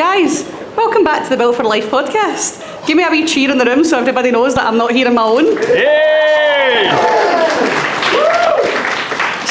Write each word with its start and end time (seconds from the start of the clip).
Guys, 0.00 0.44
welcome 0.78 1.04
back 1.04 1.24
to 1.24 1.28
the 1.28 1.36
Built 1.36 1.56
for 1.56 1.62
Life 1.62 1.90
podcast. 1.90 2.86
Give 2.86 2.96
me 2.96 3.04
a 3.04 3.10
wee 3.10 3.26
cheer 3.26 3.50
in 3.50 3.58
the 3.58 3.66
room 3.66 3.84
so 3.84 3.98
everybody 3.98 4.30
knows 4.30 4.54
that 4.54 4.64
I'm 4.64 4.78
not 4.78 4.92
here 4.92 5.06
on 5.06 5.14
my 5.14 5.24
own. 5.24 5.44
Yay! 5.44 7.19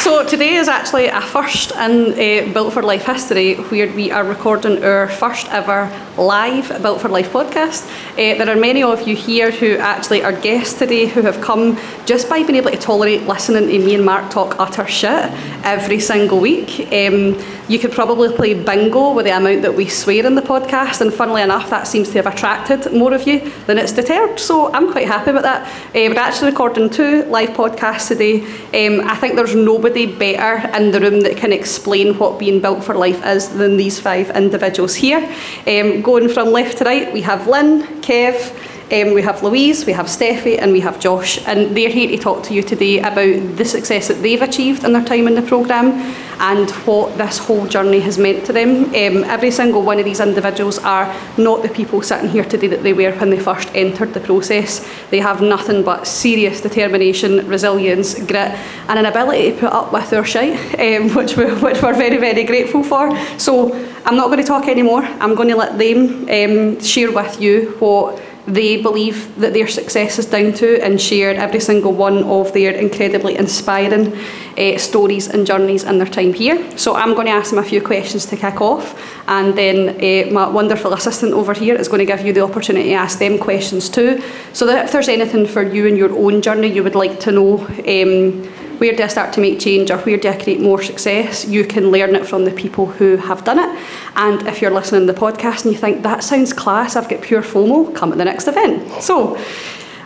So 0.10 0.26
today 0.26 0.56
is 0.56 0.68
actually 0.68 1.06
a 1.06 1.22
first 1.22 1.72
in 1.74 2.14
uh, 2.14 2.52
Built 2.52 2.74
for 2.74 2.82
Life 2.82 3.06
history 3.06 3.54
where 3.54 3.94
we 3.94 4.10
are 4.10 4.24
recording 4.24 4.84
our 4.84 5.08
first 5.08 5.48
ever 5.50 5.88
live 6.18 6.68
Built 6.82 7.00
for 7.00 7.10
Life 7.10 7.32
podcast. 7.32 7.88
Uh, 8.14 8.36
there 8.44 8.50
are 8.50 8.60
many 8.60 8.82
of 8.82 9.08
you 9.08 9.16
here 9.16 9.52
who 9.52 9.78
actually 9.78 10.24
are 10.24 10.34
guests 10.34 10.80
today 10.80 11.06
who 11.06 11.22
have 11.22 11.40
come 11.42 11.78
just 12.08 12.28
by 12.28 12.42
being 12.42 12.56
able 12.56 12.72
to 12.72 12.78
tolerate 12.78 13.28
listening 13.28 13.68
to 13.68 13.86
me 13.86 13.94
and 13.94 14.04
Mark 14.04 14.32
talk 14.32 14.56
utter 14.60 14.88
shit 14.88 15.32
every 15.64 16.00
single 16.00 16.40
week. 16.40 16.92
Um, 16.92 17.38
you 17.68 17.78
could 17.78 17.92
probably 17.92 18.34
play 18.36 18.56
bingo 18.56 19.14
with 19.14 19.26
the 19.26 19.38
amount 19.38 19.62
that 19.62 19.76
we 19.76 19.88
swear 19.88 20.26
in 20.26 20.34
the 20.34 20.42
podcast, 20.42 21.02
and 21.02 21.14
funnily 21.14 21.44
enough, 21.44 21.70
that 21.70 21.86
seems 21.88 22.10
to 22.10 22.16
have 22.16 22.26
attracted 22.26 22.92
more 22.92 23.14
of 23.14 23.28
you 23.28 23.52
than 23.68 23.78
it's 23.78 23.92
deterred. 23.92 24.40
So 24.40 24.74
I'm 24.74 24.92
quite 24.92 25.06
happy 25.06 25.30
about 25.30 25.44
that. 25.44 25.68
Uh, 25.90 26.10
we're 26.10 26.18
actually 26.18 26.50
recording 26.50 26.90
two 26.90 27.26
live 27.26 27.50
podcasts 27.50 28.08
today. 28.08 28.42
Um, 28.74 29.08
I 29.08 29.16
think 29.16 29.36
there's 29.36 29.54
nobody 29.54 29.99
better 30.06 30.68
in 30.76 30.92
the 30.92 31.00
room 31.00 31.22
that 31.22 31.38
can 31.38 31.52
explain 31.52 32.18
what 32.18 32.40
being 32.40 32.60
built 32.60 32.84
for 32.84 32.96
life 32.96 33.24
is 33.26 33.50
than 33.50 33.78
these 33.78 34.00
five 34.00 34.30
individuals 34.32 34.96
here. 34.96 35.20
Um, 35.68 36.02
going 36.02 36.30
from 36.30 36.50
left 36.50 36.78
to 36.80 36.84
right, 36.84 37.12
we 37.14 37.22
have 37.22 37.48
Lynn, 37.48 37.84
Kev, 38.02 38.56
um, 38.92 39.14
we 39.14 39.22
have 39.22 39.44
Louise, 39.44 39.86
we 39.86 39.94
have 39.94 40.08
Steffi, 40.08 40.60
and 40.60 40.72
we 40.72 40.80
have 40.80 41.00
Josh, 41.00 41.46
and 41.46 41.78
they're 41.78 41.90
here 41.90 42.10
to 42.10 42.18
talk 42.18 42.44
to 42.44 42.54
you 42.54 42.64
today 42.64 43.00
about 43.00 43.58
the 43.58 43.66
success 43.66 44.08
that 44.08 44.22
they've 44.24 44.42
achieved 44.42 44.84
in 44.84 44.94
their 44.94 45.04
time 45.04 45.28
in 45.28 45.36
the 45.36 45.42
programme 45.44 45.92
and 46.40 46.72
what 46.88 47.18
this 47.18 47.38
whole 47.38 47.68
journey 47.68 48.00
has 48.00 48.18
meant 48.18 48.46
to 48.46 48.54
them. 48.54 48.86
Um, 48.86 49.24
every 49.26 49.52
single 49.52 49.84
one 49.84 50.00
of 50.00 50.06
these 50.06 50.20
individuals 50.20 50.80
are 50.80 51.14
not 51.38 51.62
the 51.62 51.70
people 51.70 52.02
sitting 52.02 52.30
here 52.30 52.46
today 52.46 52.68
that 52.68 52.82
they 52.82 52.94
were 52.94 53.12
when 53.12 53.30
they 53.30 53.40
first 53.40 53.70
entered 53.76 54.14
the 54.14 54.22
process. 54.22 54.88
They 55.12 55.20
have 55.20 55.42
nothing 55.42 55.84
but 55.84 56.08
serious 56.08 56.62
determination, 56.62 57.48
resilience, 57.48 58.16
grit, 58.16 58.58
and 58.88 58.98
an 58.98 59.06
ability 59.06 59.52
to 59.52 59.60
put 59.60 59.74
up 59.74 59.94
with 59.94 60.10
their 60.10 60.26
shite, 60.26 60.80
um, 60.80 61.10
which, 61.16 61.38
we, 61.38 61.46
which 61.46 61.82
we're 61.82 61.94
very, 61.94 62.18
very 62.18 62.44
grateful 62.44 62.84
for. 62.84 63.16
So 63.38 63.74
I'm 64.06 64.16
not 64.16 64.28
going 64.28 64.40
to 64.40 64.48
talk 64.48 64.68
anymore. 64.68 65.04
I'm 65.04 65.36
going 65.36 65.50
to 65.50 65.56
let 65.56 65.78
them 65.78 66.28
um, 66.30 66.82
share 66.82 67.12
with 67.12 67.40
you 67.42 67.76
what 67.80 68.20
they 68.48 68.82
believe 68.82 69.36
that 69.40 69.54
their 69.54 69.68
success 69.68 70.20
is 70.20 70.26
down 70.26 70.54
to 70.54 70.82
and 70.84 71.00
shared 71.00 71.38
every 71.38 71.60
single 71.60 71.94
one 71.94 72.24
of 72.24 72.52
their 72.54 72.72
incredibly 72.72 73.36
inspiring 73.36 74.18
uh, 74.58 74.78
stories 74.78 75.28
and 75.28 75.46
journeys 75.46 75.84
in 75.84 75.98
their 75.98 76.08
time 76.08 76.34
here. 76.34 76.78
So 76.78 76.96
I'm 76.96 77.14
going 77.14 77.28
to 77.28 77.34
ask 77.34 77.50
them 77.52 77.60
a 77.60 77.64
few 77.64 77.82
questions 77.82 78.26
to 78.28 78.38
kick 78.38 78.62
off, 78.62 78.96
and 79.28 79.58
then 79.58 79.90
uh, 79.90 80.32
my 80.32 80.48
wonderful 80.48 80.94
assistant 80.94 81.34
over 81.34 81.54
here 81.54 81.76
is 81.76 81.88
going 81.88 82.00
to 82.00 82.06
give 82.06 82.26
you 82.26 82.34
the 82.34 82.42
opportunity 82.42 82.90
to 82.90 82.96
ask 82.96 83.20
them 83.20 83.38
questions 83.38 83.90
too. 83.90 84.22
So 84.54 84.66
that 84.66 84.86
if 84.86 84.92
there's 84.92 85.10
anything 85.10 85.46
for 85.46 85.64
you 85.64 85.86
in 85.86 85.96
your 85.96 86.12
own 86.12 86.42
journey 86.42 86.68
you 86.68 86.84
would 86.84 86.96
like 86.96 87.20
to 87.22 87.32
know. 87.32 87.60
Um, 87.88 88.50
where 88.80 88.96
do 88.96 89.04
I 89.04 89.08
start 89.08 89.34
to 89.34 89.42
make 89.42 89.60
change 89.60 89.92
or 89.92 89.98
where 89.98 90.18
do 90.18 90.30
I 90.30 90.42
create 90.42 90.62
more 90.62 90.82
success? 90.82 91.46
You 91.46 91.66
can 91.66 91.92
learn 91.92 92.16
it 92.16 92.26
from 92.26 92.46
the 92.46 92.52
people 92.52 92.86
who 92.86 93.18
have 93.18 93.44
done 93.44 93.60
it. 93.60 93.88
And 94.16 94.48
if 94.48 94.62
you're 94.62 94.72
listening 94.72 95.06
to 95.06 95.14
the 95.14 95.20
podcast 95.20 95.66
and 95.66 95.74
you 95.74 95.80
think 95.80 96.02
that 96.04 96.24
sounds 96.24 96.54
class, 96.54 96.96
I've 96.96 97.10
got 97.10 97.22
pure 97.22 97.42
FOMO, 97.42 97.94
come 97.94 98.12
at 98.12 98.18
the 98.18 98.26
next 98.26 98.48
event. 98.48 98.90
So, 99.04 99.38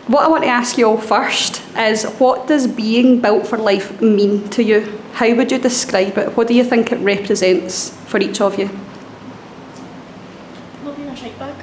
what 0.07 0.25
I 0.25 0.27
want 0.27 0.43
to 0.43 0.49
ask 0.49 0.77
you 0.77 0.85
all 0.85 0.97
first 0.97 1.61
is 1.77 2.03
what 2.19 2.47
does 2.47 2.67
being 2.67 3.21
built 3.21 3.47
for 3.47 3.57
life 3.57 4.01
mean 4.01 4.49
to 4.49 4.63
you? 4.63 4.99
How 5.13 5.33
would 5.33 5.51
you 5.51 5.59
describe 5.59 6.17
it? 6.17 6.35
What 6.35 6.47
do 6.47 6.53
you 6.53 6.63
think 6.63 6.91
it 6.91 6.97
represents 6.97 7.91
for 8.07 8.19
each 8.19 8.41
of 8.41 8.59
you? 8.59 8.69
Not 10.83 10.97
being 10.97 11.07
a 11.07 11.15
shite 11.15 11.39
bag. 11.39 11.55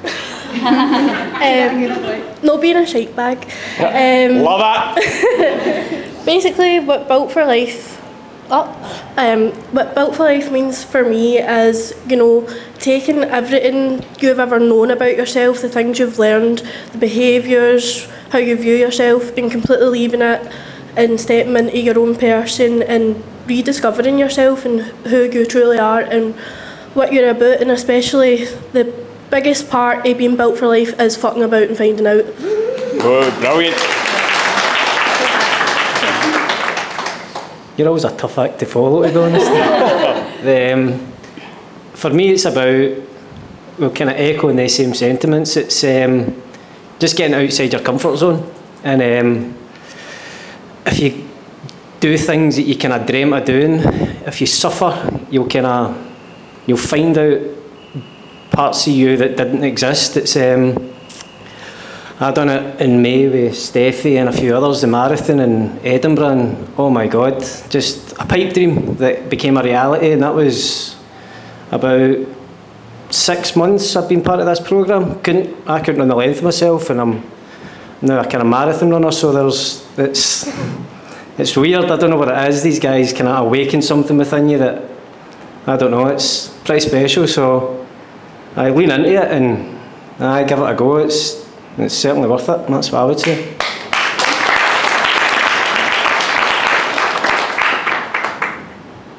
um, 2.41 2.47
not 2.47 2.61
being 2.61 2.77
a 2.77 2.87
shite 2.87 3.15
bag. 3.15 3.47
Um, 3.81 4.43
Love 4.43 4.95
it! 4.99 6.20
Basically, 6.31 6.79
what 6.79 7.09
Built 7.09 7.33
for 7.33 7.45
Life. 7.45 8.01
Oh, 8.53 8.67
um, 9.17 9.51
what 9.75 9.97
Built 9.97 10.15
for 10.15 10.25
Life 10.25 10.53
means 10.53 10.85
for 10.85 11.03
me 11.03 11.39
is, 11.39 11.93
you 12.07 12.17
know, 12.17 12.49
taking 12.79 13.25
everything 13.25 14.05
you've 14.21 14.39
ever 14.39 14.61
known 14.61 14.93
about 14.93 15.17
yourself, 15.17 15.61
the 15.61 15.69
things 15.69 15.99
you've 15.99 16.21
learned, 16.21 16.59
the 16.93 16.99
behaviours, 16.99 18.09
how 18.31 18.39
you 18.39 18.55
view 18.57 18.77
yourself, 18.77 19.37
and 19.37 19.51
completely 19.51 19.89
leaving 19.89 20.23
it 20.23 20.41
and 20.97 21.21
stepping 21.21 21.57
into 21.57 21.79
your 21.79 21.99
own 21.99 22.15
person 22.15 22.83
and 22.83 23.25
rediscovering 23.47 24.17
yourself 24.17 24.65
and 24.65 24.83
who 25.11 25.25
you 25.25 25.45
truly 25.45 25.79
are 25.79 26.01
and 26.01 26.35
what 26.95 27.13
you're 27.13 27.31
about, 27.31 27.61
and 27.61 27.73
especially 27.73 28.45
the 28.73 28.85
biggest 29.31 29.69
part 29.69 30.07
of 30.07 30.19
being 30.19 30.37
built 30.37 30.57
for 30.59 30.69
life 30.69 30.99
is 31.01 31.17
fucking 31.17 31.43
about 31.43 31.65
and 31.65 31.77
finding 31.77 32.07
out. 32.07 32.25
Good, 33.01 33.35
brilliant. 33.41 34.00
You're 37.81 37.89
always 37.89 38.05
a 38.05 38.15
tough 38.15 38.37
act 38.37 38.59
to 38.59 38.67
follow, 38.67 39.03
to 39.05 39.09
be 39.09 39.17
honest. 39.17 39.47
the, 40.43 40.73
um, 40.75 41.13
for 41.95 42.11
me, 42.11 42.29
it's 42.29 42.45
about, 42.45 42.93
well, 43.79 43.91
kind 43.91 44.11
of 44.11 44.17
echoing 44.17 44.57
the 44.57 44.69
same 44.69 44.93
sentiments. 44.93 45.57
It's 45.57 45.83
um, 45.85 46.43
just 46.99 47.17
getting 47.17 47.35
outside 47.35 47.73
your 47.73 47.81
comfort 47.81 48.19
zone. 48.19 48.53
And 48.85 49.01
um, 49.01 49.59
if 50.85 50.99
you 50.99 51.27
do 52.01 52.19
things 52.19 52.57
that 52.57 52.65
you 52.65 52.77
kind 52.77 52.93
of 52.93 53.07
dreamt 53.07 53.33
of 53.33 53.47
doing, 53.47 53.81
if 54.27 54.43
you 54.43 54.47
suffer, 54.47 55.19
you'll 55.31 55.49
kind 55.49 55.65
of, 55.65 56.13
you'll 56.67 56.77
find 56.77 57.17
out 57.17 57.41
parts 58.51 58.87
of 58.89 58.93
you 58.93 59.17
that 59.17 59.39
didn't 59.39 59.65
exist. 59.65 60.19
It's, 60.19 60.37
um, 60.37 60.93
I 62.23 62.31
done 62.33 62.51
it 62.51 62.83
in 62.83 63.01
May 63.01 63.29
with 63.29 63.55
Steffi 63.55 64.17
and 64.17 64.29
a 64.29 64.33
few 64.33 64.55
others, 64.55 64.83
the 64.83 64.87
marathon 64.87 65.41
in 65.41 65.81
Edinburgh, 65.83 66.29
and 66.29 66.69
oh 66.77 66.91
my 66.91 67.07
god, 67.07 67.41
just 67.71 68.13
a 68.13 68.27
pipe 68.27 68.53
dream 68.53 68.97
that 68.97 69.31
became 69.31 69.57
a 69.57 69.63
reality, 69.63 70.13
and 70.13 70.23
that 70.23 70.35
was 70.35 70.97
about 71.71 72.19
six 73.09 73.57
months 73.57 73.97
I've 73.97 74.07
been 74.07 74.23
part 74.23 74.39
of 74.39 74.45
this 74.45 74.61
programme. 74.61 75.19
Couldn't 75.23 75.57
I 75.67 75.81
couldn't 75.81 75.99
run 75.99 76.09
the 76.09 76.15
length 76.15 76.43
myself, 76.43 76.91
and 76.91 77.01
I'm 77.01 77.31
now 78.03 78.21
a 78.21 78.25
kind 78.25 78.43
of 78.43 78.49
marathon 78.49 78.91
runner, 78.91 79.13
so 79.13 79.33
there's 79.33 79.83
it's 79.99 80.47
it's 81.39 81.57
weird. 81.57 81.91
I 81.91 81.97
don't 81.97 82.11
know 82.11 82.19
what 82.19 82.29
it 82.29 82.51
is. 82.51 82.63
These 82.63 82.81
guys 82.81 83.15
kind 83.15 83.29
of 83.29 83.47
awaken 83.47 83.81
something 83.81 84.19
within 84.19 84.51
you 84.51 84.59
that 84.59 84.83
I 85.67 85.79
don't 85.79 85.91
know. 85.91 86.07
It's 86.09 86.49
pretty 86.65 86.87
special. 86.87 87.27
So 87.27 87.87
I 88.57 88.69
lean 88.69 88.91
into 88.91 89.09
it 89.09 89.31
and 89.31 89.79
I 90.19 90.45
give 90.45 90.59
it 90.59 90.71
a 90.71 90.75
go. 90.75 90.99
It's 90.99 91.40
it's 91.83 91.95
certainly 91.95 92.29
worth 92.29 92.49
it. 92.49 92.61
And 92.61 92.75
that's 92.75 92.91
what 92.93 93.01
I 93.01 93.05
would 93.05 93.21
say. 93.21 93.57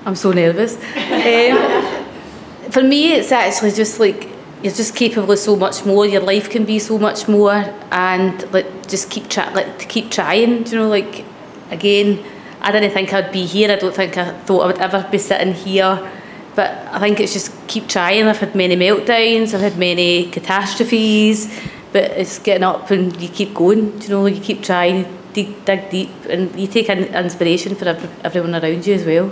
I'm 0.05 0.15
so 0.15 0.31
nervous. 0.31 0.75
um, 0.75 2.71
for 2.71 2.83
me, 2.83 3.13
it's 3.13 3.31
actually 3.31 3.71
just 3.71 3.99
like 3.99 4.29
you're 4.63 4.73
just 4.73 4.95
capable 4.95 5.31
of 5.31 5.39
so 5.39 5.55
much 5.55 5.85
more. 5.85 6.05
Your 6.05 6.21
life 6.21 6.49
can 6.49 6.65
be 6.65 6.79
so 6.79 6.97
much 6.97 7.27
more, 7.27 7.53
and 7.91 8.51
like 8.51 8.87
just 8.87 9.09
keep 9.09 9.29
try, 9.29 9.51
like 9.53 9.79
to 9.79 9.85
keep 9.85 10.11
trying. 10.11 10.65
You 10.67 10.79
know, 10.79 10.89
like 10.89 11.23
again, 11.69 12.23
I 12.61 12.71
didn't 12.71 12.91
think 12.91 13.13
I'd 13.13 13.31
be 13.31 13.45
here. 13.45 13.71
I 13.71 13.75
don't 13.75 13.95
think 13.95 14.17
I 14.17 14.31
thought 14.45 14.61
I 14.61 14.65
would 14.67 14.79
ever 14.79 15.07
be 15.11 15.17
sitting 15.17 15.53
here. 15.53 16.11
But 16.55 16.71
I 16.91 16.99
think 16.99 17.19
it's 17.19 17.33
just 17.33 17.53
keep 17.67 17.87
trying. 17.87 18.27
I've 18.27 18.39
had 18.39 18.55
many 18.55 18.75
meltdowns. 18.75 19.53
I've 19.53 19.61
had 19.61 19.77
many 19.77 20.29
catastrophes. 20.31 21.47
But 21.91 22.11
it's 22.11 22.39
getting 22.39 22.63
up 22.63 22.89
and 22.91 23.19
you 23.21 23.29
keep 23.29 23.53
going. 23.53 24.01
You 24.01 24.09
know, 24.09 24.25
you 24.25 24.39
keep 24.39 24.63
trying, 24.63 25.05
dig, 25.33 25.65
dig 25.65 25.89
deep, 25.89 26.09
and 26.29 26.57
you 26.59 26.67
take 26.67 26.89
in 26.89 27.03
inspiration 27.13 27.75
for 27.75 27.85
everyone 28.23 28.55
around 28.55 28.87
you 28.87 28.93
as 28.93 29.05
well. 29.05 29.31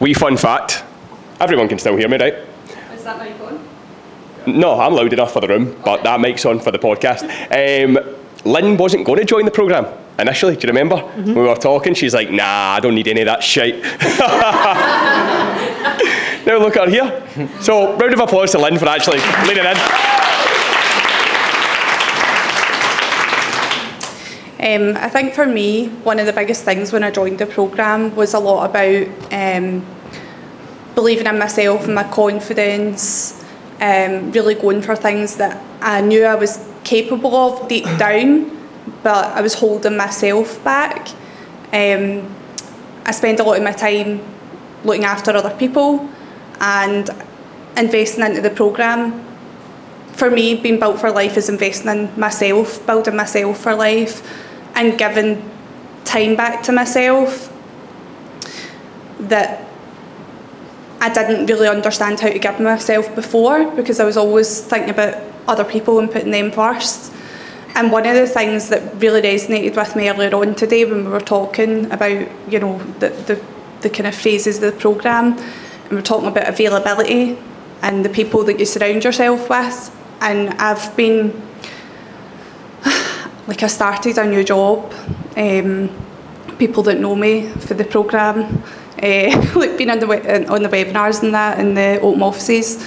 Wee 0.00 0.14
fun 0.14 0.36
fact 0.36 0.84
everyone 1.40 1.68
can 1.68 1.78
still 1.78 1.96
hear 1.96 2.08
me, 2.08 2.18
right? 2.18 2.34
Is 2.94 3.04
that 3.04 3.18
mic 3.18 3.40
on? 3.40 3.66
No, 4.46 4.78
I'm 4.78 4.94
loud 4.94 5.12
enough 5.12 5.32
for 5.32 5.40
the 5.40 5.48
room, 5.48 5.80
but 5.84 6.02
that 6.04 6.20
mic's 6.20 6.44
on 6.44 6.60
for 6.60 6.70
the 6.70 6.78
podcast. 6.78 7.22
Um, 7.50 7.98
Lynn 8.44 8.76
wasn't 8.76 9.06
going 9.06 9.18
to 9.18 9.24
join 9.24 9.44
the 9.44 9.50
programme 9.50 9.86
initially, 10.18 10.56
do 10.56 10.66
you 10.66 10.68
remember? 10.68 10.96
When 10.96 11.34
we 11.34 11.42
were 11.42 11.54
talking, 11.54 11.94
she's 11.94 12.14
like, 12.14 12.30
nah, 12.30 12.74
I 12.74 12.80
don't 12.80 12.94
need 12.94 13.08
any 13.08 13.22
of 13.22 13.26
that 13.26 13.42
shit. 13.42 13.82
now 16.46 16.58
look 16.58 16.76
at 16.76 16.88
her 16.88 16.90
here. 16.90 17.60
So, 17.62 17.96
round 17.96 18.12
of 18.12 18.20
applause 18.20 18.52
to 18.52 18.58
Lynn 18.58 18.78
for 18.78 18.88
actually 18.88 19.20
leaning 19.46 19.64
in. 19.64 19.76
Um, 24.62 24.94
I 24.96 25.08
think 25.08 25.32
for 25.32 25.46
me, 25.46 25.88
one 26.04 26.18
of 26.18 26.26
the 26.26 26.34
biggest 26.34 26.64
things 26.64 26.92
when 26.92 27.02
I 27.02 27.10
joined 27.10 27.38
the 27.38 27.46
programme 27.46 28.14
was 28.14 28.34
a 28.34 28.38
lot 28.38 28.68
about 28.68 29.08
um, 29.32 29.86
believing 30.94 31.26
in 31.26 31.38
myself 31.38 31.86
and 31.86 31.94
my 31.94 32.04
confidence, 32.04 33.42
um, 33.80 34.30
really 34.32 34.54
going 34.54 34.82
for 34.82 34.94
things 34.94 35.36
that 35.36 35.64
I 35.80 36.02
knew 36.02 36.24
I 36.24 36.34
was 36.34 36.68
capable 36.84 37.34
of 37.34 37.68
deep 37.68 37.86
down, 37.96 38.50
but 39.02 39.28
I 39.34 39.40
was 39.40 39.54
holding 39.54 39.96
myself 39.96 40.62
back. 40.62 41.08
Um, 41.72 42.34
I 43.06 43.12
spend 43.12 43.40
a 43.40 43.44
lot 43.44 43.56
of 43.56 43.62
my 43.62 43.72
time 43.72 44.20
looking 44.84 45.04
after 45.04 45.30
other 45.30 45.56
people, 45.56 46.06
and 46.60 47.08
investing 47.78 48.24
into 48.24 48.42
the 48.42 48.50
programme. 48.50 49.24
For 50.12 50.30
me, 50.30 50.54
being 50.54 50.78
built 50.78 51.00
for 51.00 51.10
life 51.10 51.38
is 51.38 51.48
investing 51.48 51.88
in 51.88 52.20
myself, 52.20 52.84
building 52.86 53.16
myself 53.16 53.58
for 53.58 53.74
life, 53.74 54.22
and 54.74 54.98
giving 54.98 55.50
time 56.04 56.36
back 56.36 56.62
to 56.64 56.72
myself 56.72 57.52
that 59.18 59.66
I 61.00 61.12
didn't 61.12 61.46
really 61.46 61.68
understand 61.68 62.20
how 62.20 62.28
to 62.28 62.38
give 62.38 62.60
myself 62.60 63.14
before 63.14 63.70
because 63.72 64.00
I 64.00 64.04
was 64.04 64.16
always 64.16 64.60
thinking 64.60 64.90
about 64.90 65.22
other 65.48 65.64
people 65.64 65.98
and 65.98 66.10
putting 66.10 66.30
them 66.30 66.50
first. 66.50 67.12
And 67.74 67.92
one 67.92 68.06
of 68.06 68.14
the 68.14 68.26
things 68.26 68.68
that 68.68 69.00
really 69.00 69.22
resonated 69.22 69.76
with 69.76 69.96
me 69.96 70.10
earlier 70.10 70.34
on 70.34 70.54
today 70.54 70.84
when 70.84 71.04
we 71.04 71.10
were 71.10 71.20
talking 71.20 71.90
about, 71.90 72.28
you 72.50 72.58
know, 72.58 72.78
the, 72.98 73.08
the, 73.08 73.44
the 73.80 73.90
kind 73.90 74.06
of 74.06 74.14
phases 74.14 74.62
of 74.62 74.74
the 74.74 74.78
programme, 74.78 75.38
and 75.38 75.90
we 75.90 75.96
we're 75.96 76.02
talking 76.02 76.28
about 76.28 76.48
availability 76.48 77.38
and 77.82 78.04
the 78.04 78.08
people 78.08 78.44
that 78.44 78.58
you 78.58 78.66
surround 78.66 79.04
yourself 79.04 79.48
with. 79.48 79.96
And 80.20 80.50
I've 80.54 80.94
been, 80.96 81.40
like 83.50 83.64
I 83.64 83.66
started 83.66 84.16
a 84.16 84.24
new 84.24 84.44
job, 84.44 84.92
um, 85.36 85.90
people 86.56 86.84
that 86.84 87.00
know 87.00 87.16
me 87.16 87.48
for 87.48 87.74
the 87.74 87.84
programme, 87.84 88.62
uh, 89.02 89.52
like 89.56 89.76
being 89.76 89.90
on 89.90 89.98
the, 89.98 90.06
on 90.48 90.62
the 90.62 90.68
webinars 90.68 91.24
and 91.24 91.34
that 91.34 91.58
in 91.58 91.74
the 91.74 92.00
open 92.00 92.22
offices, 92.22 92.86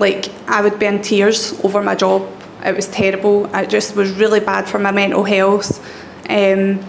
like 0.00 0.30
I 0.48 0.62
would 0.62 0.80
be 0.80 0.86
in 0.86 1.00
tears 1.00 1.54
over 1.64 1.80
my 1.80 1.94
job. 1.94 2.28
It 2.64 2.74
was 2.74 2.88
terrible. 2.88 3.46
It 3.54 3.70
just 3.70 3.94
was 3.94 4.10
really 4.10 4.40
bad 4.40 4.68
for 4.68 4.80
my 4.80 4.90
mental 4.90 5.22
health. 5.22 5.78
Um, 6.28 6.84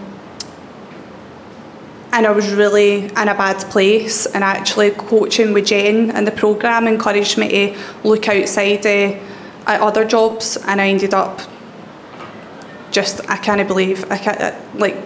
and 2.12 2.26
I 2.26 2.32
was 2.32 2.52
really 2.52 3.04
in 3.04 3.28
a 3.28 3.36
bad 3.36 3.58
place. 3.70 4.26
And 4.26 4.42
actually, 4.42 4.90
coaching 4.90 5.52
with 5.52 5.66
Jen 5.66 6.10
and 6.10 6.26
the 6.26 6.32
programme 6.32 6.88
encouraged 6.88 7.38
me 7.38 7.48
to 7.48 7.78
look 8.02 8.28
outside 8.28 8.84
uh, 8.84 9.16
at 9.68 9.80
other 9.80 10.04
jobs. 10.04 10.56
And 10.66 10.80
I 10.80 10.88
ended 10.88 11.14
up 11.14 11.40
just, 12.90 13.20
I 13.28 13.36
can't 13.36 13.66
believe, 13.66 14.10
I 14.10 14.18
can't, 14.18 14.40
uh, 14.40 14.58
like, 14.74 14.96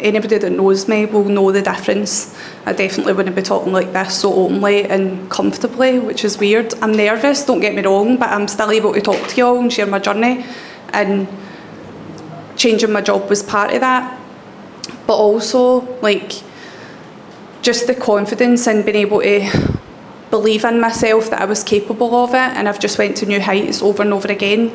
anybody 0.00 0.38
that 0.38 0.50
knows 0.50 0.88
me 0.88 1.06
will 1.06 1.24
know 1.24 1.52
the 1.52 1.62
difference. 1.62 2.36
I 2.66 2.72
definitely 2.72 3.12
wouldn't 3.12 3.36
be 3.36 3.42
talking 3.42 3.72
like 3.72 3.92
this 3.92 4.20
so 4.20 4.32
openly 4.34 4.84
and 4.84 5.30
comfortably, 5.30 5.98
which 5.98 6.24
is 6.24 6.38
weird. 6.38 6.74
I'm 6.82 6.92
nervous, 6.92 7.44
don't 7.44 7.60
get 7.60 7.74
me 7.74 7.82
wrong, 7.82 8.16
but 8.16 8.30
I'm 8.30 8.48
still 8.48 8.70
able 8.70 8.92
to 8.94 9.00
talk 9.00 9.28
to 9.28 9.36
you 9.36 9.46
all 9.46 9.58
and 9.58 9.72
share 9.72 9.86
my 9.86 9.98
journey. 9.98 10.44
And 10.92 11.28
changing 12.56 12.92
my 12.92 13.00
job 13.00 13.28
was 13.30 13.42
part 13.42 13.72
of 13.72 13.80
that. 13.80 14.18
But 15.06 15.14
also, 15.14 15.80
like, 16.00 16.32
just 17.62 17.86
the 17.86 17.94
confidence 17.94 18.66
and 18.66 18.84
being 18.84 18.96
able 18.96 19.20
to 19.20 19.78
believe 20.30 20.64
in 20.64 20.80
myself 20.80 21.30
that 21.30 21.40
I 21.40 21.44
was 21.44 21.62
capable 21.62 22.14
of 22.14 22.30
it, 22.30 22.56
and 22.56 22.68
I've 22.68 22.80
just 22.80 22.98
went 22.98 23.16
to 23.18 23.26
new 23.26 23.40
heights 23.40 23.82
over 23.82 24.02
and 24.02 24.12
over 24.12 24.28
again. 24.28 24.70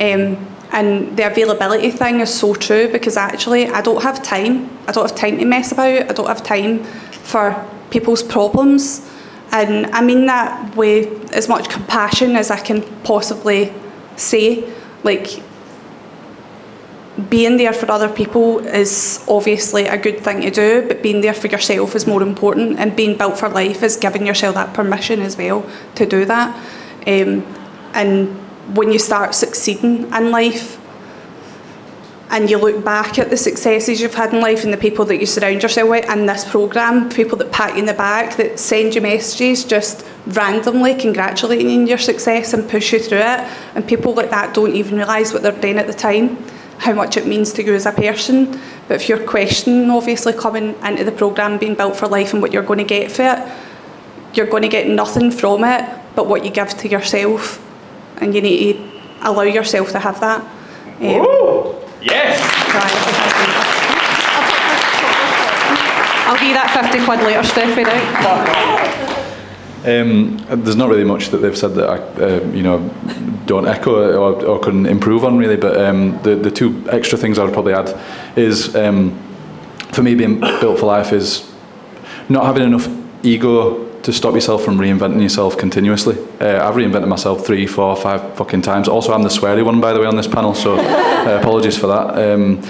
Um, 0.00 0.53
and 0.74 1.16
the 1.16 1.24
availability 1.24 1.90
thing 1.90 2.18
is 2.18 2.34
so 2.34 2.52
true 2.52 2.88
because 2.88 3.16
actually 3.16 3.68
I 3.68 3.80
don't 3.80 4.02
have 4.02 4.22
time. 4.24 4.68
I 4.88 4.92
don't 4.92 5.08
have 5.08 5.16
time 5.16 5.38
to 5.38 5.44
mess 5.44 5.70
about. 5.70 6.10
I 6.10 6.12
don't 6.12 6.26
have 6.26 6.42
time 6.42 6.82
for 7.12 7.64
people's 7.90 8.24
problems. 8.24 9.08
And 9.52 9.86
I 9.86 10.02
mean 10.02 10.26
that 10.26 10.74
with 10.74 11.32
as 11.32 11.48
much 11.48 11.68
compassion 11.68 12.34
as 12.34 12.50
I 12.50 12.58
can 12.58 12.82
possibly 13.04 13.72
say. 14.16 14.68
Like, 15.04 15.40
being 17.30 17.56
there 17.56 17.72
for 17.72 17.88
other 17.92 18.08
people 18.08 18.58
is 18.58 19.24
obviously 19.28 19.86
a 19.86 19.96
good 19.96 20.18
thing 20.18 20.40
to 20.40 20.50
do, 20.50 20.88
but 20.88 21.02
being 21.04 21.20
there 21.20 21.34
for 21.34 21.46
yourself 21.46 21.94
is 21.94 22.04
more 22.04 22.20
important. 22.20 22.80
And 22.80 22.96
being 22.96 23.16
built 23.16 23.38
for 23.38 23.48
life 23.48 23.84
is 23.84 23.96
giving 23.96 24.26
yourself 24.26 24.56
that 24.56 24.74
permission 24.74 25.20
as 25.20 25.36
well 25.36 25.64
to 25.94 26.04
do 26.04 26.24
that. 26.24 26.56
Um, 27.06 27.46
and 27.92 28.43
when 28.72 28.90
you 28.90 28.98
start 28.98 29.34
succeeding 29.34 30.12
in 30.12 30.30
life, 30.30 30.80
and 32.30 32.50
you 32.50 32.58
look 32.58 32.84
back 32.84 33.18
at 33.18 33.30
the 33.30 33.36
successes 33.36 34.00
you've 34.00 34.14
had 34.14 34.34
in 34.34 34.40
life 34.40 34.64
and 34.64 34.72
the 34.72 34.78
people 34.78 35.04
that 35.04 35.18
you 35.18 35.26
surround 35.26 35.62
yourself 35.62 35.88
with 35.88 36.10
in 36.10 36.26
this 36.26 36.44
programme, 36.44 37.08
people 37.08 37.38
that 37.38 37.52
pat 37.52 37.74
you 37.74 37.80
in 37.80 37.86
the 37.86 37.94
back, 37.94 38.36
that 38.36 38.58
send 38.58 38.94
you 38.94 39.00
messages 39.00 39.64
just 39.64 40.04
randomly 40.28 40.94
congratulating 40.94 41.70
you 41.70 41.80
on 41.82 41.86
your 41.86 41.98
success 41.98 42.52
and 42.52 42.68
push 42.68 42.92
you 42.92 42.98
through 42.98 43.18
it, 43.18 43.40
and 43.76 43.86
people 43.86 44.14
like 44.14 44.30
that 44.30 44.52
don't 44.52 44.74
even 44.74 44.96
realise 44.96 45.32
what 45.32 45.42
they're 45.42 45.52
doing 45.52 45.78
at 45.78 45.86
the 45.86 45.92
time, 45.92 46.36
how 46.78 46.92
much 46.92 47.16
it 47.16 47.26
means 47.26 47.52
to 47.52 47.62
you 47.62 47.74
as 47.74 47.86
a 47.86 47.92
person. 47.92 48.60
But 48.88 49.00
if 49.00 49.08
you're 49.08 49.24
questioning, 49.24 49.88
obviously, 49.90 50.32
coming 50.32 50.74
into 50.82 51.04
the 51.04 51.12
programme, 51.12 51.58
being 51.58 51.74
built 51.74 51.94
for 51.96 52.08
life 52.08 52.32
and 52.32 52.42
what 52.42 52.52
you're 52.52 52.64
going 52.64 52.78
to 52.78 52.84
get 52.84 53.12
for 53.12 53.22
it, 53.22 53.52
you're 54.36 54.46
going 54.46 54.62
to 54.62 54.68
get 54.68 54.88
nothing 54.88 55.30
from 55.30 55.62
it 55.62 55.88
but 56.16 56.26
what 56.26 56.44
you 56.44 56.50
give 56.50 56.70
to 56.70 56.88
yourself. 56.88 57.60
And 58.18 58.34
you 58.34 58.40
need 58.40 58.76
to 58.76 59.28
allow 59.28 59.42
yourself 59.42 59.90
to 59.92 59.98
have 59.98 60.20
that. 60.20 60.40
Um, 61.00 61.26
Yes! 62.04 62.38
I'll 66.26 66.38
give 66.38 66.48
you 66.48 66.54
that 66.54 66.70
50 66.70 67.04
quid 67.04 67.20
later, 67.20 67.40
Steffi, 67.40 67.84
right? 67.84 69.04
Um, 69.84 70.38
there's 70.62 70.76
not 70.76 70.88
really 70.88 71.04
much 71.04 71.28
that 71.28 71.38
they've 71.38 71.56
said 71.56 71.74
that 71.74 71.88
I, 71.88 71.98
uh, 71.98 72.40
you 72.52 72.62
know, 72.62 72.90
don't 73.46 73.66
echo 73.66 74.18
or, 74.18 74.44
or 74.44 74.60
couldn't 74.60 74.86
improve 74.86 75.24
on 75.24 75.36
really. 75.36 75.56
But 75.56 75.78
um, 75.78 76.18
the 76.22 76.36
the 76.36 76.50
two 76.50 76.82
extra 76.90 77.18
things 77.18 77.38
I 77.38 77.44
would 77.44 77.52
probably 77.52 77.74
add 77.74 77.94
is 78.36 78.74
um, 78.74 79.12
for 79.92 80.02
me 80.02 80.14
being 80.14 80.40
built 80.40 80.78
for 80.78 80.86
life 80.86 81.12
is 81.12 81.50
not 82.28 82.46
having 82.46 82.62
enough 82.62 82.88
ego 83.22 83.84
to 84.04 84.12
stop 84.12 84.34
yourself 84.34 84.64
from 84.64 84.78
reinventing 84.78 85.20
yourself 85.22 85.58
continuously. 85.58 86.16
Uh, 86.40 86.66
I've 86.66 86.76
reinvented 86.76 87.08
myself 87.08 87.44
three, 87.44 87.66
four, 87.66 87.96
five 87.96 88.36
fucking 88.36 88.62
times. 88.62 88.86
Also, 88.88 89.12
I'm 89.12 89.22
the 89.22 89.28
sweary 89.30 89.64
one 89.64 89.80
by 89.80 89.92
the 89.92 90.00
way 90.00 90.06
on 90.06 90.16
this 90.16 90.28
panel, 90.28 90.54
so 90.54 90.76
uh, 90.78 91.38
apologies 91.40 91.76
for 91.76 91.88
that. 91.88 92.06
Um, 92.18 92.60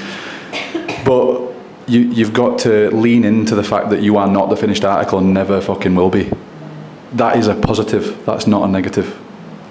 but 1.05 1.53
you, 1.87 2.01
you've 2.01 2.33
got 2.33 2.59
to 2.61 2.91
lean 2.91 3.25
into 3.25 3.55
the 3.55 3.63
fact 3.65 3.91
that 3.91 4.01
you 4.03 4.17
are 4.17 4.27
not 4.27 4.49
the 4.49 4.57
finished 4.57 4.85
article 4.85 5.19
and 5.19 5.35
never 5.35 5.61
fucking 5.61 5.95
will 5.95 6.11
be 6.11 6.31
that 7.15 7.37
is 7.37 7.47
a 7.47 7.55
positive. 7.55 8.25
That's 8.27 8.47
not 8.47 8.69
a 8.69 8.69
negative. 8.69 9.21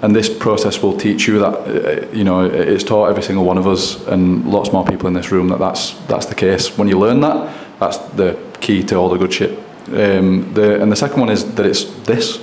And 0.02 0.14
this 0.14 0.34
process 0.34 0.82
will 0.82 0.96
teach 0.96 1.26
you 1.28 1.38
that. 1.40 1.54
uh, 1.54 2.10
You 2.12 2.24
know, 2.24 2.44
it's 2.44 2.84
taught 2.84 3.08
every 3.10 3.22
single 3.22 3.44
one 3.44 3.58
of 3.58 3.66
us 3.66 4.06
and 4.06 4.44
lots 4.50 4.72
more 4.72 4.84
people 4.84 5.08
in 5.08 5.14
this 5.14 5.30
room 5.30 5.48
that 5.48 5.58
that's 5.58 5.94
that's 6.06 6.26
the 6.26 6.34
case. 6.34 6.76
When 6.78 6.88
you 6.88 6.98
learn 6.98 7.20
that, 7.20 7.54
that's 7.78 7.98
the 8.16 8.36
key 8.60 8.82
to 8.84 8.96
all 8.96 9.08
the 9.08 9.18
good 9.18 9.32
shit. 9.32 9.58
Um, 9.88 10.52
the 10.54 10.80
and 10.82 10.90
the 10.90 10.96
second 10.96 11.20
one 11.20 11.28
is 11.30 11.54
that 11.54 11.66
it's 11.66 11.84
this, 12.06 12.38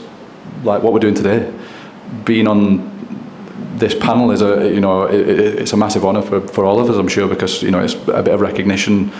like 0.63 0.83
what 0.83 0.93
we're 0.93 0.99
doing 0.99 1.15
today, 1.15 1.51
being 2.25 2.47
on 2.47 2.89
this 3.77 3.95
panel 3.95 4.29
is 4.31 4.41
a 4.41 4.69
you 4.71 4.79
know 4.79 5.03
it, 5.03 5.27
it- 5.27 5.59
it's 5.59 5.73
a 5.73 5.77
massive 5.77 6.05
honour 6.05 6.21
for, 6.21 6.41
for 6.41 6.65
all 6.65 6.79
of 6.79 6.87
us 6.89 6.97
I'm 6.97 7.07
sure 7.07 7.27
because 7.27 7.63
you 7.63 7.71
know 7.71 7.79
it's 7.79 7.95
a 7.95 8.21
bit 8.21 8.33
of 8.33 8.41
recognition 8.41 9.11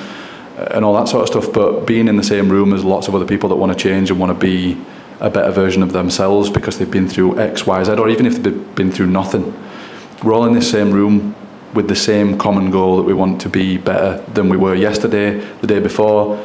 and 0.58 0.86
all 0.86 0.94
that 0.94 1.08
sort 1.08 1.24
of 1.24 1.30
stuff 1.30 1.51
but 1.54 1.88
being 1.88 2.08
in 2.08 2.18
the 2.18 2.24
same 2.24 2.48
room 2.50 2.74
as 2.74 2.84
lots 2.84 3.08
of 3.08 3.16
other 3.16 3.25
people 3.25 3.50
that 3.50 3.56
want 3.56 3.72
to 3.75 3.78
change 3.78 4.12
and 4.12 4.20
want 4.20 4.30
to 4.30 4.38
be 4.40 4.78
a 5.20 5.30
better 5.32 5.51
version 5.51 5.82
of 5.82 5.94
themselves 5.94 6.50
because 6.51 6.78
they've 6.78 6.92
been 6.92 7.08
through 7.08 7.40
X 7.40 7.66
Y 7.66 7.84
Z 7.84 7.94
or 7.94 8.08
even 8.10 8.25
if 8.28 8.44
they've 8.44 8.75
been 8.75 8.92
through 8.92 9.08
nothing. 9.08 9.51
We're 10.24 10.34
all 10.36 10.46
in 10.46 10.54
this 10.54 10.70
same 10.70 10.92
room 10.92 11.34
with 11.74 11.88
the 11.88 11.96
same 11.96 12.38
common 12.38 12.70
goal 12.70 12.98
that 12.98 13.04
we 13.04 13.13
want 13.13 13.42
to 13.42 13.50
be 13.50 13.78
better 13.78 14.24
than 14.34 14.50
we 14.50 14.58
were 14.58 14.75
yesterday 14.75 15.40
the 15.62 15.68
day 15.68 15.80
before 15.80 16.38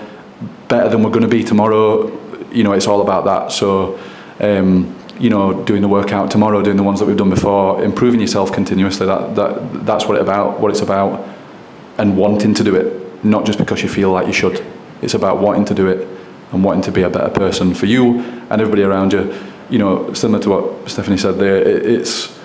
better 0.68 0.88
than 0.88 1.02
we're 1.02 1.10
going 1.10 1.22
to 1.22 1.28
be 1.28 1.44
tomorrow. 1.44 2.06
You 2.50 2.64
know 2.64 2.72
it's 2.72 2.86
all 2.86 3.02
about 3.02 3.24
that. 3.24 3.52
So 3.52 3.98
um, 4.40 4.94
you 5.18 5.30
know 5.30 5.64
doing 5.64 5.82
the 5.82 5.88
workout 5.88 6.30
tomorrow 6.30 6.62
doing 6.62 6.76
the 6.76 6.82
ones 6.82 7.00
that 7.00 7.06
we've 7.06 7.16
done 7.16 7.30
before 7.30 7.82
improving 7.82 8.20
yourself 8.20 8.52
continuously 8.52 9.06
that, 9.06 9.34
that 9.34 9.86
that's 9.86 10.04
what 10.04 10.18
it 10.18 10.20
about 10.20 10.60
what 10.60 10.70
it's 10.70 10.82
about 10.82 11.26
and 11.96 12.18
wanting 12.18 12.52
to 12.52 12.62
do 12.62 12.74
it 12.74 13.06
not 13.24 13.46
just 13.46 13.58
because 13.58 13.82
you 13.82 13.88
feel 13.88 14.12
like 14.12 14.26
you 14.26 14.32
should. 14.32 14.64
It's 15.02 15.14
about 15.14 15.40
wanting 15.40 15.64
to 15.66 15.74
do 15.74 15.88
it 15.88 16.08
and 16.52 16.62
wanting 16.64 16.82
to 16.82 16.92
be 16.92 17.02
a 17.02 17.10
better 17.10 17.30
person 17.30 17.74
for 17.74 17.86
you 17.86 18.20
and 18.20 18.60
everybody 18.60 18.82
around 18.82 19.12
you. 19.12 19.34
You 19.68 19.78
know 19.78 20.12
similar 20.12 20.42
to 20.44 20.50
what 20.50 20.88
Stephanie 20.90 21.16
said 21.16 21.38
there 21.38 21.56
it, 21.56 21.84
it's 21.86 22.38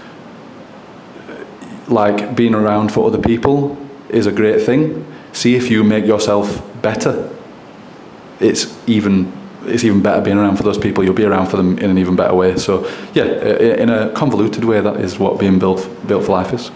like 1.88 2.36
being 2.36 2.56
around 2.56 2.92
for 2.92 3.08
other 3.08 3.22
people 3.22 3.78
is 4.10 4.26
a 4.26 4.32
great 4.32 4.66
thing. 4.66 5.06
See 5.34 5.56
if 5.56 5.70
you 5.70 5.84
make 5.84 6.06
yourself 6.06 6.66
better 6.82 7.30
it's 8.42 8.78
even 8.88 9.32
it's 9.64 9.84
even 9.84 10.02
better 10.02 10.22
being 10.22 10.38
around 10.38 10.58
for 10.58 10.64
those 10.64 10.78
people. 10.78 11.04
You'll 11.04 11.14
be 11.14 11.26
around 11.26 11.48
for 11.48 11.58
them 11.58 11.78
in 11.78 11.90
an 11.92 11.98
even 11.98 12.16
better 12.16 12.34
way. 12.34 12.58
So 12.58 12.90
yeah, 13.14 13.24
uh, 13.24 13.84
in 13.84 13.90
a 13.90 14.12
convoluted 14.14 14.64
way, 14.64 14.82
that 14.82 14.98
is 14.98 15.20
what 15.20 15.40
being 15.40 15.60
built 15.60 15.88
built 16.08 16.26
for 16.26 16.32
life 16.32 16.54
is. 16.54 16.72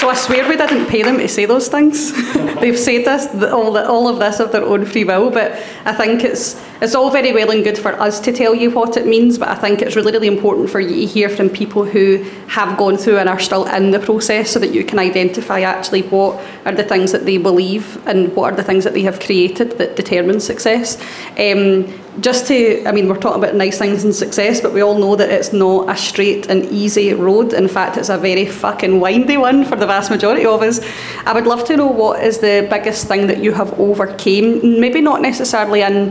So 0.00 0.08
I 0.08 0.14
swear 0.14 0.48
we 0.48 0.56
didn't 0.56 0.86
pay 0.86 1.02
them 1.02 1.18
to 1.18 1.28
say 1.28 1.44
those 1.44 1.68
things. 1.68 2.12
They've 2.60 2.78
said 2.78 3.04
this, 3.04 3.26
all, 3.52 3.76
all 3.76 4.08
of 4.08 4.18
this 4.18 4.40
of 4.40 4.52
their 4.52 4.64
own 4.64 4.86
free 4.86 5.04
will, 5.04 5.30
but 5.30 5.52
I 5.84 5.92
think 5.92 6.24
it's 6.24 6.54
it's 6.80 6.94
all 6.94 7.10
very 7.10 7.32
well 7.32 7.50
and 7.50 7.64
good 7.64 7.76
for 7.76 7.92
us 8.00 8.20
to 8.20 8.32
tell 8.32 8.54
you 8.54 8.70
what 8.70 8.96
it 8.96 9.06
means, 9.06 9.36
but 9.38 9.48
I 9.48 9.56
think 9.56 9.82
it's 9.82 9.96
really, 9.96 10.12
really 10.12 10.28
important 10.28 10.70
for 10.70 10.80
you 10.80 10.94
to 10.94 11.06
hear 11.06 11.28
from 11.28 11.50
people 11.50 11.84
who 11.84 12.18
have 12.48 12.78
gone 12.78 12.96
through 12.96 13.18
and 13.18 13.28
are 13.28 13.40
still 13.40 13.66
in 13.66 13.90
the 13.90 13.98
process 13.98 14.50
so 14.50 14.58
that 14.60 14.72
you 14.72 14.84
can 14.84 14.98
identify 14.98 15.62
actually 15.62 16.02
what 16.02 16.40
are 16.64 16.72
the 16.72 16.84
things 16.84 17.10
that 17.12 17.24
they 17.24 17.36
believe 17.36 18.06
and 18.06 18.34
what 18.36 18.52
are 18.52 18.56
the 18.56 18.62
things 18.62 18.84
that 18.84 18.94
they 18.94 19.02
have 19.02 19.18
created 19.18 19.72
that 19.78 19.96
determine 19.96 20.38
success. 20.40 21.00
Um, 21.36 21.92
just 22.20 22.46
to, 22.48 22.84
I 22.84 22.92
mean, 22.92 23.08
we're 23.08 23.16
talking 23.16 23.42
about 23.42 23.54
nice 23.54 23.78
things 23.78 24.04
and 24.04 24.14
success, 24.14 24.60
but 24.60 24.72
we 24.72 24.80
all 24.80 24.98
know 24.98 25.14
that 25.16 25.30
it's 25.30 25.52
not 25.52 25.88
a 25.88 25.96
straight 25.96 26.48
and 26.48 26.64
easy 26.66 27.14
road. 27.14 27.52
In 27.52 27.68
fact, 27.68 27.96
it's 27.96 28.08
a 28.08 28.18
very 28.18 28.44
fucking 28.46 28.98
windy 28.98 29.36
one 29.36 29.64
for 29.64 29.76
the 29.76 29.86
vast 29.86 30.10
majority 30.10 30.44
of 30.44 30.62
us. 30.62 30.80
I 31.26 31.32
would 31.32 31.46
love 31.46 31.64
to 31.66 31.76
know 31.76 31.86
what 31.86 32.22
is 32.24 32.38
the 32.38 32.66
biggest 32.68 33.06
thing 33.06 33.28
that 33.28 33.38
you 33.38 33.52
have 33.52 33.78
overcame. 33.78 34.80
Maybe 34.80 35.00
not 35.00 35.22
necessarily 35.22 35.82
in 35.82 36.10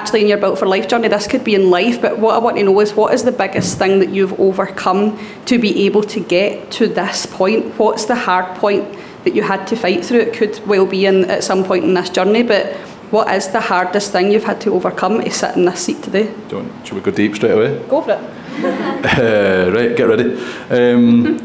actually 0.00 0.22
in 0.22 0.28
your 0.28 0.38
built 0.38 0.58
for 0.58 0.66
life 0.66 0.88
journey. 0.88 1.08
This 1.08 1.26
could 1.26 1.44
be 1.44 1.54
in 1.54 1.68
life, 1.68 2.00
but 2.00 2.18
what 2.18 2.34
I 2.34 2.38
want 2.38 2.56
to 2.56 2.62
know 2.62 2.80
is 2.80 2.94
what 2.94 3.12
is 3.12 3.22
the 3.22 3.32
biggest 3.32 3.78
thing 3.78 3.98
that 3.98 4.08
you've 4.08 4.38
overcome 4.40 5.18
to 5.44 5.58
be 5.58 5.84
able 5.84 6.02
to 6.04 6.20
get 6.20 6.70
to 6.72 6.86
this 6.88 7.26
point? 7.26 7.66
What's 7.78 8.06
the 8.06 8.14
hard 8.14 8.56
point 8.56 8.84
that 9.24 9.34
you 9.34 9.42
had 9.42 9.66
to 9.66 9.76
fight 9.76 10.02
through? 10.02 10.20
It 10.20 10.32
could 10.32 10.58
well 10.66 10.86
be 10.86 11.04
in 11.04 11.30
at 11.30 11.44
some 11.44 11.64
point 11.64 11.84
in 11.84 11.92
this 11.92 12.08
journey, 12.08 12.42
but 12.42 12.74
what 13.10 13.28
is 13.34 13.48
the 13.48 13.60
hardest 13.60 14.10
thing 14.12 14.32
you've 14.32 14.44
had 14.44 14.60
to 14.62 14.72
overcome 14.72 15.20
to 15.20 15.30
sit 15.30 15.54
in 15.54 15.66
this 15.66 15.84
seat 15.84 16.02
today? 16.02 16.32
Don't, 16.48 16.72
should 16.86 16.94
we 16.94 17.02
go 17.02 17.10
deep 17.10 17.34
straight 17.34 17.52
away? 17.52 17.78
Go 17.88 18.00
for 18.02 18.12
it. 18.12 18.20
Uh, 18.60 19.70
right, 19.74 19.96
get 19.96 20.08
ready. 20.08 20.36
Um, 20.70 21.40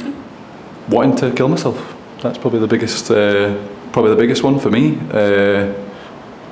wanting 0.89 1.15
to 1.17 1.31
kill 1.31 1.47
myself. 1.47 1.77
That's 2.21 2.37
probably 2.37 2.59
the 2.59 2.67
biggest, 2.67 3.09
uh, 3.09 3.55
probably 3.93 4.11
the 4.11 4.17
biggest 4.17 4.43
one 4.43 4.59
for 4.59 4.69
me. 4.69 4.97
Uh, 5.11 5.73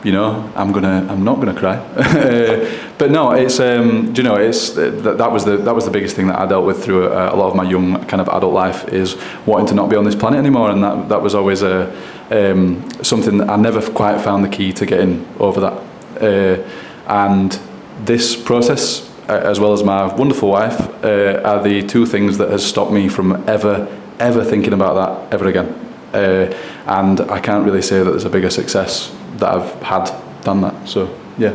you 0.04 0.12
know, 0.12 0.52
I'm 0.56 0.72
gonna, 0.72 1.08
I'm 1.10 1.24
not 1.24 1.40
gonna 1.40 1.58
cry. 1.58 1.78
but 2.98 3.10
no, 3.10 3.32
it's, 3.32 3.60
um, 3.60 4.14
you 4.16 4.24
know, 4.24 4.36
it's 4.36 4.72
that, 4.72 5.18
that 5.18 5.32
was 5.32 5.46
the 5.46 5.58
that 5.58 5.74
was 5.74 5.86
the 5.86 5.92
biggest 5.92 6.16
thing 6.16 6.28
that 6.28 6.40
I 6.40 6.46
dealt 6.46 6.66
with 6.66 6.84
through 6.84 7.08
a, 7.08 7.34
a 7.34 7.38
lot 7.38 7.50
of 7.50 7.56
my 7.56 7.64
young 7.64 8.04
kind 8.06 8.20
of 8.20 8.28
adult 8.28 8.54
life 8.54 8.88
is 8.90 9.16
wanting 9.46 9.68
to 9.68 9.74
not 9.76 9.90
be 9.90 9.96
on 9.96 10.04
this 10.04 10.16
planet 10.16 10.40
anymore, 10.40 10.72
and 10.72 10.84
that 10.84 11.10
that 11.10 11.22
was 11.22 11.34
always 11.34 11.62
a 11.62 11.90
um, 12.32 12.90
something 13.02 13.38
that 13.38 13.50
I 13.50 13.56
never 13.56 13.82
quite 13.92 14.22
found 14.22 14.44
the 14.44 14.50
key 14.50 14.74
to 14.74 14.86
getting 14.86 15.26
over 15.40 15.62
that. 15.62 15.74
Uh, 16.22 16.70
and 17.08 17.60
this 18.06 18.36
process, 18.36 19.10
uh, 19.30 19.34
as 19.34 19.60
well 19.60 19.72
as 19.72 19.84
my 19.84 20.14
wonderful 20.14 20.50
wife, 20.50 20.82
uh, 21.04 21.42
are 21.46 21.64
the 21.64 21.82
two 21.82 22.06
things 22.06 22.38
that 22.40 22.50
has 22.50 22.66
stopped 22.66 22.92
me 22.92 23.08
from 23.08 23.48
ever, 23.48 23.88
ever 24.20 24.44
thinking 24.44 24.74
about 24.74 24.96
that 24.96 25.34
ever 25.34 25.48
again. 25.48 25.68
Uh, 26.14 26.54
and 26.88 27.22
I 27.22 27.40
can't 27.40 27.66
really 27.66 27.82
say 27.82 28.04
that 28.04 28.10
there's 28.12 28.26
a 28.26 28.30
bigger 28.30 28.50
success 28.50 29.16
that 29.44 29.56
I've 29.56 29.74
had 29.84 30.06
done 30.42 30.62
that. 30.62 30.88
So, 30.88 31.14
yeah. 31.38 31.52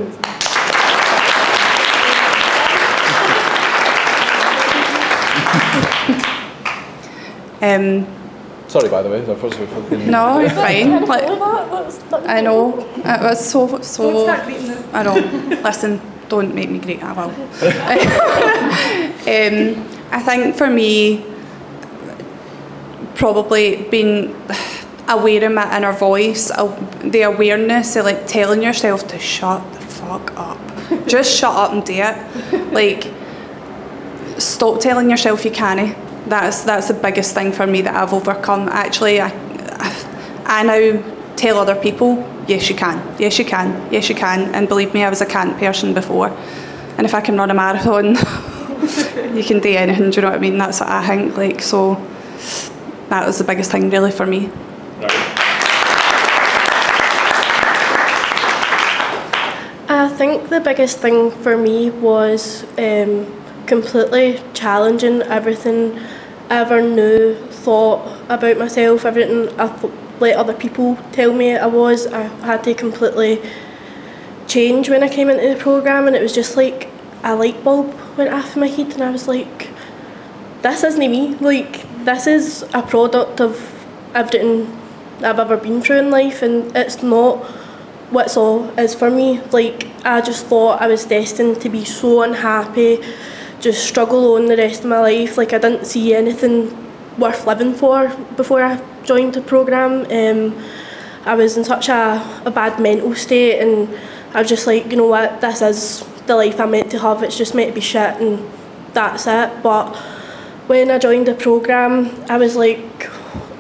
Um, 7.61 8.07
Sorry, 8.69 8.91
by 8.91 9.03
the 9.03 9.09
way. 9.09 9.23
That 9.23 9.43
was 9.43 9.59
no, 10.07 10.41
you're 10.41 10.51
fine. 10.67 11.07
Like, 11.07 11.25
I 12.29 12.43
know. 12.43 12.79
It 12.97 13.23
was 13.23 13.51
so, 13.51 13.81
so... 13.81 14.29
I 14.29 15.03
know. 15.03 15.15
Listen, 15.65 15.99
don't 16.29 16.55
make 16.55 16.69
me 16.69 16.79
great, 16.79 17.03
I 17.03 17.13
will. 17.13 17.31
um, 19.25 19.89
I 20.13 20.23
think 20.23 20.57
for 20.57 20.69
me, 20.69 21.25
probably 23.15 23.89
being 23.91 24.37
aware 25.09 25.45
of 25.45 25.53
my 25.53 25.77
inner 25.77 25.93
voice, 25.93 26.51
uh, 26.51 26.67
the 27.03 27.23
awareness 27.23 27.97
of 27.97 28.05
like 28.05 28.27
telling 28.27 28.63
yourself 28.63 29.09
to 29.09 29.19
shut 29.19 29.73
the 29.73 29.81
fuck 29.81 30.37
up. 30.37 30.59
Just 31.07 31.37
shut 31.39 31.55
up 31.55 31.73
and 31.73 31.85
do 31.85 31.95
it. 31.95 32.73
Like, 32.73 33.13
stop 34.41 34.81
telling 34.81 35.11
yourself 35.11 35.45
you 35.45 35.51
can't. 35.51 35.97
That's 36.29 36.63
that's 36.63 36.89
the 36.89 36.95
biggest 36.95 37.35
thing 37.35 37.53
for 37.53 37.67
me 37.67 37.83
that 37.83 37.95
I've 37.95 38.13
overcome. 38.13 38.69
Actually, 38.69 39.21
I, 39.21 39.29
I, 39.29 40.43
I 40.47 40.63
now 40.63 41.03
tell 41.37 41.59
other 41.59 41.77
people, 41.77 42.27
yes 42.47 42.69
you 42.69 42.77
can, 42.77 42.99
yes 43.19 43.39
you 43.39 43.45
can, 43.45 43.93
yes 43.93 44.09
you 44.09 44.15
can, 44.15 44.55
and 44.55 44.69
believe 44.69 44.93
me, 44.93 45.05
I 45.05 45.11
was 45.11 45.21
a 45.21 45.27
can't 45.27 45.57
person 45.59 45.95
before, 45.95 46.29
and 46.99 47.07
if 47.07 47.15
I 47.15 47.21
can 47.21 47.37
run 47.39 47.51
a 47.51 47.55
marathon, 47.55 48.07
you 49.37 49.45
can 49.45 49.61
do 49.61 49.71
anything. 49.71 50.11
Do 50.11 50.17
you 50.17 50.23
know 50.23 50.31
what 50.31 50.39
I 50.39 50.41
mean? 50.41 50.59
That's 50.59 50.81
what 50.81 50.91
I 50.91 51.07
think. 51.07 51.37
Like 51.37 51.63
so, 51.63 51.95
that 53.09 53.27
was 53.27 53.39
the 53.39 53.45
biggest 53.45 53.71
thing 53.71 53.89
really 53.89 54.11
for 54.11 54.27
me. 54.27 54.51
Think 60.19 60.49
the 60.49 60.61
biggest 60.61 60.99
thing 60.99 61.31
for 61.31 61.57
me 61.57 61.91
was 61.91 62.65
um, 62.77 63.33
completely 63.67 64.43
challenging 64.53 65.23
everything 65.23 65.97
I 66.51 66.57
ever 66.57 66.83
knew, 66.83 67.37
thought 67.37 68.21
about 68.29 68.59
myself, 68.59 69.05
everything 69.05 69.49
I 69.61 69.69
th- 69.69 69.93
let 70.19 70.37
other 70.37 70.55
people 70.55 70.97
tell 71.13 71.33
me 71.33 71.57
I 71.57 71.67
was. 71.67 72.09
I 72.09 72.23
had 72.49 72.65
to 72.65 72.75
completely 72.75 73.41
change 74.49 74.91
when 74.91 75.05
I 75.05 75.09
came 75.09 75.31
into 75.31 75.55
the 75.55 75.61
programme, 75.61 76.09
and 76.09 76.17
it 76.17 76.23
was 76.23 76.35
just 76.35 76.57
like 76.57 76.89
a 77.23 77.37
light 77.37 77.63
bulb 77.63 77.95
went 78.17 78.31
off 78.31 78.57
in 78.57 78.61
my 78.61 78.67
head, 78.67 78.95
and 78.95 79.05
I 79.05 79.11
was 79.11 79.29
like, 79.29 79.71
this 80.63 80.83
isn't 80.83 80.99
me. 80.99 81.37
Like, 81.37 81.87
this 82.05 82.27
is 82.27 82.65
a 82.75 82.83
product 82.83 83.41
of 83.41 83.87
everything 84.17 84.67
I've 85.23 85.39
ever 85.39 85.57
been 85.57 85.81
through 85.81 86.01
in 86.01 86.11
life, 86.11 86.43
and 86.43 86.77
it's 86.77 87.05
not 87.05 87.49
what's 88.11 88.37
all 88.37 88.69
is 88.79 88.95
for 88.95 89.11
me. 89.11 89.41
Like, 89.53 89.87
I 90.05 90.21
just 90.21 90.47
thought 90.47 90.81
I 90.81 90.87
was 90.87 91.05
destined 91.05 91.61
to 91.63 91.69
be 91.69 91.85
so 91.85 92.23
unhappy 92.23 93.01
just 93.61 93.87
struggle 93.87 94.35
on 94.35 94.47
the 94.47 94.57
rest 94.57 94.81
of 94.81 94.87
my 94.87 95.01
life. 95.01 95.37
Like 95.37 95.53
I 95.53 95.59
didn't 95.59 95.85
see 95.85 96.15
anything 96.15 96.77
worth 97.19 97.47
living 97.47 97.75
for 97.75 98.09
before 98.37 98.63
I 98.63 98.81
joined 99.05 99.35
the 99.35 99.41
programme. 99.41 100.07
Um, 100.11 100.57
I 101.25 101.35
was 101.35 101.57
in 101.57 101.65
such 101.65 101.89
a, 101.89 102.43
a 102.45 102.51
bad 102.51 102.81
mental 102.81 103.15
state 103.15 103.61
and 103.61 103.89
I 104.35 104.41
was 104.41 104.49
just 104.49 104.67
like, 104.67 104.91
you 104.91 104.97
know 104.97 105.07
what, 105.07 105.41
this 105.41 105.63
is 105.63 106.07
the 106.27 106.37
life 106.37 106.61
I'm 106.61 106.71
meant 106.71 106.91
to 106.93 106.99
have, 107.01 107.23
it's 107.23 107.37
just 107.37 107.55
meant 107.55 107.71
to 107.71 107.75
be 107.75 107.81
shit 107.81 108.21
and 108.21 108.49
that's 108.93 109.27
it. 109.27 109.63
But 109.63 109.97
when 110.69 110.91
I 110.91 110.99
joined 110.99 111.27
the 111.27 111.35
programme, 111.35 112.11
I 112.31 112.37
was 112.39 112.55
like, 112.55 113.11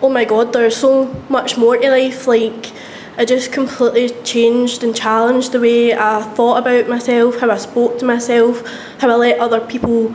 oh 0.03 0.09
my 0.09 0.25
god, 0.25 0.53
there's 0.53 0.77
so 0.77 1.07
much 1.29 1.57
more 1.57 1.77
to 1.77 1.91
life. 1.91 2.27
Like, 2.27 2.71
it 3.19 3.27
just 3.27 3.53
completely 3.53 4.11
changed 4.23 4.85
and 4.85 4.95
challenged 4.95 5.51
the 5.53 5.61
way 5.61 5.93
I 5.93 6.23
thought 6.23 6.59
about 6.59 6.89
myself, 6.89 7.41
how 7.41 7.51
I 7.51 7.57
spoke 7.57 7.99
to 7.99 8.05
myself, 8.05 8.65
how 9.01 9.11
I 9.11 9.17
let 9.17 9.41
other 9.41 9.61
people 9.61 10.15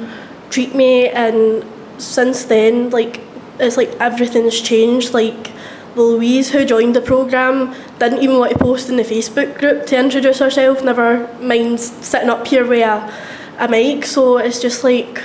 treat 0.49 0.73
me. 0.73 1.09
And 1.09 1.65
since 1.97 2.45
then, 2.45 2.91
like, 2.91 3.19
it's 3.59 3.75
like 3.75 3.89
everything's 3.99 4.59
changed. 4.61 5.13
Like, 5.13 5.51
Louise, 5.95 6.51
who 6.51 6.63
joined 6.63 6.95
the 6.95 7.01
programme, 7.01 7.75
didn't 7.99 8.23
even 8.23 8.37
want 8.37 8.53
to 8.53 8.57
post 8.57 8.89
in 8.89 8.95
the 8.95 9.03
Facebook 9.03 9.59
group 9.59 9.85
to 9.87 9.99
introduce 9.99 10.39
herself, 10.39 10.83
never 10.83 11.27
mind 11.39 11.79
sitting 11.79 12.29
up 12.29 12.47
here 12.47 12.65
with 12.65 12.81
a, 12.81 13.13
a 13.59 13.67
mic. 13.67 14.05
So 14.05 14.37
it's 14.37 14.61
just 14.61 14.83
like, 14.83 15.21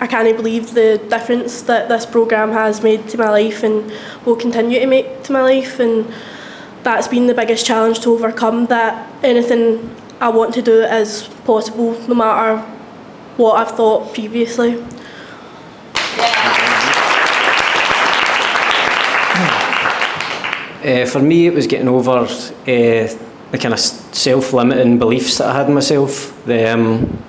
I 0.00 0.06
can't 0.06 0.36
believe 0.36 0.74
the 0.74 0.98
difference 1.10 1.62
that 1.62 1.88
this 1.88 2.06
programme 2.06 2.52
has 2.52 2.82
made 2.82 3.08
to 3.10 3.18
my 3.18 3.30
life 3.30 3.62
and 3.62 3.92
will 4.24 4.36
continue 4.36 4.80
to 4.80 4.86
make 4.86 5.22
to 5.24 5.32
my 5.32 5.42
life. 5.42 5.78
And 5.78 6.12
that's 6.86 7.08
been 7.08 7.26
the 7.26 7.34
biggest 7.34 7.66
challenge 7.66 7.98
to 7.98 8.10
overcome 8.10 8.66
that 8.66 9.12
anything 9.24 9.90
I 10.20 10.28
want 10.28 10.54
to 10.54 10.62
do 10.62 10.82
is 10.84 11.28
possible 11.44 11.98
no 12.06 12.14
matter 12.14 12.58
what 13.36 13.56
I've 13.56 13.76
thought 13.76 14.14
previously. 14.14 14.76
Uh, 20.84 21.04
for 21.06 21.18
me, 21.18 21.48
it 21.48 21.54
was 21.54 21.66
getting 21.66 21.88
over 21.88 22.18
uh, 22.18 22.26
the 22.66 23.58
kind 23.60 23.74
of 23.74 23.80
self-limiting 23.80 25.00
beliefs 25.00 25.38
that 25.38 25.48
I 25.48 25.56
had 25.56 25.66
in 25.66 25.74
myself. 25.74 26.40
The, 26.46 26.72
um, 26.72 27.20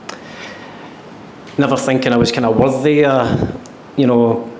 never 1.58 1.78
thinking 1.78 2.14
I 2.14 2.18
was 2.18 2.32
kind 2.32 2.46
of 2.46 2.56
worthy 2.58 2.98
you 3.98 4.06
know, 4.06 4.56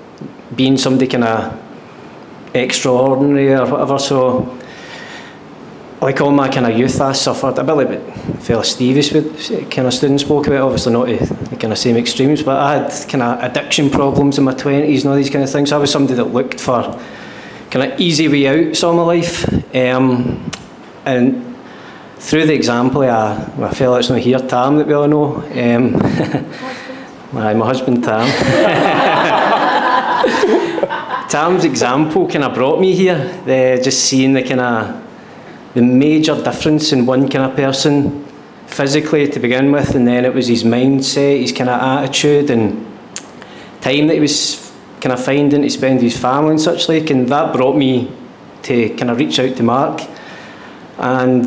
being 0.56 0.76
somebody 0.76 1.06
kind 1.06 1.22
of 1.22 1.56
extraordinary 2.52 3.54
or 3.54 3.64
whatever. 3.66 4.00
So, 4.00 4.57
like 6.00 6.20
all 6.20 6.30
my 6.30 6.48
kind 6.48 6.66
of 6.66 6.78
youth, 6.78 7.00
I 7.00 7.12
suffered 7.12 7.58
a 7.58 7.64
bit 7.64 7.72
like 7.72 7.88
what 7.88 8.42
fella 8.42 8.64
Stevie's 8.64 9.10
kind 9.10 9.86
of 9.86 9.94
student 9.94 10.20
spoke 10.20 10.46
about. 10.46 10.62
Obviously, 10.62 10.92
not 10.92 11.06
the 11.06 11.56
kind 11.56 11.72
of 11.72 11.78
same 11.78 11.96
extremes, 11.96 12.42
but 12.42 12.56
I 12.56 12.78
had 12.78 13.08
kind 13.08 13.22
of 13.22 13.42
addiction 13.42 13.90
problems 13.90 14.38
in 14.38 14.44
my 14.44 14.54
twenties 14.54 15.04
and 15.04 15.10
all 15.10 15.16
these 15.16 15.30
kind 15.30 15.42
of 15.42 15.50
things. 15.50 15.72
I 15.72 15.76
was 15.76 15.90
somebody 15.90 16.14
that 16.14 16.32
looked 16.32 16.60
for 16.60 16.82
kind 17.70 17.92
of 17.92 18.00
easy 18.00 18.28
way 18.28 18.46
out 18.46 18.84
all 18.84 18.94
my 18.94 19.02
life. 19.02 19.74
Um, 19.74 20.50
and 21.04 21.56
through 22.18 22.46
the 22.46 22.54
example 22.54 23.02
of 23.02 23.58
my 23.58 23.72
fellow 23.72 23.96
that's 23.96 24.10
not 24.10 24.20
here, 24.20 24.38
Tam, 24.38 24.78
that 24.78 24.86
we 24.86 24.92
all 24.92 25.08
know, 25.08 25.36
um, 25.36 25.92
my, 27.32 27.54
my 27.54 27.66
husband 27.66 28.04
Tam. 28.04 28.28
Tam's 31.28 31.64
example 31.64 32.28
kind 32.28 32.44
of 32.44 32.54
brought 32.54 32.80
me 32.80 32.94
here, 32.94 33.18
the, 33.44 33.80
just 33.82 34.04
seeing 34.04 34.32
the 34.32 34.42
kind 34.42 34.60
of 34.60 35.07
the 35.78 35.84
major 35.84 36.34
difference 36.42 36.90
in 36.90 37.06
one 37.06 37.28
kind 37.28 37.48
of 37.48 37.54
person 37.54 38.24
physically 38.66 39.28
to 39.28 39.38
begin 39.38 39.70
with, 39.70 39.94
and 39.94 40.08
then 40.08 40.24
it 40.24 40.34
was 40.34 40.48
his 40.48 40.64
mindset, 40.64 41.40
his 41.40 41.52
kind 41.52 41.70
of 41.70 41.80
attitude, 41.80 42.50
and 42.50 42.84
time 43.80 44.08
that 44.08 44.14
he 44.14 44.20
was 44.20 44.72
kind 45.00 45.12
of 45.12 45.24
finding 45.24 45.62
to 45.62 45.70
spend 45.70 46.00
his 46.00 46.16
family 46.18 46.50
and 46.50 46.60
such 46.60 46.88
like, 46.88 47.10
and 47.10 47.28
that 47.28 47.54
brought 47.54 47.76
me 47.76 48.10
to 48.62 48.88
kind 48.96 49.08
of 49.08 49.18
reach 49.18 49.38
out 49.38 49.56
to 49.56 49.62
Mark, 49.62 50.00
and 50.98 51.46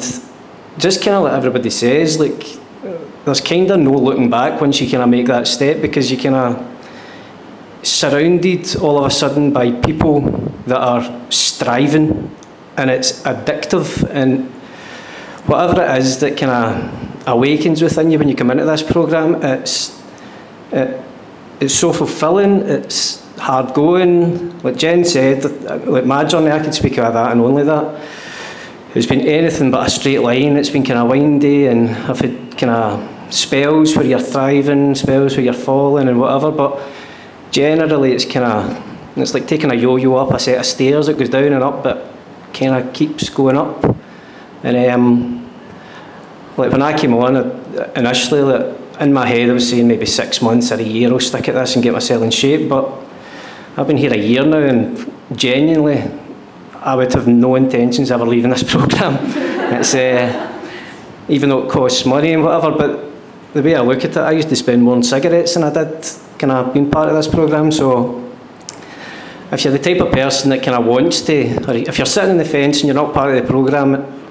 just 0.77 1.03
kind 1.03 1.17
of 1.17 1.23
like 1.23 1.33
everybody 1.33 1.69
says, 1.69 2.17
like 2.17 2.57
there's 3.25 3.41
kind 3.41 3.69
of 3.69 3.81
no 3.81 3.91
looking 3.91 4.29
back 4.29 4.61
once 4.61 4.79
you 4.79 4.89
kind 4.89 5.03
of 5.03 5.09
make 5.09 5.27
that 5.27 5.45
step 5.45 5.81
because 5.81 6.09
you 6.09 6.17
kind 6.17 6.35
of 6.35 7.85
surrounded 7.85 8.77
all 8.77 8.97
of 8.97 9.03
a 9.03 9.11
sudden 9.11 9.51
by 9.51 9.73
people 9.73 10.21
that 10.67 10.79
are 10.79 11.03
striving 11.29 12.33
and 12.77 12.89
it's 12.89 13.21
addictive. 13.23 14.09
And 14.09 14.49
whatever 15.45 15.83
it 15.83 15.97
is 15.99 16.19
that 16.19 16.37
kind 16.37 16.51
of 16.51 17.27
awakens 17.27 17.81
within 17.81 18.11
you 18.11 18.19
when 18.19 18.29
you 18.29 18.35
come 18.35 18.49
into 18.51 18.65
this 18.65 18.81
program 18.81 19.43
it's 19.43 20.01
it, 20.71 21.03
it's 21.59 21.75
so 21.75 21.93
fulfilling 21.93 22.61
it's 22.61 23.21
hard 23.37 23.73
going. 23.73 24.59
Like 24.61 24.77
Jen 24.77 25.03
said 25.03 25.43
like 25.87 26.05
my 26.05 26.23
journey 26.23 26.51
I 26.51 26.59
can 26.59 26.73
speak 26.73 26.97
about 26.97 27.13
that 27.13 27.31
and 27.31 27.41
only 27.41 27.63
that. 27.63 28.07
It's 28.93 29.05
been 29.05 29.21
anything 29.21 29.71
but 29.71 29.87
a 29.87 29.89
straight 29.89 30.19
line. 30.19 30.57
It's 30.57 30.69
been 30.69 30.83
kind 30.83 30.99
of 30.99 31.09
windy 31.09 31.67
and 31.67 31.89
I've 31.89 32.19
had 32.19 32.57
kind 32.57 32.71
of 32.71 33.33
spells 33.33 33.95
where 33.95 34.05
you're 34.05 34.19
thriving 34.19 34.93
spells 34.93 35.35
where 35.35 35.45
you're 35.45 35.53
falling 35.53 36.09
and 36.09 36.19
whatever 36.19 36.51
but 36.51 36.81
generally 37.49 38.11
it's 38.11 38.25
kind 38.25 38.45
of 38.45 39.17
it's 39.17 39.33
like 39.33 39.47
taking 39.47 39.71
a 39.71 39.73
yo-yo 39.73 40.15
up 40.15 40.31
a 40.31 40.39
set 40.39 40.59
of 40.59 40.65
stairs 40.65 41.07
it 41.07 41.17
goes 41.17 41.29
down 41.29 41.45
and 41.53 41.63
up 41.63 41.81
but 41.81 42.10
kind 42.53 42.75
of 42.75 42.93
keeps 42.93 43.29
going 43.29 43.57
up? 43.57 43.83
And 44.63 44.77
um, 44.91 45.41
like 46.57 46.71
when 46.71 46.81
I 46.81 46.97
came 46.97 47.13
on 47.13 47.35
initially 47.95 48.41
like, 48.41 48.77
in 48.99 49.13
my 49.13 49.25
head 49.25 49.49
I 49.49 49.53
was 49.53 49.69
saying 49.69 49.87
maybe 49.87 50.05
six 50.05 50.41
months 50.41 50.71
or 50.71 50.75
a 50.75 50.83
year 50.83 51.11
I'll 51.11 51.19
stick 51.19 51.47
at 51.49 51.55
this 51.55 51.75
and 51.75 51.83
get 51.83 51.93
myself 51.93 52.21
in 52.23 52.31
shape 52.31 52.69
but 52.69 52.91
I've 53.77 53.87
been 53.87 53.97
here 53.97 54.13
a 54.13 54.17
year 54.17 54.45
now 54.45 54.59
and 54.59 55.11
genuinely 55.35 56.03
I 56.75 56.95
would 56.95 57.13
have 57.13 57.27
no 57.27 57.55
intentions 57.55 58.11
of 58.11 58.21
ever 58.21 58.29
leaving 58.29 58.51
this 58.51 58.63
programme 58.71 59.17
it's 59.73 59.95
uh, 59.95 60.47
even 61.29 61.49
though 61.49 61.65
it 61.65 61.71
costs 61.71 62.05
money 62.05 62.33
and 62.33 62.43
whatever 62.43 62.71
but 62.77 63.11
the 63.53 63.63
way 63.63 63.75
I 63.75 63.81
look 63.81 64.03
at 64.05 64.11
it 64.11 64.17
I 64.17 64.31
used 64.31 64.49
to 64.49 64.55
spend 64.55 64.83
more 64.83 64.95
on 64.95 65.03
cigarettes 65.03 65.55
than 65.55 65.63
I 65.63 65.73
did 65.73 66.05
kind 66.37 66.51
of 66.51 66.73
being 66.73 66.91
part 66.91 67.09
of 67.09 67.15
this 67.15 67.27
programme 67.27 67.71
so 67.71 68.20
if 69.51 69.63
you're 69.65 69.73
the 69.73 69.79
type 69.79 69.99
of 70.01 70.11
person 70.13 70.49
that 70.51 70.63
kind 70.63 70.77
of 70.77 70.85
wants 70.85 71.21
to, 71.21 71.69
or 71.69 71.75
if 71.75 71.97
you're 71.97 72.05
sitting 72.05 72.31
on 72.31 72.37
the 72.37 72.45
fence 72.45 72.79
and 72.79 72.85
you're 72.85 72.95
not 72.95 73.13
part 73.13 73.35
of 73.35 73.41
the 73.41 73.47
programme, 73.47 74.21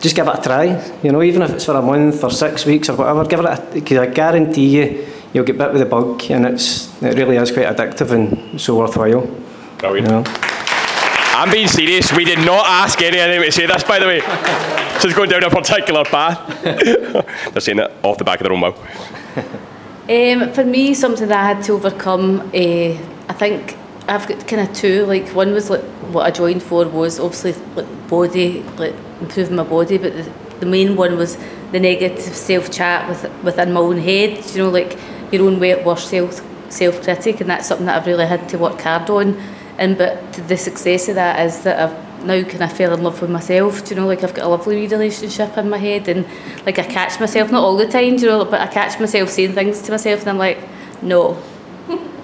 just 0.00 0.14
give 0.14 0.28
it 0.28 0.38
a 0.38 0.42
try. 0.42 0.98
You 1.02 1.12
know, 1.12 1.22
even 1.22 1.42
if 1.42 1.50
it's 1.50 1.64
for 1.64 1.74
a 1.74 1.82
month 1.82 2.22
or 2.22 2.30
six 2.30 2.64
weeks 2.64 2.88
or 2.88 2.96
whatever, 2.96 3.24
give 3.24 3.40
it 3.40 3.46
a, 3.46 3.68
because 3.72 3.98
I 3.98 4.06
guarantee 4.06 4.68
you, 4.78 5.06
you'll 5.32 5.44
get 5.44 5.58
bit 5.58 5.72
with 5.72 5.80
the 5.80 5.86
bug, 5.86 6.22
and 6.30 6.46
it's 6.46 7.02
it 7.02 7.16
really 7.16 7.36
is 7.36 7.50
quite 7.50 7.66
addictive 7.66 8.10
and 8.12 8.60
so 8.60 8.76
worthwhile. 8.78 9.26
Brilliant. 9.78 10.06
You 10.06 10.12
know? 10.12 10.24
I'm 11.36 11.50
being 11.50 11.66
serious. 11.66 12.12
We 12.12 12.24
did 12.24 12.38
not 12.38 12.64
ask 12.64 13.02
any 13.02 13.18
of 13.18 13.28
them 13.28 13.42
to 13.42 13.50
say 13.50 13.66
this, 13.66 13.82
by 13.82 13.98
the 13.98 14.06
way. 14.06 14.20
This 14.94 15.06
is 15.06 15.14
going 15.14 15.30
down 15.30 15.42
a 15.42 15.50
particular 15.50 16.04
path. 16.04 16.62
They're 17.52 17.60
saying 17.60 17.80
it 17.80 17.90
off 18.04 18.18
the 18.18 18.24
back 18.24 18.40
of 18.40 18.44
their 18.44 18.52
own 18.52 18.60
mouth. 18.60 18.78
Um, 20.08 20.52
for 20.52 20.64
me, 20.64 20.94
something 20.94 21.26
that 21.26 21.38
I 21.38 21.54
had 21.54 21.64
to 21.64 21.72
overcome, 21.72 22.40
uh, 22.40 22.94
I 23.28 23.32
think 23.32 23.76
I've 24.06 24.26
got 24.28 24.46
kind 24.46 24.68
of 24.68 24.74
two. 24.74 25.06
Like 25.06 25.28
one 25.30 25.52
was 25.52 25.70
like 25.70 25.82
what 26.12 26.26
I 26.26 26.30
joined 26.30 26.62
for 26.62 26.86
was 26.86 27.18
obviously 27.18 27.52
like 27.74 28.08
body, 28.08 28.62
like 28.76 28.94
improving 29.20 29.56
my 29.56 29.64
body, 29.64 29.98
but 29.98 30.12
the, 30.12 30.32
the 30.60 30.66
main 30.66 30.96
one 30.96 31.16
was 31.16 31.36
the 31.72 31.80
negative 31.80 32.34
self 32.34 32.70
chat 32.70 33.08
with 33.08 33.30
within 33.42 33.72
my 33.72 33.80
own 33.80 33.98
head. 33.98 34.44
You 34.50 34.64
know, 34.64 34.70
like 34.70 34.98
your 35.32 35.46
own 35.48 35.58
worst 35.58 36.08
self 36.08 36.42
self 36.70 37.02
critic, 37.02 37.40
and 37.40 37.48
that's 37.48 37.66
something 37.66 37.86
that 37.86 37.96
I've 37.96 38.06
really 38.06 38.26
had 38.26 38.48
to 38.50 38.58
work 38.58 38.80
hard 38.80 39.08
on. 39.10 39.40
And 39.78 39.96
but 39.96 40.32
the 40.34 40.56
success 40.56 41.08
of 41.08 41.14
that 41.14 41.44
is 41.46 41.62
that 41.62 41.80
I've 41.80 42.24
now 42.24 42.42
kind 42.42 42.62
of 42.62 42.72
fell 42.72 42.94
in 42.94 43.02
love 43.02 43.20
with 43.20 43.30
myself. 43.30 43.84
Do 43.84 43.94
you 43.94 44.00
know, 44.00 44.06
like 44.06 44.22
I've 44.22 44.34
got 44.34 44.44
a 44.44 44.48
lovely 44.48 44.86
relationship 44.86 45.56
in 45.56 45.70
my 45.70 45.78
head, 45.78 46.08
and 46.08 46.26
like 46.66 46.78
I 46.78 46.84
catch 46.84 47.18
myself 47.18 47.50
not 47.50 47.62
all 47.62 47.76
the 47.76 47.88
time, 47.88 48.16
do 48.16 48.22
you 48.22 48.28
know, 48.28 48.44
but 48.44 48.60
I 48.60 48.66
catch 48.66 49.00
myself 49.00 49.30
saying 49.30 49.54
things 49.54 49.80
to 49.82 49.90
myself, 49.90 50.20
and 50.20 50.30
I'm 50.30 50.38
like, 50.38 50.58
no, 51.02 51.42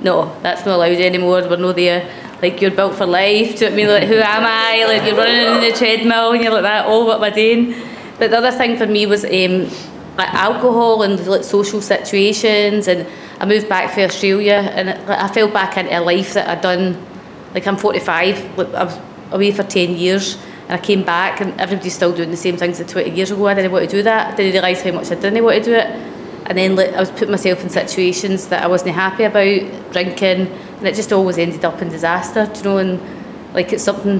no, 0.02 0.34
that's 0.42 0.64
not 0.64 0.76
allowed 0.76 0.92
anymore. 0.92 1.42
We're 1.48 1.56
not 1.56 1.76
there. 1.76 2.08
Like 2.40 2.60
you're 2.60 2.70
built 2.70 2.94
for 2.94 3.06
life. 3.06 3.58
Do 3.58 3.66
you 3.66 3.70
know 3.70 3.74
I 3.74 3.76
mean? 3.76 3.88
Like 3.88 4.08
who 4.08 4.14
am 4.14 4.44
I? 4.44 4.84
Like 4.86 5.04
you're 5.04 5.16
running 5.16 5.64
in 5.64 5.70
the 5.70 5.76
treadmill 5.76 6.32
and 6.32 6.42
you're 6.42 6.52
like 6.52 6.62
that. 6.62 6.86
Oh, 6.86 7.04
what 7.04 7.18
am 7.18 7.24
I 7.24 7.30
doing? 7.30 7.74
But 8.18 8.30
the 8.30 8.38
other 8.38 8.50
thing 8.50 8.76
for 8.76 8.86
me 8.86 9.06
was 9.06 9.24
um, 9.24 9.68
like 10.16 10.32
alcohol 10.32 11.02
and 11.02 11.24
like 11.26 11.44
social 11.44 11.82
situations. 11.82 12.88
And 12.88 13.06
I 13.40 13.46
moved 13.46 13.68
back 13.68 13.94
to 13.94 14.04
Australia 14.04 14.70
and 14.74 14.88
like, 15.06 15.18
I 15.18 15.28
fell 15.28 15.48
back 15.48 15.76
into 15.76 15.98
a 15.98 16.00
life 16.00 16.34
that 16.34 16.48
I'd 16.48 16.62
done. 16.62 17.06
Like 17.54 17.66
I'm 17.66 17.76
45. 17.76 18.58
Like, 18.58 18.74
I 18.74 18.84
was 18.84 18.98
away 19.32 19.52
for 19.52 19.62
10 19.62 19.96
years. 19.96 20.38
And 20.68 20.78
I 20.78 20.82
came 20.82 21.02
back 21.02 21.40
and 21.40 21.60
everybody's 21.60 21.94
still 21.94 22.14
doing 22.14 22.30
the 22.30 22.36
same 22.36 22.56
things 22.56 22.80
as 22.80 22.90
20 22.90 23.10
years 23.10 23.32
ago. 23.32 23.48
I 23.48 23.54
didn't 23.54 23.72
want 23.72 23.90
to 23.90 23.96
do 23.96 24.02
that. 24.04 24.32
I 24.32 24.36
didn't 24.36 24.52
realise 24.52 24.82
how 24.82 24.92
much 24.92 25.10
I 25.10 25.16
didn't 25.16 25.42
want 25.42 25.64
to 25.64 25.64
do 25.64 25.74
it 25.74 26.09
and 26.50 26.58
then 26.58 26.74
like, 26.74 26.92
I 26.94 26.98
was 26.98 27.12
putting 27.12 27.30
myself 27.30 27.62
in 27.62 27.70
situations 27.70 28.48
that 28.48 28.64
I 28.64 28.66
wasn't 28.66 28.96
happy 28.96 29.22
about, 29.22 29.92
drinking, 29.92 30.48
and 30.48 30.84
it 30.84 30.96
just 30.96 31.12
always 31.12 31.38
ended 31.38 31.64
up 31.64 31.80
in 31.80 31.88
disaster, 31.88 32.44
do 32.52 32.58
you 32.58 32.64
know, 32.64 32.78
and 32.78 33.54
like 33.54 33.72
it's 33.72 33.84
something 33.84 34.18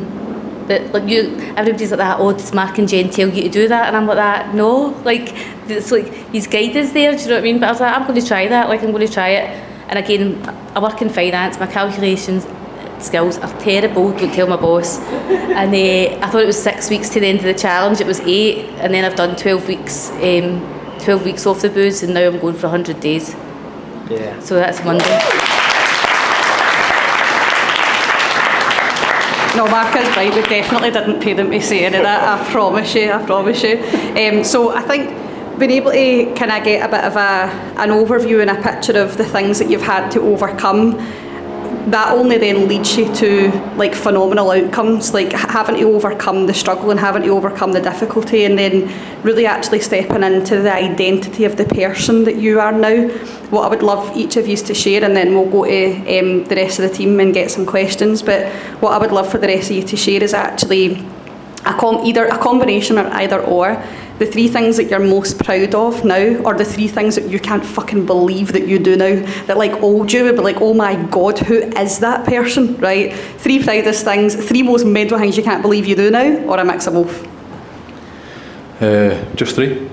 that 0.69 0.93
like 0.93 1.09
you, 1.09 1.35
everybody's 1.57 1.91
like 1.91 1.99
that, 1.99 2.21
oh, 2.21 2.33
does 2.33 2.55
Mark 2.55 2.79
and 2.79 2.89
Jen 2.89 3.11
tell 3.11 3.29
you 3.29 3.43
to 3.43 3.49
do 3.49 3.67
that? 3.67 3.89
And 3.89 3.97
I'm 3.97 4.07
like 4.07 4.15
that, 4.15 4.55
no, 4.55 4.91
like, 5.05 5.33
it's 5.69 5.91
like, 5.91 6.07
his 6.31 6.47
guidance 6.47 6.93
there, 6.93 7.11
do 7.11 7.21
you 7.21 7.29
know 7.31 7.35
what 7.35 7.41
I 7.41 7.43
mean? 7.43 7.59
But 7.59 7.67
I 7.67 7.73
was 7.73 7.81
like, 7.81 7.97
I'm 7.97 8.07
going 8.07 8.21
to 8.21 8.25
try 8.25 8.47
that, 8.47 8.69
like, 8.69 8.85
I'm 8.85 8.93
going 8.93 9.05
to 9.05 9.13
try 9.13 9.31
it. 9.31 9.49
And 9.89 9.99
again, 9.99 10.41
I 10.77 10.79
work 10.79 11.03
in 11.03 11.09
finance, 11.09 11.59
my 11.59 11.67
calculations 11.67 12.47
skills 13.01 13.39
are 13.39 13.59
terrible, 13.59 14.13
don't 14.13 14.33
tell 14.33 14.47
my 14.47 14.57
boss. 14.57 15.01
And 15.51 15.75
uh, 15.75 16.25
I 16.25 16.31
thought 16.31 16.43
it 16.43 16.47
was 16.47 16.63
six 16.63 16.89
weeks 16.91 17.09
to 17.09 17.19
the 17.19 17.27
end 17.27 17.39
of 17.39 17.45
the 17.45 17.55
challenge, 17.55 18.01
it 18.01 18.07
was 18.07 18.21
eight, 18.21 18.67
and 18.79 18.95
then 18.95 19.05
I've 19.05 19.17
done 19.17 19.35
12 19.35 19.67
weeks. 19.67 20.11
Um, 20.13 20.80
12 21.01 21.25
weeks 21.25 21.47
off 21.47 21.63
the 21.63 21.69
booze 21.71 22.03
and 22.03 22.15
now 22.15 22.27
I'm 22.27 22.39
going 22.39 22.55
for 22.55 22.69
100 22.69 23.01
days. 23.01 23.35
Yeah. 24.09 24.39
So 24.41 24.57
that's 24.57 24.85
Monday. 24.85 25.05
No, 29.57 29.67
Mark 29.67 29.95
is 29.97 30.09
right. 30.17 30.33
We 30.33 30.43
definitely 30.43 30.91
didn't 30.91 31.21
pay 31.21 31.33
them 31.33 31.51
to 31.51 31.61
say 31.61 31.85
any 31.85 31.97
of 31.97 32.05
that. 32.05 32.41
I 32.41 32.51
promise 32.53 32.95
you. 32.95 33.11
I 33.11 33.25
promise 33.27 33.63
you. 33.63 33.79
Um, 34.17 34.45
so 34.45 34.71
I 34.71 34.81
think 34.83 35.59
being 35.59 35.73
able 35.73 35.91
to 35.91 36.35
kind 36.35 36.53
of 36.53 36.65
get 36.65 36.89
a 36.89 36.91
bit 36.91 37.05
of 37.05 37.17
a 37.17 37.51
an 37.81 37.91
overview 37.91 38.41
and 38.41 38.51
a 38.51 38.63
picture 38.63 38.99
of 38.99 39.17
the 39.19 39.25
things 39.25 39.59
that 39.59 39.69
you've 39.69 39.83
had 39.83 40.11
to 40.13 40.21
overcome 40.21 40.93
that 41.87 42.13
only 42.13 42.39
then 42.39 42.69
leads 42.69 42.97
you 42.97 43.13
to 43.15 43.51
like 43.77 43.95
phenomenal 43.95 44.51
outcomes 44.51 45.15
like 45.15 45.33
having 45.33 45.77
to 45.77 45.83
overcome 45.85 46.47
the 46.47 46.55
struggle 46.55 46.91
and 46.91 47.01
having 47.01 47.23
to 47.23 47.29
overcome 47.31 47.73
the 47.73 47.81
difficulty 47.81 48.45
and 48.45 48.59
then 48.59 48.93
really 49.25 49.47
actually 49.47 49.81
stepping 49.81 50.23
into 50.23 50.61
the 50.61 50.73
identity 50.73 51.45
of 51.45 51.57
the 51.57 51.65
person 51.65 52.25
that 52.25 52.37
you 52.37 52.61
are 52.61 52.73
now. 52.73 53.09
What 53.49 53.65
I 53.65 53.69
would 53.69 53.83
love 53.83 54.17
each 54.17 54.37
of 54.37 54.47
you 54.47 54.57
to 54.57 54.75
share 54.75 55.03
and 55.03 55.17
then 55.17 55.35
we'll 55.35 55.51
go 55.51 55.65
to 55.65 56.19
um, 56.19 56.45
the 56.45 56.57
rest 56.57 56.79
of 56.79 56.89
the 56.89 56.95
team 56.95 57.19
and 57.19 57.33
get 57.33 57.51
some 57.51 57.65
questions 57.65 58.23
but 58.23 58.53
what 58.81 58.93
I 58.93 58.99
would 58.99 59.13
love 59.13 59.31
for 59.31 59.39
the 59.39 59.47
rest 59.47 59.71
of 59.71 59.77
you 59.77 59.83
to 59.85 59.97
share 59.97 60.23
is 60.23 60.35
actually 60.35 61.05
a 61.67 61.75
com- 61.75 62.05
either 62.07 62.27
a 62.27 62.39
combination 62.39 62.99
or 62.99 63.07
either 63.09 63.41
or 63.41 63.83
the 64.21 64.27
three 64.27 64.49
things 64.49 64.77
that 64.77 64.85
you're 64.91 65.01
most 65.01 65.43
proud 65.43 65.75
of 65.75 66.05
now, 66.05 66.37
or 66.43 66.55
the 66.55 66.65
three 66.65 66.89
things 66.89 67.15
that 67.15 67.31
you 67.31 67.41
can't 67.41 67.65
fucking 67.65 68.05
believe 68.05 68.53
that 68.53 68.69
you 68.69 68.79
do 68.79 68.95
now, 68.95 69.15
that 69.47 69.57
like 69.57 69.73
old 69.83 70.13
you 70.13 70.25
would 70.25 70.37
be 70.37 70.43
like, 70.43 70.61
oh 70.61 70.75
my 70.75 70.95
god, 71.07 71.39
who 71.39 71.55
is 71.55 72.01
that 72.01 72.27
person, 72.27 72.77
right? 72.77 73.15
Three 73.15 73.65
proudest 73.65 74.05
things, 74.05 74.35
three 74.35 74.63
most 74.63 74.85
mental 74.85 75.19
things 75.19 75.39
you 75.39 75.43
can't 75.43 75.63
believe 75.63 75.87
you 75.87 75.97
do 75.97 76.11
now, 76.11 76.37
or 76.45 76.59
a 76.59 76.65
mix 76.65 76.87
of 76.87 76.93
both. 76.93 77.27
Uh, 78.83 79.35
just 79.37 79.55
three. 79.55 79.89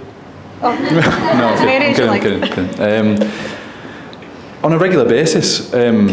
Oh. 0.61 0.73
no, 0.73 1.47
I'm 1.47 1.57
kidding, 1.57 2.09
I'm 2.09 2.19
kidding, 2.19 2.43
I'm 2.43 2.49
kidding. 2.49 3.21
Um, 3.21 3.31
on 4.61 4.73
a 4.73 4.77
regular 4.77 5.07
basis, 5.07 5.73
um, 5.73 6.09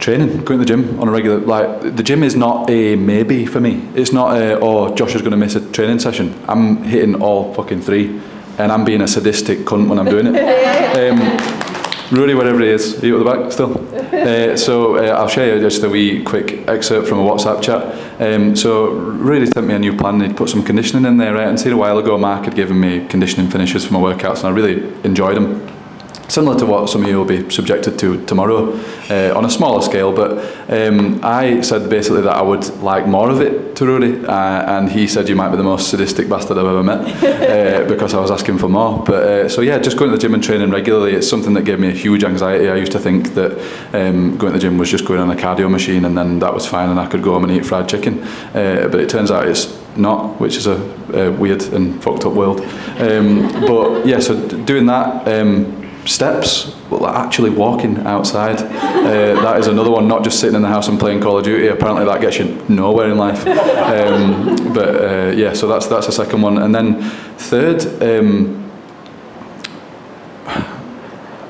training, 0.00 0.44
going 0.44 0.58
to 0.58 0.64
the 0.64 0.64
gym 0.64 0.98
on 0.98 1.08
a 1.08 1.10
regular, 1.10 1.38
like 1.38 1.96
the 1.96 2.02
gym 2.02 2.22
is 2.22 2.34
not 2.34 2.68
a 2.70 2.96
maybe 2.96 3.46
for 3.46 3.60
me. 3.60 3.86
It's 3.94 4.12
not 4.12 4.36
a, 4.36 4.58
oh, 4.58 4.94
Josh 4.94 5.14
is 5.14 5.20
going 5.20 5.32
to 5.32 5.36
miss 5.36 5.54
a 5.54 5.72
training 5.72 5.98
session. 5.98 6.34
I'm 6.48 6.82
hitting 6.82 7.22
all 7.22 7.54
fucking 7.54 7.82
three, 7.82 8.20
and 8.58 8.72
I'm 8.72 8.84
being 8.84 9.02
a 9.02 9.08
sadistic 9.08 9.60
cunt 9.60 9.88
when 9.88 9.98
I'm 9.98 10.06
doing 10.08 10.34
it. 10.34 10.80
Um, 10.90 11.20
Rory, 12.10 12.34
wherever 12.34 12.58
he 12.58 12.66
is, 12.66 13.00
are 13.00 13.06
you 13.06 13.16
at 13.16 13.24
the 13.24 13.30
back 13.30 13.52
still? 13.52 13.78
Uh, 14.12 14.56
so 14.56 14.96
uh, 14.96 15.16
I'll 15.16 15.28
share 15.28 15.54
you 15.54 15.60
just 15.60 15.84
a 15.84 15.88
wee 15.88 16.24
quick 16.24 16.66
excerpt 16.68 17.06
from 17.06 17.20
a 17.20 17.22
WhatsApp 17.22 17.62
chat. 17.62 18.20
Um, 18.20 18.56
so 18.56 18.90
Rory 18.90 19.46
sent 19.46 19.68
me 19.68 19.74
a 19.74 19.78
new 19.78 19.96
plan. 19.96 20.20
He'd 20.20 20.36
put 20.36 20.48
some 20.48 20.64
conditioning 20.64 21.04
in 21.04 21.18
there, 21.18 21.34
right? 21.34 21.46
And 21.46 21.60
see 21.60 21.70
a 21.70 21.76
while 21.76 21.98
ago, 21.98 22.18
Mark 22.18 22.46
had 22.46 22.56
given 22.56 22.80
me 22.80 23.06
conditioning 23.06 23.48
finishes 23.48 23.86
for 23.86 23.92
my 23.92 24.00
workouts, 24.00 24.38
and 24.38 24.46
I 24.46 24.50
really 24.50 24.92
enjoyed 25.04 25.36
them. 25.36 25.64
Similar 26.30 26.58
to 26.58 26.66
what 26.66 26.88
some 26.88 27.02
of 27.02 27.10
you 27.10 27.18
will 27.18 27.24
be 27.24 27.48
subjected 27.50 27.98
to 27.98 28.24
tomorrow 28.26 28.72
uh, 29.10 29.36
on 29.36 29.44
a 29.44 29.50
smaller 29.50 29.82
scale. 29.82 30.12
But 30.12 30.38
um, 30.70 31.20
I 31.22 31.60
said 31.60 31.90
basically 31.90 32.22
that 32.22 32.36
I 32.36 32.42
would 32.42 32.66
like 32.82 33.06
more 33.06 33.30
of 33.30 33.40
it 33.40 33.76
to 33.76 33.86
Rory, 33.86 34.24
uh, 34.24 34.78
and 34.78 34.90
he 34.90 35.06
said 35.06 35.28
you 35.28 35.36
might 35.36 35.50
be 35.50 35.56
the 35.56 35.62
most 35.62 35.90
sadistic 35.90 36.28
bastard 36.28 36.58
I've 36.58 36.66
ever 36.66 36.82
met 36.82 37.00
uh, 37.24 37.88
because 37.88 38.14
I 38.14 38.20
was 38.20 38.30
asking 38.30 38.58
for 38.58 38.68
more. 38.68 39.02
But 39.04 39.22
uh, 39.22 39.48
so 39.48 39.60
yeah, 39.60 39.78
just 39.78 39.96
going 39.96 40.10
to 40.10 40.16
the 40.16 40.20
gym 40.20 40.34
and 40.34 40.42
training 40.42 40.70
regularly, 40.70 41.12
it's 41.14 41.28
something 41.28 41.54
that 41.54 41.64
gave 41.64 41.80
me 41.80 41.88
a 41.88 41.92
huge 41.92 42.24
anxiety. 42.24 42.68
I 42.68 42.76
used 42.76 42.92
to 42.92 42.98
think 42.98 43.34
that 43.34 43.52
um, 43.94 44.36
going 44.38 44.52
to 44.52 44.58
the 44.58 44.62
gym 44.62 44.78
was 44.78 44.90
just 44.90 45.04
going 45.04 45.20
on 45.20 45.30
a 45.30 45.36
cardio 45.36 45.70
machine 45.70 46.04
and 46.04 46.16
then 46.16 46.38
that 46.38 46.54
was 46.54 46.66
fine 46.66 46.90
and 46.90 47.00
I 47.00 47.06
could 47.06 47.22
go 47.22 47.32
home 47.32 47.44
and 47.44 47.52
eat 47.52 47.66
fried 47.66 47.88
chicken. 47.88 48.22
Uh, 48.22 48.88
but 48.90 49.00
it 49.00 49.08
turns 49.08 49.30
out 49.30 49.48
it's 49.48 49.80
not, 49.96 50.40
which 50.40 50.56
is 50.56 50.66
a, 50.66 50.76
a 51.12 51.32
weird 51.32 51.62
and 51.72 52.02
fucked 52.02 52.24
up 52.24 52.32
world. 52.32 52.60
Um, 52.98 53.50
but 53.66 54.06
yeah, 54.06 54.20
so 54.20 54.48
d- 54.48 54.62
doing 54.64 54.86
that. 54.86 55.26
Um, 55.26 55.79
steps 56.06 56.74
well 56.90 57.06
actually 57.06 57.50
walking 57.50 57.98
outside. 58.06 58.56
Uh, 58.56 59.40
that 59.42 59.58
is 59.58 59.66
another 59.66 59.90
one 59.90 60.08
not 60.08 60.24
just 60.24 60.40
sitting 60.40 60.56
in 60.56 60.62
the 60.62 60.68
house 60.68 60.88
and 60.88 60.98
playing 60.98 61.20
call 61.20 61.38
of 61.38 61.44
duty. 61.44 61.68
Apparently 61.68 62.04
that 62.04 62.20
gets 62.20 62.38
you 62.38 62.64
nowhere 62.68 63.10
in 63.10 63.16
life. 63.16 63.46
Um, 63.46 64.72
but 64.72 64.88
uh, 64.94 65.32
yeah 65.34 65.52
so 65.52 65.66
that's 65.66 65.86
that's 65.86 66.06
the 66.06 66.12
second 66.12 66.42
one. 66.42 66.58
And 66.58 66.74
then 66.74 67.02
third 67.38 67.84
um, 68.02 68.59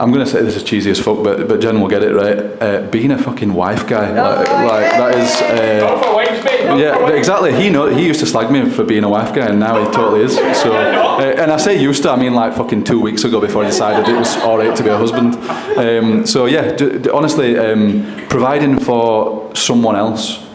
I'm 0.01 0.11
going 0.11 0.25
to 0.25 0.31
say 0.31 0.41
this 0.43 0.57
is 0.57 0.63
cheesy 0.63 0.91
as 0.91 0.99
fuck, 0.99 1.23
but 1.23 1.47
but 1.47 1.61
Jen 1.61 1.79
will 1.79 1.89
get 1.89 2.03
it 2.03 2.15
right. 2.15 2.39
Uh, 2.63 2.89
being 2.91 3.11
a 3.11 3.19
fucking 3.19 3.53
wife 3.53 3.87
guy, 3.87 4.11
like, 4.11 4.49
like 4.49 4.91
that 5.01 5.15
is. 5.15 5.31
Uh, 5.43 6.79
yeah, 6.79 7.09
exactly. 7.11 7.53
He 7.55 7.69
know 7.69 7.87
he 7.87 8.07
used 8.07 8.21
to 8.21 8.27
slag 8.27 8.51
me 8.51 8.71
for 8.71 8.83
being 8.83 9.05
a 9.05 9.11
wife 9.11 9.35
guy, 9.35 9.47
and 9.49 9.61
now 9.61 9.79
he 9.79 9.85
totally 9.93 10.23
is. 10.23 10.37
So, 10.61 10.73
uh, 10.73 11.21
and 11.43 11.51
I 11.53 11.57
say 11.59 11.81
used 11.81 12.03
to, 12.03 12.11
I 12.11 12.17
mean 12.17 12.35
like 12.35 12.55
fucking 12.55 12.85
two 12.85 13.01
weeks 13.01 13.25
ago 13.25 13.41
before 13.41 13.65
I 13.65 13.67
decided 13.67 14.09
it 14.09 14.19
was 14.19 14.37
all 14.39 14.59
right 14.59 14.75
to 14.77 14.83
be 14.83 14.89
a 14.89 14.97
husband. 14.97 15.35
Um, 15.79 16.27
so 16.27 16.47
yeah, 16.47 16.75
d- 16.75 16.99
d- 16.99 17.11
honestly, 17.11 17.59
um, 17.59 18.27
providing 18.29 18.79
for 18.79 19.55
someone 19.55 19.97
else 19.97 20.47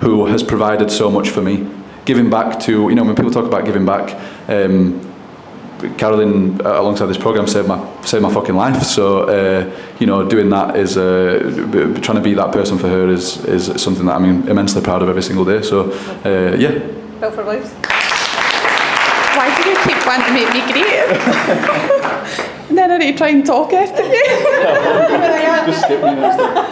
who 0.00 0.26
has 0.26 0.42
provided 0.42 0.90
so 0.90 1.10
much 1.10 1.30
for 1.30 1.40
me, 1.42 1.66
giving 2.04 2.30
back 2.30 2.58
to 2.60 2.72
you 2.88 2.94
know 2.94 3.04
when 3.04 3.14
people 3.14 3.30
talk 3.30 3.44
about 3.44 3.64
giving 3.66 3.84
back. 3.84 4.14
Um, 4.48 5.13
Carolyn, 5.98 6.60
uh, 6.64 6.80
alongside 6.80 7.06
this 7.06 7.18
program, 7.18 7.46
saved 7.46 7.68
my 7.68 7.78
saved 8.02 8.22
my 8.22 8.30
fucking 8.32 8.54
life. 8.54 8.82
So 8.82 9.28
uh, 9.28 9.64
you 9.98 10.06
know, 10.06 10.24
doing 10.28 10.48
that 10.50 10.76
is 10.76 10.96
uh, 10.96 11.40
b- 11.72 11.84
b- 11.86 12.00
trying 12.00 12.16
to 12.16 12.22
be 12.22 12.34
that 12.34 12.52
person 12.52 12.78
for 12.78 12.88
her 12.88 13.08
is 13.08 13.44
is 13.44 13.70
something 13.82 14.06
that 14.06 14.14
I'm 14.16 14.48
immensely 14.48 14.82
proud 14.82 15.02
of 15.02 15.08
every 15.08 15.22
single 15.22 15.44
day. 15.44 15.62
So 15.62 15.90
uh, 16.24 16.56
yeah, 16.56 16.78
Built 17.20 17.34
for 17.34 17.44
life. 17.44 17.72
Why 19.36 19.48
do 19.56 19.68
you 19.68 19.76
keep 19.84 20.06
wanting 20.06 20.26
to 20.26 20.32
make 20.32 20.52
me 20.52 20.60
great? 20.72 20.86
and 22.68 22.78
then 22.78 22.90
I 22.90 22.98
need 22.98 23.12
to 23.12 23.18
try 23.18 23.28
and 23.28 23.44
talk 23.44 23.72
after 23.72 24.02
you. 24.02 24.24
just 25.66 25.82
skip 25.84 26.02
me 26.02 26.14
next 26.14 26.36
time. 26.36 26.54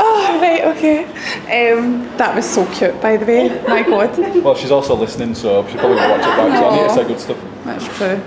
oh, 0.00 0.38
right, 0.40 0.64
okay. 0.76 1.06
Um, 1.50 2.04
that 2.16 2.36
was 2.36 2.48
so 2.48 2.64
cute, 2.72 3.00
by 3.00 3.16
the 3.16 3.26
way. 3.26 3.48
My 3.66 3.82
God. 3.82 4.16
Well, 4.44 4.54
she's 4.54 4.70
also 4.70 4.94
listening, 4.94 5.34
so 5.34 5.66
she 5.66 5.76
probably 5.78 5.96
will 5.96 6.10
watch 6.10 6.20
it 6.20 6.36
back. 6.36 6.58
So 6.58 6.68
I 6.68 6.76
need 6.76 6.88
to 6.88 6.94
say 6.94 7.08
good 7.08 7.20
stuff. 7.20 7.38
That's 7.64 7.86
true. 7.98 8.22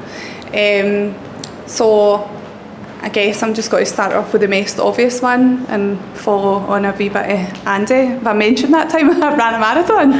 Um, 0.53 1.67
so 1.67 2.29
I 3.01 3.09
guess 3.09 3.41
I'm 3.41 3.53
just 3.53 3.71
going 3.71 3.85
to 3.85 3.89
start 3.89 4.13
off 4.13 4.33
with 4.33 4.41
the 4.41 4.47
most 4.47 4.79
obvious 4.79 5.21
one 5.21 5.65
and 5.67 5.99
follow 6.17 6.55
on 6.55 6.85
a 6.85 6.91
wee 6.91 7.09
bit 7.09 7.29
of 7.29 7.67
Andy. 7.67 8.07
Have 8.07 8.27
I 8.27 8.33
mentioned 8.33 8.73
that 8.73 8.89
time 8.89 9.09
I 9.23 9.35
ran 9.35 9.53
a 9.53 9.59
marathon? 9.59 10.13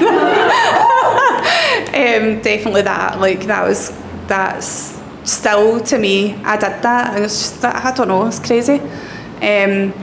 um, 1.94 2.42
definitely 2.42 2.84
that. 2.84 3.20
Like 3.20 3.46
that 3.48 3.68
was 3.68 3.92
that's 4.28 5.02
still 5.24 5.80
to 5.82 5.98
me. 5.98 6.36
I 6.44 6.56
did 6.56 6.82
that 6.84 7.16
and 7.16 7.26
it's 7.26 7.40
just 7.40 7.66
I 7.66 7.94
don't 7.94 8.08
know. 8.08 8.28
It's 8.28 8.40
crazy. 8.40 8.80
Um, 8.80 9.94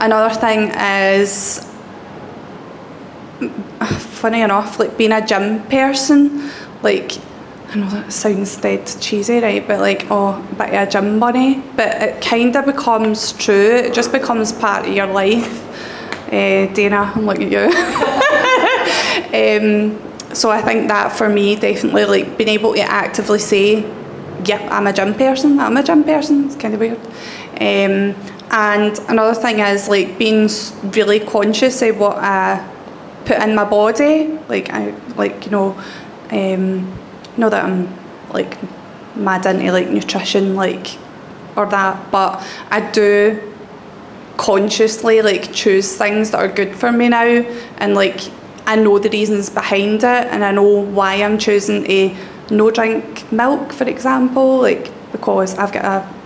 another 0.00 0.34
thing 0.34 0.70
is 0.70 1.69
funny 4.20 4.42
enough, 4.42 4.78
like 4.78 4.96
being 4.98 5.12
a 5.12 5.26
gym 5.26 5.62
person, 5.68 6.50
like 6.82 7.12
I 7.70 7.76
know 7.76 7.88
that 7.90 8.12
sounds 8.12 8.56
dead 8.56 8.84
cheesy, 9.00 9.38
right? 9.38 9.66
But 9.66 9.80
like, 9.80 10.06
oh, 10.10 10.44
but 10.58 10.74
a 10.74 10.90
gym 10.90 11.18
bunny. 11.20 11.62
But 11.76 12.02
it 12.02 12.22
kind 12.22 12.54
of 12.56 12.66
becomes 12.66 13.32
true. 13.32 13.76
It 13.76 13.94
just 13.94 14.12
becomes 14.12 14.52
part 14.52 14.86
of 14.86 14.92
your 14.94 15.06
life. 15.06 15.66
Uh, 16.26 16.66
Dana, 16.74 17.12
I'm 17.14 17.26
looking 17.26 17.54
at 17.54 17.72
you. 19.32 19.98
um, 20.00 20.34
so 20.34 20.50
I 20.50 20.60
think 20.62 20.88
that 20.88 21.12
for 21.12 21.28
me, 21.28 21.56
definitely 21.56 22.04
like 22.04 22.36
being 22.36 22.50
able 22.50 22.74
to 22.74 22.82
actively 22.82 23.38
say, 23.38 23.84
"Yep, 24.44 24.62
I'm 24.70 24.86
a 24.86 24.92
gym 24.92 25.14
person. 25.14 25.60
I'm 25.60 25.76
a 25.76 25.82
gym 25.82 26.04
person." 26.04 26.46
It's 26.46 26.56
kind 26.56 26.74
of 26.74 26.80
weird. 26.80 26.98
Um, 27.60 28.14
and 28.50 28.98
another 29.08 29.40
thing 29.40 29.60
is 29.60 29.88
like 29.88 30.18
being 30.18 30.48
really 30.90 31.20
conscious 31.20 31.82
of 31.82 31.98
what 31.98 32.16
I 32.16 32.68
put 33.24 33.38
in 33.42 33.54
my 33.54 33.64
body. 33.64 34.38
Like 34.48 34.70
I 34.70 34.94
like 35.16 35.46
you 35.46 35.52
know, 35.52 35.82
um, 36.30 36.98
know 37.36 37.50
that 37.50 37.64
I'm 37.64 37.88
like 38.32 38.58
mad 39.16 39.46
into 39.46 39.72
like 39.72 39.88
nutrition, 39.88 40.54
like 40.54 40.98
or 41.56 41.66
that, 41.66 42.10
but 42.10 42.44
I 42.70 42.90
do 42.90 43.52
consciously 44.36 45.20
like 45.20 45.52
choose 45.52 45.96
things 45.96 46.30
that 46.30 46.38
are 46.38 46.48
good 46.48 46.74
for 46.74 46.90
me 46.92 47.08
now, 47.08 47.24
and 47.78 47.94
like 47.94 48.20
I 48.66 48.76
know 48.76 48.98
the 48.98 49.10
reasons 49.10 49.50
behind 49.50 49.98
it, 49.98 50.04
and 50.04 50.44
I 50.44 50.52
know 50.52 50.68
why 50.68 51.14
I'm 51.16 51.38
choosing 51.38 51.84
to 51.84 52.16
no 52.50 52.70
drink 52.70 53.30
milk, 53.32 53.72
for 53.72 53.84
example, 53.84 54.58
like 54.58 54.90
because 55.12 55.56
I've 55.58 55.72
got 55.72 55.84
a 55.84 56.20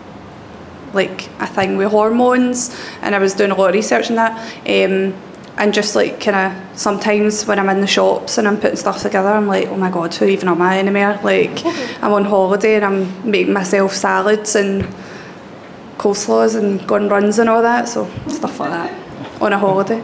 like 0.95 1.29
a 1.41 1.47
thing 1.47 1.77
with 1.77 1.91
hormones, 1.91 2.77
and 3.03 3.15
I 3.15 3.19
was 3.19 3.35
doing 3.35 3.51
a 3.51 3.55
lot 3.55 3.71
of 3.71 3.75
research 3.75 4.11
on 4.11 4.17
that. 4.17 4.33
Um, 4.67 5.15
and 5.57 5.73
just 5.73 5.95
like 5.95 6.21
kind 6.21 6.37
of 6.37 6.79
sometimes 6.79 7.47
when 7.47 7.59
I'm 7.59 7.69
in 7.69 7.81
the 7.81 7.87
shops 7.87 8.39
and 8.39 8.49
I'm 8.49 8.59
putting 8.59 8.77
stuff 8.77 9.03
together, 9.03 9.29
I'm 9.29 9.47
like, 9.47 9.69
oh 9.69 9.77
my 9.77 9.91
god, 9.91 10.15
who 10.15 10.27
even 10.27 10.49
am 10.49 10.61
I 10.61 10.79
anymore? 10.79 11.19
Like, 11.23 11.65
I'm 12.03 12.13
on 12.13 12.25
holiday 12.25 12.77
and 12.77 12.85
I'm 12.85 13.31
making 13.31 13.53
myself 13.53 13.93
salads 13.93 14.57
and 14.57 14.83
coleslaws 15.99 16.57
and 16.57 16.87
going 16.89 17.09
runs 17.09 17.39
and 17.39 17.49
all 17.49 17.63
that, 17.63 17.89
so 17.89 18.11
stuff 18.29 18.59
like 18.61 18.71
that 18.71 19.43
on 19.43 19.53
a 19.53 19.59
holiday. 19.59 20.01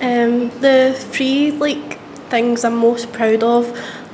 Um, 0.00 0.50
the 0.60 0.94
three 0.96 1.50
like 1.50 1.98
things 2.30 2.64
I'm 2.64 2.76
most 2.76 3.12
proud 3.12 3.42
of. 3.42 3.66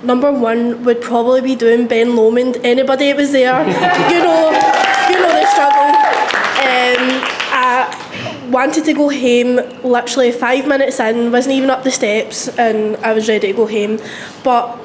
Number 0.05 0.31
one 0.31 0.85
would 0.85 1.01
probably 1.01 1.41
be 1.41 1.55
doing 1.57 1.87
Ben 1.87 2.15
Lomond. 2.15 2.59
Anybody 2.63 3.07
that 3.07 3.17
was 3.17 3.33
there, 3.33 3.61
you 4.13 4.19
know, 4.19 4.51
you 5.09 5.17
know 5.19 5.33
the 5.33 5.47
struggle. 5.47 5.91
Um, 6.61 7.25
I 7.57 8.49
wanted 8.51 8.85
to 8.85 8.93
go 8.93 9.09
home 9.09 9.83
literally 9.83 10.31
five 10.31 10.69
minutes 10.69 11.01
in, 11.01 11.33
wasn't 11.33 11.55
even 11.55 11.71
up 11.71 11.85
the 11.85 11.91
steps, 11.91 12.49
and 12.59 12.97
I 12.99 13.15
was 13.15 13.29
ready 13.29 13.49
to 13.49 13.53
go 13.55 13.67
home. 13.67 13.99
But 14.43 14.79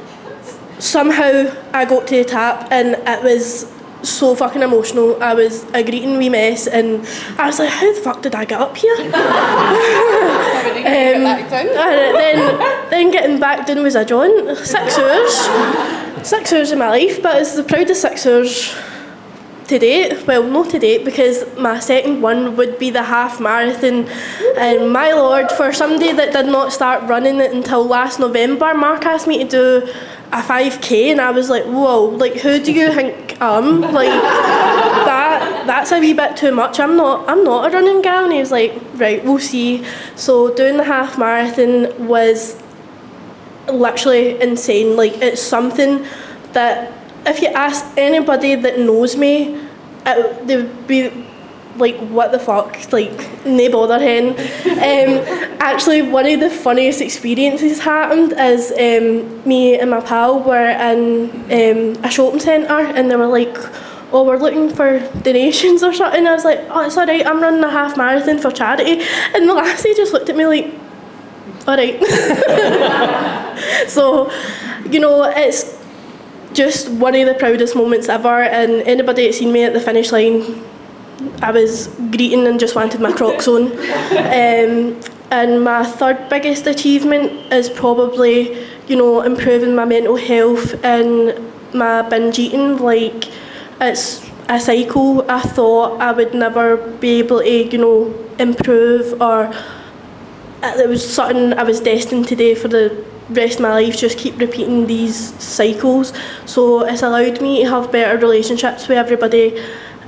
somehow 0.79 1.53
I 1.73 1.83
got 1.85 2.07
to 2.07 2.15
the 2.15 2.23
tap, 2.23 2.69
and 2.71 2.95
it 3.07 3.23
was 3.23 3.71
so 4.03 4.35
fucking 4.35 4.61
emotional. 4.61 5.21
I 5.21 5.33
was 5.33 5.63
a 5.73 5.83
greeting 5.83 6.17
wee 6.17 6.29
mess, 6.29 6.67
and 6.67 7.05
I 7.37 7.47
was 7.47 7.59
like, 7.59 7.69
how 7.69 7.93
the 7.93 8.01
fuck 8.01 8.21
did 8.21 8.35
I 8.35 8.45
get 8.45 8.59
up 8.59 8.75
here? 8.77 8.95
Um, 10.79 11.23
then, 11.75 12.89
then 12.89 13.11
getting 13.11 13.39
back 13.39 13.67
down 13.67 13.83
was 13.83 13.95
a 13.95 14.05
jaunt. 14.05 14.57
Six 14.57 14.97
hours. 14.97 16.27
Six 16.27 16.53
hours 16.53 16.71
of 16.71 16.79
my 16.79 16.89
life, 16.89 17.21
but 17.21 17.41
it's 17.41 17.55
the 17.55 17.63
proudest 17.63 18.01
six 18.01 18.25
hours 18.25 18.73
to 19.69 19.79
date. 19.79 20.27
Well, 20.27 20.43
not 20.43 20.69
to 20.71 20.79
date, 20.79 21.05
because 21.05 21.45
my 21.57 21.79
second 21.79 22.21
one 22.21 22.55
would 22.57 22.77
be 22.77 22.89
the 22.89 23.03
half 23.03 23.39
marathon. 23.39 24.07
And 24.57 24.91
my 24.91 25.13
lord, 25.13 25.51
for 25.51 25.71
somebody 25.71 26.11
that 26.11 26.33
did 26.33 26.47
not 26.47 26.73
start 26.73 27.03
running 27.03 27.39
it 27.39 27.53
until 27.53 27.85
last 27.85 28.19
November, 28.19 28.73
Mark 28.73 29.05
asked 29.05 29.27
me 29.27 29.43
to 29.43 29.49
do 29.49 29.93
a 30.31 30.41
5k, 30.41 31.11
and 31.11 31.21
I 31.21 31.31
was 31.31 31.49
like, 31.49 31.63
whoa, 31.63 32.05
like, 32.05 32.33
who 32.33 32.59
do 32.59 32.71
you 32.71 32.91
think 32.91 33.41
am? 33.41 33.81
Like, 33.81 34.11
that 35.05 35.63
that's 35.65 35.91
a 35.91 35.99
wee 35.99 36.13
bit 36.13 36.35
too 36.35 36.51
much. 36.51 36.79
I'm 36.79 36.95
not 36.95 37.29
I'm 37.29 37.43
not 37.43 37.69
a 37.69 37.73
running 37.73 38.01
gal. 38.01 38.25
And 38.25 38.33
he 38.33 38.39
was 38.39 38.51
like, 38.51 38.79
right, 38.95 39.23
we'll 39.23 39.39
see. 39.39 39.85
So 40.15 40.53
doing 40.53 40.77
the 40.77 40.83
half 40.83 41.17
marathon 41.17 42.07
was 42.07 42.61
literally 43.67 44.39
insane. 44.41 44.95
Like 44.95 45.13
it's 45.21 45.41
something 45.41 46.05
that 46.53 46.91
if 47.25 47.41
you 47.41 47.47
ask 47.47 47.85
anybody 47.97 48.55
that 48.55 48.79
knows 48.79 49.15
me, 49.15 49.59
it, 50.05 50.47
they 50.47 50.57
would 50.57 50.87
be 50.87 51.11
like, 51.75 51.97
what 51.97 52.31
the 52.31 52.39
fuck? 52.39 52.91
Like, 52.91 53.45
no 53.45 53.71
bother 53.71 53.99
hen. 53.99 54.35
Um, 54.79 55.25
actually, 55.59 56.01
one 56.01 56.25
of 56.25 56.39
the 56.39 56.49
funniest 56.49 57.01
experiences 57.01 57.79
happened 57.81 58.33
is 58.37 58.71
um, 58.71 59.45
me 59.47 59.77
and 59.77 59.89
my 59.91 59.99
pal 59.99 60.41
were 60.41 60.69
in 60.69 61.29
um, 61.51 62.03
a 62.03 62.09
shopping 62.09 62.39
centre 62.39 62.71
and 62.71 63.11
they 63.11 63.15
were 63.17 63.27
like, 63.27 63.57
oh, 64.11 64.23
we're 64.23 64.37
looking 64.37 64.69
for 64.69 64.99
donations 65.21 65.83
or 65.83 65.93
something. 65.93 66.25
I 66.25 66.33
was 66.33 66.45
like, 66.45 66.59
oh, 66.69 66.85
it's 66.85 66.97
alright, 66.97 67.25
I'm 67.25 67.41
running 67.41 67.63
a 67.63 67.69
half 67.69 67.97
marathon 67.97 68.39
for 68.39 68.51
charity. 68.51 69.01
And 69.35 69.49
the 69.49 69.53
lassie 69.53 69.93
just 69.95 70.13
looked 70.13 70.29
at 70.29 70.35
me 70.35 70.45
like, 70.45 70.73
All 71.67 71.75
right. 71.75 71.99
so, 73.87 74.31
you 74.89 74.99
know, 74.99 75.23
it's 75.23 75.78
just 76.59 76.89
one 76.91 77.15
of 77.15 77.25
the 77.25 77.33
proudest 77.35 77.73
moments 77.73 78.09
ever, 78.09 78.43
and 78.43 78.81
anybody 78.85 79.23
that's 79.25 79.37
seen 79.37 79.53
me 79.53 79.63
at 79.63 79.71
the 79.71 79.79
finish 79.79 80.11
line, 80.11 80.61
I 81.41 81.51
was 81.51 81.87
greeting 82.11 82.45
and 82.47 82.59
just 82.59 82.75
wanted 82.75 82.99
my 82.99 83.13
Crocs 83.13 83.47
on. 83.47 83.71
Um, 84.39 84.99
and 85.31 85.63
my 85.63 85.85
third 85.85 86.27
biggest 86.27 86.67
achievement 86.67 87.53
is 87.53 87.69
probably, 87.69 88.65
you 88.87 88.97
know, 88.97 89.21
improving 89.21 89.73
my 89.73 89.85
mental 89.85 90.17
health 90.17 90.83
and 90.83 91.13
my 91.73 92.01
binge 92.01 92.39
eating. 92.39 92.77
Like, 92.77 93.29
it's 93.79 94.27
a 94.49 94.59
cycle. 94.59 95.29
I 95.31 95.41
thought 95.41 96.01
I 96.01 96.11
would 96.11 96.33
never 96.33 96.75
be 96.75 97.19
able 97.19 97.39
to, 97.39 97.63
you 97.73 97.77
know, 97.77 98.13
improve 98.37 99.21
or 99.21 99.53
it 100.61 100.89
was 100.89 101.07
something 101.07 101.53
I 101.53 101.63
was 101.63 101.79
destined 101.79 102.27
to 102.29 102.35
do 102.35 102.55
for 102.55 102.67
the 102.67 103.05
rest 103.29 103.55
of 103.55 103.61
my 103.61 103.71
life, 103.71 103.97
just 103.97 104.17
keep 104.17 104.39
repeating 104.39 104.87
these 104.87 105.33
cycles. 105.41 106.13
So 106.45 106.85
it's 106.85 107.01
allowed 107.03 107.41
me 107.41 107.63
to 107.63 107.69
have 107.69 107.91
better 107.91 108.17
relationships 108.17 108.87
with 108.87 108.97
everybody 108.97 109.61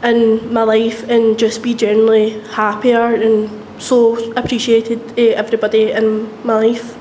in 0.03 0.51
my 0.51 0.63
life 0.63 1.07
and 1.09 1.37
just 1.37 1.61
be 1.61 1.73
generally 1.73 2.39
happier 2.49 3.13
and 3.13 3.49
so 3.81 4.31
appreciated 4.33 5.15
to 5.15 5.29
everybody 5.29 5.91
in 5.91 6.29
my 6.45 6.55
life. 6.55 6.93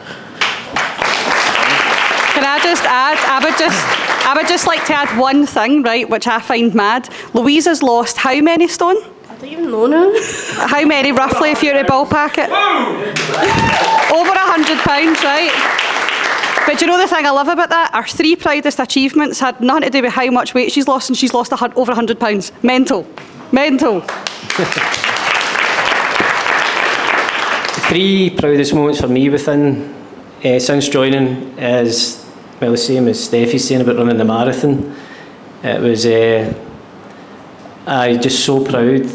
Can 2.35 2.45
I 2.45 2.61
just 2.63 2.85
add? 2.85 3.19
I 3.19 3.45
would 3.45 3.59
just, 3.59 4.27
I 4.27 4.35
would 4.37 4.47
just 4.49 4.67
like 4.67 4.85
to 4.87 4.95
add 4.95 5.19
one 5.19 5.47
thing, 5.47 5.83
right, 5.83 6.09
which 6.09 6.27
I 6.27 6.41
find 6.41 6.75
mad. 6.75 7.09
Louise 7.35 7.67
has 7.67 7.83
lost 7.83 8.19
how 8.19 8.41
many 8.41 8.69
stone? 8.69 8.97
I 9.29 9.37
don't 9.37 9.51
even 9.51 9.71
know 9.71 9.87
now. 9.87 10.13
How 10.67 10.85
many 10.85 11.13
roughly, 11.13 11.51
if 11.51 11.63
you're 11.63 11.79
a 11.79 11.85
ball 11.85 12.07
packet? 12.07 12.51
Over 12.51 14.33
a 14.33 14.47
hundred 14.53 14.79
pounds, 14.79 15.23
right? 15.25 15.89
But 16.67 16.81
you 16.81 16.87
know 16.87 16.99
the 16.99 17.09
thing 17.09 17.27
I 17.27 17.31
love 17.31 17.49
about 17.49 17.71
that? 17.71 17.93
Our 17.95 18.07
three 18.07 18.37
proudest 18.37 18.79
achievements 18.79 19.41
had 19.41 19.61
nothing 19.61 19.83
to 19.83 19.91
do 19.91 20.03
with 20.03 20.13
how 20.13 20.31
much 20.31 20.55
weight 20.55 20.73
she's 20.73 20.87
lost, 20.87 21.09
and 21.11 21.17
she's 21.17 21.35
lost 21.35 21.53
over 21.53 21.93
a 21.93 21.95
hundred 21.95 22.21
pounds. 22.21 22.53
Mental, 22.63 23.07
mental. 23.53 24.01
Three 27.91 28.31
proudest 28.31 28.73
moments 28.73 29.01
for 29.01 29.09
me 29.09 29.29
within 29.29 29.93
uh, 30.45 30.61
since 30.61 30.89
joining 30.89 31.59
is 31.59 32.25
well 32.61 32.71
the 32.71 32.77
same 32.77 33.09
as 33.09 33.29
Steffi's 33.29 33.67
saying 33.67 33.81
about 33.81 33.97
running 33.97 34.17
the 34.17 34.25
marathon. 34.25 34.95
It 35.65 35.81
was 35.81 36.07
uh, 36.07 36.55
I 37.87 38.17
just 38.17 38.45
so 38.45 38.65
proud, 38.65 39.07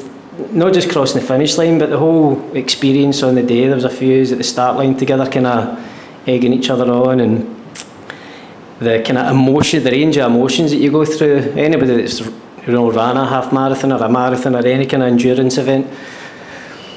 not 0.52 0.74
just 0.74 0.90
crossing 0.90 1.22
the 1.22 1.28
finish 1.28 1.58
line, 1.58 1.80
but 1.80 1.90
the 1.90 1.98
whole 1.98 2.54
experience 2.56 3.24
on 3.24 3.36
the 3.36 3.44
day. 3.44 3.68
There 3.68 3.76
was 3.76 3.86
a 3.86 3.90
few 3.90 4.22
at 4.24 4.38
the 4.38 4.44
start 4.44 4.76
line 4.76 4.98
together, 4.98 5.26
kind 5.30 5.48
of 5.48 5.95
egging 6.28 6.54
each 6.54 6.70
other 6.70 6.92
on, 6.92 7.20
and 7.20 7.56
the 8.80 9.04
kind 9.06 9.18
of 9.18 9.32
emotion, 9.32 9.84
the 9.84 9.92
range 9.92 10.18
of 10.18 10.32
emotions 10.32 10.72
that 10.72 10.78
you 10.78 10.92
go 10.92 11.06
through. 11.06 11.54
Anybody 11.56 11.98
that's 11.98 12.20
you 12.20 12.74
know 12.74 12.92
ran 12.92 13.18
a 13.18 13.26
half 13.26 13.54
marathon 13.54 13.92
or 13.92 14.04
a 14.04 14.10
marathon 14.10 14.56
or 14.56 14.66
any 14.66 14.86
kind 14.86 15.04
of 15.04 15.10
endurance 15.10 15.58
event 15.58 15.88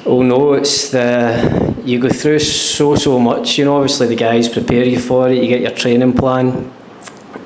Oh 0.05 0.23
no, 0.23 0.53
it's 0.53 0.89
the 0.89 1.75
you 1.85 1.99
go 1.99 2.09
through 2.09 2.39
so 2.39 2.95
so 2.95 3.19
much. 3.19 3.59
You 3.59 3.65
know, 3.65 3.75
obviously 3.75 4.07
the 4.07 4.15
guys 4.15 4.49
prepare 4.49 4.83
you 4.83 4.99
for 4.99 5.29
it. 5.29 5.41
You 5.43 5.47
get 5.47 5.61
your 5.61 5.71
training 5.71 6.13
plan, 6.13 6.71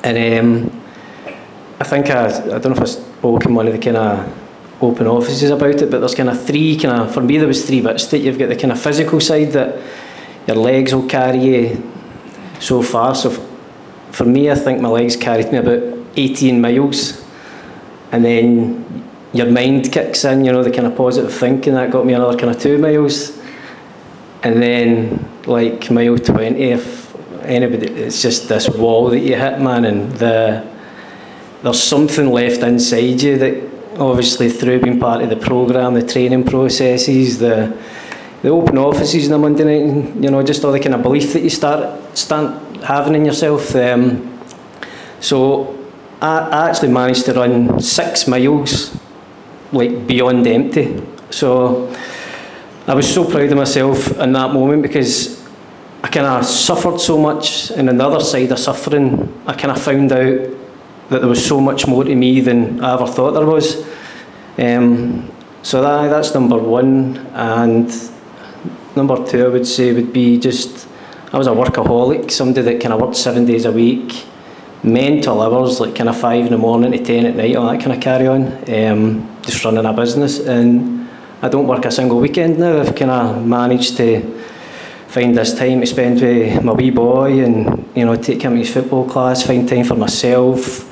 and 0.01 0.39
um, 0.39 0.81
I 1.79 1.83
think 1.83 2.09
I, 2.09 2.27
I 2.27 2.59
don't 2.59 2.67
know 2.67 2.71
if 2.71 2.81
I 2.81 2.85
spoke 2.85 3.45
in 3.45 3.53
one 3.53 3.67
of 3.67 3.73
the 3.73 3.79
kind 3.79 3.97
of 3.97 4.81
open 4.81 5.07
offices 5.07 5.49
about 5.49 5.81
it, 5.81 5.91
but 5.91 5.99
there's 5.99 6.15
kind 6.15 6.29
of 6.29 6.41
three 6.41 6.77
kind 6.77 7.01
of 7.01 7.13
for 7.13 7.21
me 7.21 7.37
there 7.37 7.47
was 7.47 7.65
three 7.65 7.81
bits 7.81 8.07
that 8.07 8.19
you've 8.19 8.39
got 8.39 8.47
the 8.47 8.55
kind 8.55 8.71
of 8.71 8.79
physical 8.79 9.19
side 9.19 9.51
that 9.51 9.77
your 10.47 10.57
legs 10.57 10.93
will 10.93 11.07
carry 11.07 11.39
you 11.39 11.91
so 12.59 12.81
far. 12.81 13.15
So 13.15 13.31
f- 13.31 13.41
for 14.11 14.25
me, 14.25 14.49
I 14.51 14.55
think 14.55 14.81
my 14.81 14.89
legs 14.89 15.15
carried 15.15 15.51
me 15.51 15.57
about 15.57 15.81
18 16.15 16.61
miles, 16.61 17.23
and 18.11 18.23
then 18.23 19.03
your 19.33 19.49
mind 19.49 19.91
kicks 19.91 20.23
in, 20.25 20.45
you 20.45 20.51
know, 20.51 20.63
the 20.63 20.71
kind 20.71 20.85
of 20.85 20.95
positive 20.95 21.33
thinking 21.33 21.73
that 21.73 21.91
got 21.91 22.05
me 22.05 22.13
another 22.13 22.37
kind 22.37 22.55
of 22.55 22.61
two 22.61 22.77
miles. 22.77 23.39
And 24.43 24.61
then, 24.61 25.27
like 25.45 25.89
mile 25.89 26.17
20, 26.17 26.61
if 26.61 27.15
anybody, 27.43 27.87
it's 27.87 28.21
just 28.21 28.49
this 28.49 28.69
wall 28.69 29.09
that 29.09 29.19
you 29.19 29.35
hit, 29.35 29.59
man, 29.59 29.85
and 29.85 30.11
the 30.13 30.73
there's 31.63 31.81
something 31.81 32.29
left 32.29 32.61
inside 32.61 33.21
you 33.21 33.37
that 33.37 33.63
obviously 33.97 34.49
through 34.49 34.81
being 34.81 34.99
part 34.99 35.21
of 35.21 35.29
the 35.29 35.37
programme, 35.37 35.93
the 35.93 36.05
training 36.05 36.43
processes, 36.43 37.39
the 37.39 37.75
the 38.43 38.49
open 38.49 38.77
offices 38.77 39.31
on 39.31 39.35
a 39.35 39.39
Monday 39.39 39.63
night, 39.63 39.81
and, 39.89 40.23
you 40.23 40.29
know, 40.29 40.43
just 40.43 40.63
all 40.63 40.73
the 40.73 40.79
kind 40.79 40.93
of 40.93 41.01
belief 41.01 41.33
that 41.33 41.41
you 41.41 41.49
start 41.49 42.15
start 42.15 42.77
having 42.83 43.15
in 43.15 43.25
yourself. 43.25 43.73
Um, 43.75 44.39
so 45.19 45.79
I, 46.21 46.39
I 46.39 46.69
actually 46.69 46.91
managed 46.91 47.25
to 47.25 47.33
run 47.33 47.79
six 47.79 48.27
miles 48.27 48.95
like 49.71 50.05
beyond 50.05 50.45
empty. 50.45 51.01
So 51.29 51.91
I 52.85 52.93
was 52.93 53.11
so 53.11 53.23
proud 53.23 53.49
of 53.49 53.57
myself 53.57 54.19
in 54.19 54.33
that 54.33 54.53
moment 54.53 54.83
because 54.83 55.41
I 56.03 56.09
kind 56.09 56.27
of 56.27 56.45
suffered 56.45 56.99
so 56.99 57.17
much, 57.17 57.71
and 57.71 57.89
on 57.89 57.97
the 57.97 58.05
other 58.05 58.19
side 58.19 58.51
of 58.51 58.59
suffering, 58.59 59.41
I 59.47 59.53
kind 59.53 59.71
of 59.71 59.81
found 59.81 60.11
out 60.11 60.49
that 61.09 61.19
there 61.19 61.29
was 61.29 61.45
so 61.45 61.61
much 61.61 61.87
more 61.87 62.03
to 62.03 62.13
me 62.13 62.41
than 62.41 62.83
I 62.83 62.95
ever 62.95 63.07
thought 63.07 63.31
there 63.31 63.45
was. 63.45 63.87
Um, 64.57 65.31
so 65.61 65.81
that, 65.81 66.09
that's 66.09 66.33
number 66.33 66.57
one, 66.57 67.17
and 67.33 67.89
number 68.95 69.25
two 69.25 69.45
I 69.45 69.49
would 69.49 69.67
say 69.67 69.93
would 69.93 70.13
be 70.13 70.39
just 70.39 70.87
I 71.33 71.37
was 71.37 71.47
a 71.47 71.49
workaholic, 71.49 72.29
somebody 72.29 72.61
that 72.61 72.79
kind 72.79 72.93
of 72.93 73.01
worked 73.01 73.15
seven 73.15 73.45
days 73.45 73.65
a 73.65 73.71
week, 73.71 74.23
mental 74.83 75.41
hours, 75.41 75.79
like 75.79 75.95
kind 75.95 76.07
of 76.07 76.15
five 76.15 76.45
in 76.45 76.51
the 76.51 76.59
morning 76.59 76.91
to 76.91 77.03
ten 77.03 77.25
at 77.25 77.35
night, 77.35 77.55
all 77.55 77.71
that 77.71 77.79
kind 77.79 77.91
of 77.91 77.99
carry 78.01 78.27
on. 78.27 78.45
Um, 78.71 79.39
just 79.41 79.65
running 79.65 79.83
a 79.83 79.93
business, 79.93 80.39
and 80.39 81.09
I 81.41 81.49
don't 81.49 81.67
work 81.67 81.85
a 81.85 81.91
single 81.91 82.19
weekend 82.19 82.59
now. 82.59 82.79
I've 82.79 82.95
kind 82.95 83.09
of 83.09 83.47
managed 83.47 83.97
to 83.97 84.21
find 85.07 85.35
this 85.35 85.57
time 85.57 85.81
to 85.81 85.87
spend 85.87 86.21
with 86.21 86.63
my 86.63 86.73
wee 86.73 86.91
boy, 86.91 87.43
and 87.43 87.89
you 87.95 88.05
know, 88.05 88.15
take 88.15 88.43
him 88.43 88.51
to 88.51 88.59
his 88.59 88.71
football 88.71 89.09
class, 89.09 89.41
find 89.41 89.67
time 89.67 89.85
for 89.85 89.95
myself, 89.95 90.87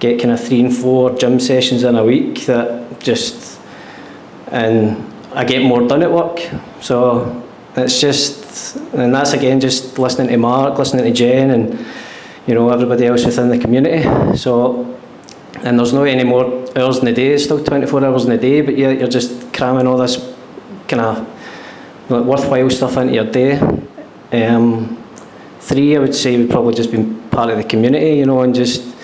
get 0.00 0.20
kind 0.20 0.32
of 0.32 0.42
three 0.42 0.60
and 0.60 0.76
four 0.76 1.16
gym 1.16 1.38
sessions 1.38 1.84
in 1.84 1.94
a 1.94 2.04
week. 2.04 2.46
That 2.46 2.98
just 2.98 3.60
and 4.48 5.12
I 5.34 5.44
get 5.44 5.62
more 5.62 5.86
done 5.86 6.02
at 6.02 6.10
work. 6.10 6.40
So 6.80 7.43
it's 7.76 8.00
just, 8.00 8.76
and 8.94 9.14
that's 9.14 9.32
again 9.32 9.60
just 9.60 9.98
listening 9.98 10.28
to 10.28 10.36
Mark, 10.36 10.78
listening 10.78 11.04
to 11.04 11.12
Jen, 11.12 11.50
and 11.50 11.86
you 12.46 12.54
know 12.54 12.70
everybody 12.70 13.06
else 13.06 13.24
within 13.24 13.48
the 13.48 13.58
community. 13.58 14.02
So, 14.36 14.98
and 15.62 15.78
there's 15.78 15.92
no 15.92 16.04
any 16.04 16.24
more 16.24 16.44
hours 16.76 16.98
in 16.98 17.06
the 17.06 17.12
day. 17.12 17.32
It's 17.32 17.44
still 17.44 17.62
24 17.62 18.04
hours 18.04 18.24
in 18.24 18.30
the 18.30 18.38
day, 18.38 18.60
but 18.60 18.76
you're, 18.76 18.92
you're 18.92 19.08
just 19.08 19.52
cramming 19.52 19.86
all 19.86 19.96
this 19.96 20.34
kind 20.88 21.00
of 21.00 22.26
worthwhile 22.26 22.70
stuff 22.70 22.96
into 22.96 23.14
your 23.14 23.24
day. 23.24 23.58
Um, 24.32 25.02
three, 25.60 25.96
I 25.96 26.00
would 26.00 26.14
say, 26.14 26.36
would 26.36 26.50
probably 26.50 26.74
just 26.74 26.90
been 26.90 27.20
part 27.30 27.50
of 27.50 27.56
the 27.56 27.64
community, 27.64 28.18
you 28.18 28.26
know, 28.26 28.42
and 28.42 28.54
just 28.54 28.94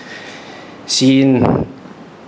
seeing 0.85 1.43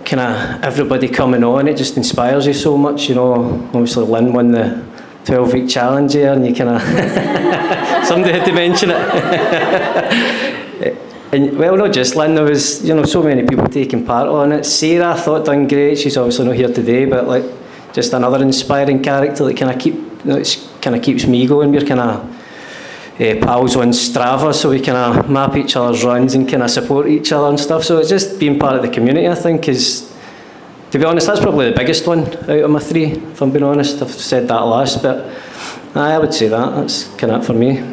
kind 0.04 0.20
of 0.20 0.62
everybody 0.62 1.08
coming 1.08 1.42
on, 1.42 1.68
it 1.68 1.76
just 1.76 1.96
inspires 1.96 2.46
you 2.46 2.52
so 2.52 2.76
much. 2.76 3.08
You 3.08 3.14
know, 3.14 3.34
obviously 3.72 4.04
Lynn 4.04 4.32
won 4.32 4.50
the 4.52 4.84
12 5.24 5.52
week 5.52 5.68
challenge 5.68 6.12
here, 6.12 6.32
and 6.32 6.46
you 6.46 6.54
kind 6.54 6.70
of 6.70 6.82
somebody 8.06 8.32
had 8.32 8.44
to 8.44 8.52
mention 8.52 8.90
it. 8.92 8.96
and 11.32 11.58
well, 11.58 11.76
not 11.76 11.92
just 11.92 12.16
Lynn, 12.16 12.34
there 12.34 12.44
was 12.44 12.84
you 12.84 12.94
know 12.94 13.04
so 13.04 13.22
many 13.22 13.46
people 13.46 13.68
taking 13.68 14.04
part 14.04 14.28
on 14.28 14.52
it. 14.52 14.64
Sarah, 14.64 15.12
I 15.12 15.20
thought 15.20 15.46
done 15.46 15.66
great. 15.66 15.98
She's 15.98 16.16
obviously 16.16 16.46
not 16.46 16.56
here 16.56 16.68
today, 16.68 17.06
but 17.06 17.26
like 17.26 17.44
just 17.92 18.12
another 18.12 18.42
inspiring 18.42 19.02
character 19.02 19.44
that 19.44 19.56
kind 19.56 19.70
of 19.70 19.80
keep 19.80 19.94
you 19.94 20.20
know, 20.24 20.42
kind 20.80 20.96
of 20.96 21.02
keeps 21.02 21.26
me 21.26 21.46
going. 21.46 21.72
We're 21.72 21.86
kind 21.86 22.00
of 22.00 22.34
uh, 23.14 23.46
pals 23.46 23.76
on 23.76 23.90
Strava, 23.90 24.52
so 24.52 24.70
we 24.70 24.80
kind 24.80 24.98
of 24.98 25.30
map 25.30 25.56
each 25.56 25.76
other's 25.76 26.04
runs 26.04 26.34
and 26.34 26.48
kind 26.48 26.62
of 26.62 26.70
support 26.70 27.08
each 27.08 27.32
other 27.32 27.48
and 27.48 27.58
stuff. 27.58 27.84
So 27.84 27.98
it's 27.98 28.08
just 28.08 28.40
being 28.40 28.58
part 28.58 28.76
of 28.76 28.82
the 28.82 28.88
community, 28.88 29.28
I 29.28 29.34
think, 29.34 29.68
is, 29.68 30.12
to 30.94 30.98
be 31.00 31.04
honest, 31.06 31.26
that's 31.26 31.40
probably 31.40 31.68
the 31.68 31.76
biggest 31.76 32.06
one 32.06 32.20
out 32.20 32.48
of 32.50 32.70
my 32.70 32.78
three, 32.78 33.06
if 33.06 33.42
I'm 33.42 33.50
being 33.50 33.64
honest. 33.64 34.00
I've 34.00 34.12
said 34.12 34.46
that 34.46 34.60
last, 34.60 35.02
but 35.02 35.28
I 35.96 36.16
would 36.16 36.32
say 36.32 36.46
that. 36.46 36.76
That's 36.76 37.08
kind 37.16 37.32
of 37.32 37.42
it 37.42 37.44
for 37.44 37.52
me. 37.52 37.80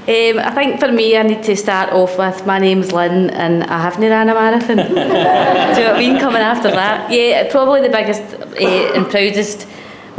Um, 0.00 0.40
I 0.40 0.50
think 0.50 0.80
for 0.80 0.90
me, 0.90 1.16
I 1.16 1.22
need 1.22 1.44
to 1.44 1.54
start 1.54 1.92
off 1.92 2.18
with 2.18 2.44
my 2.44 2.58
name's 2.58 2.90
Lynn 2.90 3.30
and 3.30 3.62
I 3.62 3.80
haven't 3.80 4.02
ran 4.02 4.28
a 4.28 4.34
marathon. 4.34 4.76
Do 4.78 4.82
you 4.82 4.94
know 4.96 5.92
what 5.92 5.94
I 5.94 5.98
mean? 6.00 6.18
Coming 6.18 6.42
after 6.42 6.68
that. 6.68 7.12
Yeah, 7.12 7.48
probably 7.48 7.80
the 7.82 7.90
biggest 7.90 8.34
uh, 8.34 8.96
and 8.96 9.08
proudest, 9.08 9.68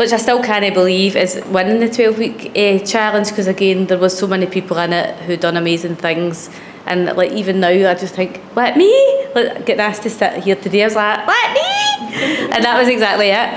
which 0.02 0.14
I 0.14 0.18
still 0.18 0.42
can't 0.42 0.74
believe, 0.74 1.16
is 1.16 1.40
winning 1.50 1.80
the 1.80 1.88
12 1.88 2.18
week 2.18 2.52
uh, 2.58 2.84
challenge 2.84 3.30
because 3.30 3.46
again, 3.46 3.86
there 3.86 4.00
was 4.00 4.18
so 4.18 4.26
many 4.26 4.48
people 4.48 4.78
in 4.80 4.94
it 4.94 5.16
who 5.26 5.38
done 5.38 5.58
amazing 5.58 5.96
things. 5.96 6.50
And 6.88 7.06
like 7.16 7.32
even 7.34 7.60
now, 7.60 7.70
I 7.70 7.94
just 7.94 8.16
think, 8.16 8.42
let 8.56 8.76
me? 8.78 8.92
like, 9.36 9.66
getting 9.68 9.80
asked 9.80 10.02
to 10.04 10.10
sit 10.10 10.44
here 10.44 10.56
today, 10.56 10.82
I 10.82 10.86
was 10.88 10.96
like, 10.96 11.28
let 11.28 11.54
me! 11.54 11.68
And 12.52 12.66
that 12.66 12.78
was 12.80 12.90
exactly 12.90 13.28
it. 13.28 13.50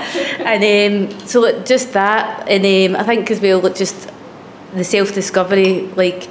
And 0.45 1.11
um, 1.11 1.27
so 1.27 1.41
like, 1.41 1.65
just 1.65 1.93
that, 1.93 2.47
and 2.47 2.63
um, 2.95 3.01
I 3.01 3.03
think 3.03 3.29
as 3.31 3.41
well, 3.41 3.59
like, 3.59 3.75
just 3.75 4.09
the 4.73 4.83
self-discovery, 4.83 5.87
like, 5.95 6.29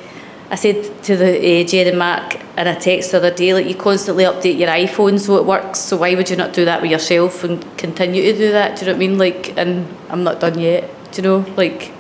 I 0.51 0.57
said 0.57 1.03
to 1.05 1.17
the 1.17 1.39
uh, 1.39 1.65
Jen 1.67 1.89
and 1.89 1.99
Mark 1.99 2.37
in 2.57 2.67
a 2.67 2.79
text 2.79 3.11
the 3.13 3.17
other 3.17 3.35
day, 3.35 3.55
like 3.55 3.67
you 3.67 3.75
constantly 3.75 4.25
update 4.25 4.59
your 4.59 4.69
iPhone 4.69 5.19
so 5.19 5.37
it 5.37 5.45
works. 5.45 5.81
So 5.81 5.97
why 5.97 6.15
would 6.15 6.29
you 6.29 6.37
not 6.37 6.53
do 6.53 6.65
that 6.65 6.83
with 6.83 6.91
yourself 6.91 7.45
and 7.45 7.63
continue 7.79 8.23
to 8.23 8.37
do 8.37 8.53
that? 8.53 8.77
Do 8.79 8.85
you 8.85 8.93
know 8.93 8.99
what 8.99 9.05
I 9.05 9.09
mean? 9.09 9.19
Like, 9.19 9.57
and 9.57 9.89
I'm 10.11 10.23
not 10.23 10.41
done 10.41 10.59
yet. 10.59 10.91
Do 11.13 11.23
you 11.23 11.29
know? 11.29 11.55
Like, 11.57 11.93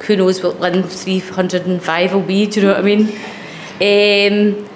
who 0.00 0.16
knows 0.16 0.42
what 0.42 0.60
Lynn 0.60 0.82
305 0.82 2.14
will 2.14 2.22
be? 2.22 2.46
Do 2.46 2.60
you 2.60 2.66
know 2.66 2.72
what 2.72 2.80
I 2.80 2.82
mean? 2.82 3.08
Um, 3.76 4.68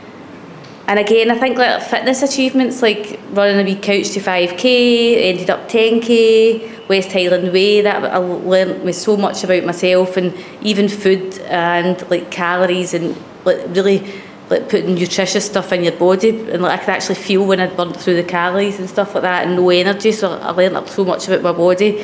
and 0.86 0.98
again, 0.98 1.30
I 1.30 1.38
think 1.38 1.58
like 1.58 1.82
fitness 1.82 2.22
achievements, 2.22 2.80
like 2.82 3.20
running 3.32 3.58
a 3.58 3.62
wee 3.62 3.76
couch 3.76 4.10
to 4.12 4.20
5k, 4.20 5.16
ended 5.22 5.50
up 5.50 5.68
10k, 5.68 6.77
West 6.88 7.12
Highland 7.12 7.52
Way. 7.52 7.82
That 7.82 8.04
I 8.04 8.16
learned 8.16 8.84
me 8.84 8.92
so 8.92 9.16
much 9.16 9.44
about 9.44 9.64
myself 9.64 10.16
and 10.16 10.34
even 10.62 10.88
food 10.88 11.38
and 11.40 12.08
like 12.10 12.30
calories 12.30 12.94
and 12.94 13.16
like 13.44 13.58
really 13.68 14.12
like 14.50 14.68
putting 14.68 14.94
nutritious 14.94 15.46
stuff 15.46 15.72
in 15.72 15.84
your 15.84 15.92
body 15.92 16.30
and 16.50 16.62
like 16.62 16.80
I 16.80 16.82
could 16.82 16.94
actually 16.94 17.16
feel 17.16 17.46
when 17.46 17.60
I'd 17.60 17.76
burnt 17.76 17.96
through 17.96 18.16
the 18.16 18.22
calories 18.24 18.78
and 18.78 18.88
stuff 18.88 19.14
like 19.14 19.22
that 19.22 19.46
and 19.46 19.56
no 19.56 19.68
energy. 19.70 20.12
So 20.12 20.32
I 20.38 20.50
learned 20.50 20.88
so 20.88 21.04
much 21.04 21.28
about 21.28 21.42
my 21.42 21.52
body. 21.52 22.00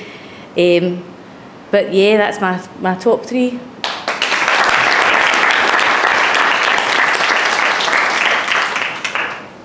Um, 0.56 1.02
but 1.70 1.92
yeah, 1.92 2.16
that's 2.18 2.40
my 2.40 2.62
my 2.80 2.94
top 2.94 3.24
three. 3.24 3.58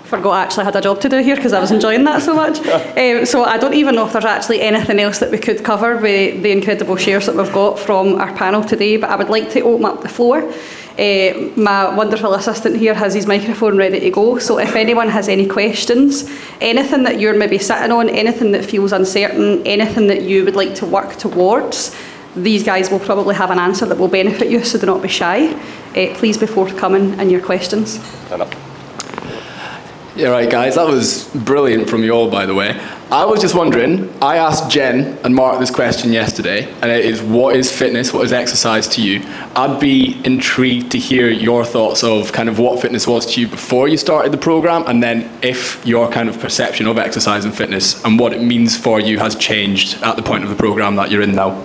Forgot 0.10 0.32
I 0.32 0.42
actually 0.42 0.66
had 0.66 0.76
a 0.76 0.82
job 0.82 1.00
to 1.02 1.10
do 1.10 1.20
here 1.22 1.36
because 1.36 1.54
I 1.54 1.60
was 1.60 1.72
enjoying 1.72 2.04
that 2.06 2.22
so 2.22 2.34
much. 2.34 2.60
Um, 3.00 3.26
so 3.26 3.44
I 3.44 3.58
don't 3.58 3.76
even 3.76 3.96
know 3.96 4.06
if 4.06 4.14
there's 4.14 4.26
actually 4.26 4.62
anything 4.62 5.00
else 5.00 5.20
that 5.20 5.32
we 5.32 5.38
could 5.38 5.64
cover 5.64 5.96
with 5.98 6.44
the 6.44 6.52
incredible 6.52 6.98
shares 6.98 7.28
that 7.28 7.36
we've 7.36 7.54
got 7.54 7.80
from 7.80 8.16
our 8.16 8.34
panel 8.34 8.62
today, 8.64 8.98
but 8.98 9.10
I 9.10 9.16
would 9.16 9.30
like 9.30 9.50
to 9.52 9.62
open 9.62 9.86
up 9.86 10.02
the 10.02 10.10
floor. 10.10 10.40
Uh, 10.98 11.50
my 11.56 11.96
wonderful 11.96 12.34
assistant 12.34 12.76
here 12.76 12.94
has 12.94 13.14
his 13.14 13.26
microphone 13.26 13.78
ready 13.78 14.00
to 14.02 14.10
go, 14.10 14.38
so 14.38 14.60
if 14.60 14.76
anyone 14.76 15.08
has 15.08 15.30
any 15.30 15.48
questions, 15.48 16.30
anything 16.60 17.04
that 17.04 17.20
you're 17.20 17.38
maybe 17.38 17.58
sitting 17.58 17.92
on, 17.92 18.10
anything 18.10 18.52
that 18.52 18.66
feels 18.66 18.92
uncertain, 18.92 19.66
anything 19.66 20.08
that 20.08 20.24
you 20.24 20.44
would 20.44 20.56
like 20.56 20.76
to 20.76 20.86
work 20.86 21.16
towards, 21.16 21.96
these 22.36 22.64
guys 22.64 22.90
will 22.90 23.00
probably 23.00 23.36
have 23.36 23.52
an 23.52 23.60
answer 23.60 23.86
that 23.86 23.98
will 23.98 24.10
benefit 24.10 24.50
you, 24.50 24.64
so 24.64 24.78
do 24.78 24.86
not 24.86 25.02
be 25.02 25.08
shy. 25.08 25.54
Uh, 25.96 26.14
please 26.16 26.38
be 26.38 26.48
forthcoming 26.48 27.18
in 27.20 27.30
your 27.30 27.42
questions. 27.42 28.00
Yeah, 30.20 30.32
right, 30.32 30.50
guys. 30.50 30.76
That 30.76 30.86
was 30.86 31.30
brilliant 31.34 31.90
from 31.90 32.04
you 32.04 32.12
all, 32.12 32.30
by 32.30 32.46
the 32.46 32.54
way. 32.54 32.78
I 33.10 33.24
was 33.24 33.40
just 33.40 33.56
wondering. 33.56 34.14
I 34.22 34.36
asked 34.36 34.70
Jen 34.70 35.18
and 35.24 35.34
Mark 35.34 35.62
this 35.62 35.72
question 35.72 36.12
yesterday, 36.12 36.70
and 36.82 36.92
it 36.92 37.06
is: 37.06 37.22
What 37.22 37.56
is 37.56 37.72
fitness? 37.72 38.12
What 38.12 38.26
is 38.26 38.34
exercise 38.34 38.86
to 38.90 39.02
you? 39.02 39.22
I'd 39.56 39.80
be 39.80 40.20
intrigued 40.26 40.92
to 40.92 40.98
hear 40.98 41.30
your 41.30 41.64
thoughts 41.64 42.04
of 42.04 42.34
kind 42.34 42.50
of 42.50 42.60
what 42.60 42.82
fitness 42.82 43.08
was 43.08 43.34
to 43.34 43.40
you 43.40 43.48
before 43.48 43.88
you 43.88 43.96
started 43.96 44.34
the 44.34 44.38
program, 44.38 44.84
and 44.88 45.02
then 45.02 45.32
if 45.42 45.82
your 45.88 46.12
kind 46.12 46.28
of 46.28 46.38
perception 46.38 46.86
of 46.88 46.98
exercise 46.98 47.46
and 47.46 47.56
fitness 47.56 48.04
and 48.04 48.20
what 48.20 48.34
it 48.34 48.42
means 48.42 48.78
for 48.78 49.00
you 49.00 49.20
has 49.20 49.38
changed 49.38 50.04
at 50.04 50.18
the 50.18 50.22
point 50.22 50.44
of 50.44 50.50
the 50.50 50.56
program 50.58 50.98
that 50.98 51.12
you're 51.12 51.22
in 51.22 51.32
now. 51.32 51.64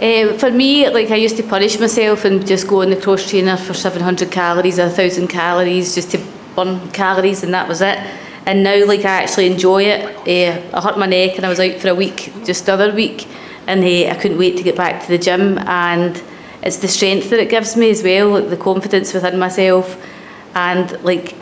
Um, 0.00 0.38
for 0.38 0.50
me, 0.50 0.88
like 0.88 1.10
I 1.10 1.16
used 1.16 1.36
to 1.36 1.42
punish 1.42 1.78
myself 1.78 2.24
and 2.24 2.46
just 2.46 2.66
go 2.66 2.80
on 2.80 2.88
the 2.88 2.96
cross 2.96 3.28
trainer 3.28 3.58
for 3.58 3.74
700 3.74 4.30
calories 4.32 4.78
or 4.78 4.86
1,000 4.86 5.28
calories 5.28 5.94
just 5.94 6.10
to 6.12 6.26
burn 6.56 6.90
calories 6.92 7.42
and 7.42 7.52
that 7.52 7.68
was 7.68 7.82
it. 7.82 7.98
And 8.46 8.62
now, 8.62 8.86
like 8.86 9.00
I 9.00 9.22
actually 9.22 9.46
enjoy 9.46 9.82
it. 9.82 10.16
Uh, 10.26 10.74
I 10.74 10.80
hurt 10.80 10.98
my 10.98 11.04
neck 11.04 11.36
and 11.36 11.44
I 11.44 11.50
was 11.50 11.60
out 11.60 11.78
for 11.78 11.88
a 11.88 11.94
week 11.94 12.32
just 12.46 12.64
the 12.64 12.72
other 12.72 12.94
week, 12.94 13.28
and 13.66 13.84
uh, 13.84 14.10
I 14.10 14.14
couldn't 14.14 14.38
wait 14.38 14.56
to 14.56 14.62
get 14.62 14.74
back 14.74 15.02
to 15.02 15.08
the 15.08 15.18
gym. 15.18 15.58
And 15.58 16.22
it's 16.62 16.78
the 16.78 16.88
strength 16.88 17.28
that 17.28 17.38
it 17.38 17.50
gives 17.50 17.76
me 17.76 17.90
as 17.90 18.02
well, 18.02 18.30
like 18.30 18.48
the 18.48 18.56
confidence 18.56 19.12
within 19.12 19.38
myself, 19.38 20.02
and 20.54 20.98
like 21.02 21.34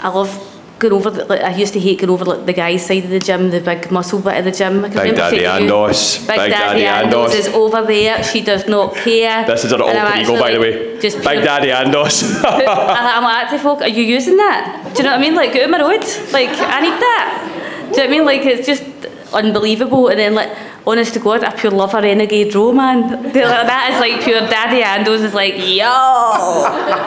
I 0.00 0.08
love 0.08 0.45
going 0.78 0.92
over. 0.92 1.10
The, 1.10 1.24
like, 1.24 1.40
I 1.40 1.54
used 1.56 1.72
to 1.74 1.80
hate 1.80 2.00
going 2.00 2.10
over 2.10 2.24
like 2.24 2.46
the 2.46 2.52
guy's 2.52 2.84
side 2.86 3.04
of 3.04 3.10
the 3.10 3.18
gym, 3.18 3.50
the 3.50 3.60
big 3.60 3.90
muscle 3.90 4.20
bit 4.20 4.38
of 4.38 4.44
the 4.44 4.52
gym. 4.52 4.84
I 4.84 4.88
can 4.88 4.90
Big 4.90 5.12
remember 5.12 5.16
Daddy 5.20 5.38
saying 5.38 5.58
to 5.58 5.64
you, 5.64 5.70
Andos. 5.72 6.26
Big, 6.26 6.36
Daddy, 6.36 6.82
Andos 6.82 7.34
is 7.34 7.48
over 7.48 7.82
there. 7.82 8.22
She 8.22 8.40
does 8.42 8.66
not 8.68 8.94
care. 8.96 9.46
This 9.46 9.64
is 9.64 9.72
And 9.72 9.82
I'm 9.82 10.06
alter 10.06 10.20
ego, 10.20 10.32
by 10.40 10.50
the 10.52 10.56
actually, 10.58 10.58
way. 10.94 11.00
Just 11.00 11.16
Big 11.18 11.26
pure- 11.28 11.44
Daddy 11.44 11.68
Andos. 11.68 12.22
and 12.44 12.68
I'm 12.68 13.22
like, 13.22 13.50
to 13.50 13.58
folk, 13.58 13.80
are 13.82 13.88
you 13.88 14.02
using 14.02 14.36
that? 14.36 14.92
Do 14.94 14.98
you 14.98 15.04
know 15.04 15.10
what 15.10 15.18
I 15.18 15.22
mean? 15.22 15.34
Like, 15.34 15.52
go 15.52 15.60
to 15.60 15.68
my 15.68 15.80
road. 15.80 16.04
Like, 16.32 16.50
I 16.50 16.80
need 16.80 16.98
that. 17.08 17.90
Do 17.94 18.02
you 18.02 18.08
know 18.08 18.08
what 18.08 18.08
I 18.08 18.08
mean? 18.10 18.24
Like, 18.24 18.44
it's 18.46 18.66
just 18.66 18.84
unbelievable. 19.32 20.08
And 20.08 20.18
then, 20.18 20.34
like, 20.34 20.50
honest 20.86 21.14
to 21.14 21.20
God, 21.20 21.42
I 21.44 21.50
pure 21.54 21.72
love 21.72 21.94
a 21.94 22.00
renegade 22.02 22.54
row, 22.54 22.72
man. 22.72 23.22
They're 23.32 23.46
like, 23.48 23.66
that 23.66 23.90
is 23.92 24.00
like 24.00 24.22
pure 24.22 24.40
daddy 24.40 24.82
Andos 24.82 25.22
is 25.24 25.34
like, 25.34 25.54
yo. 25.54 25.62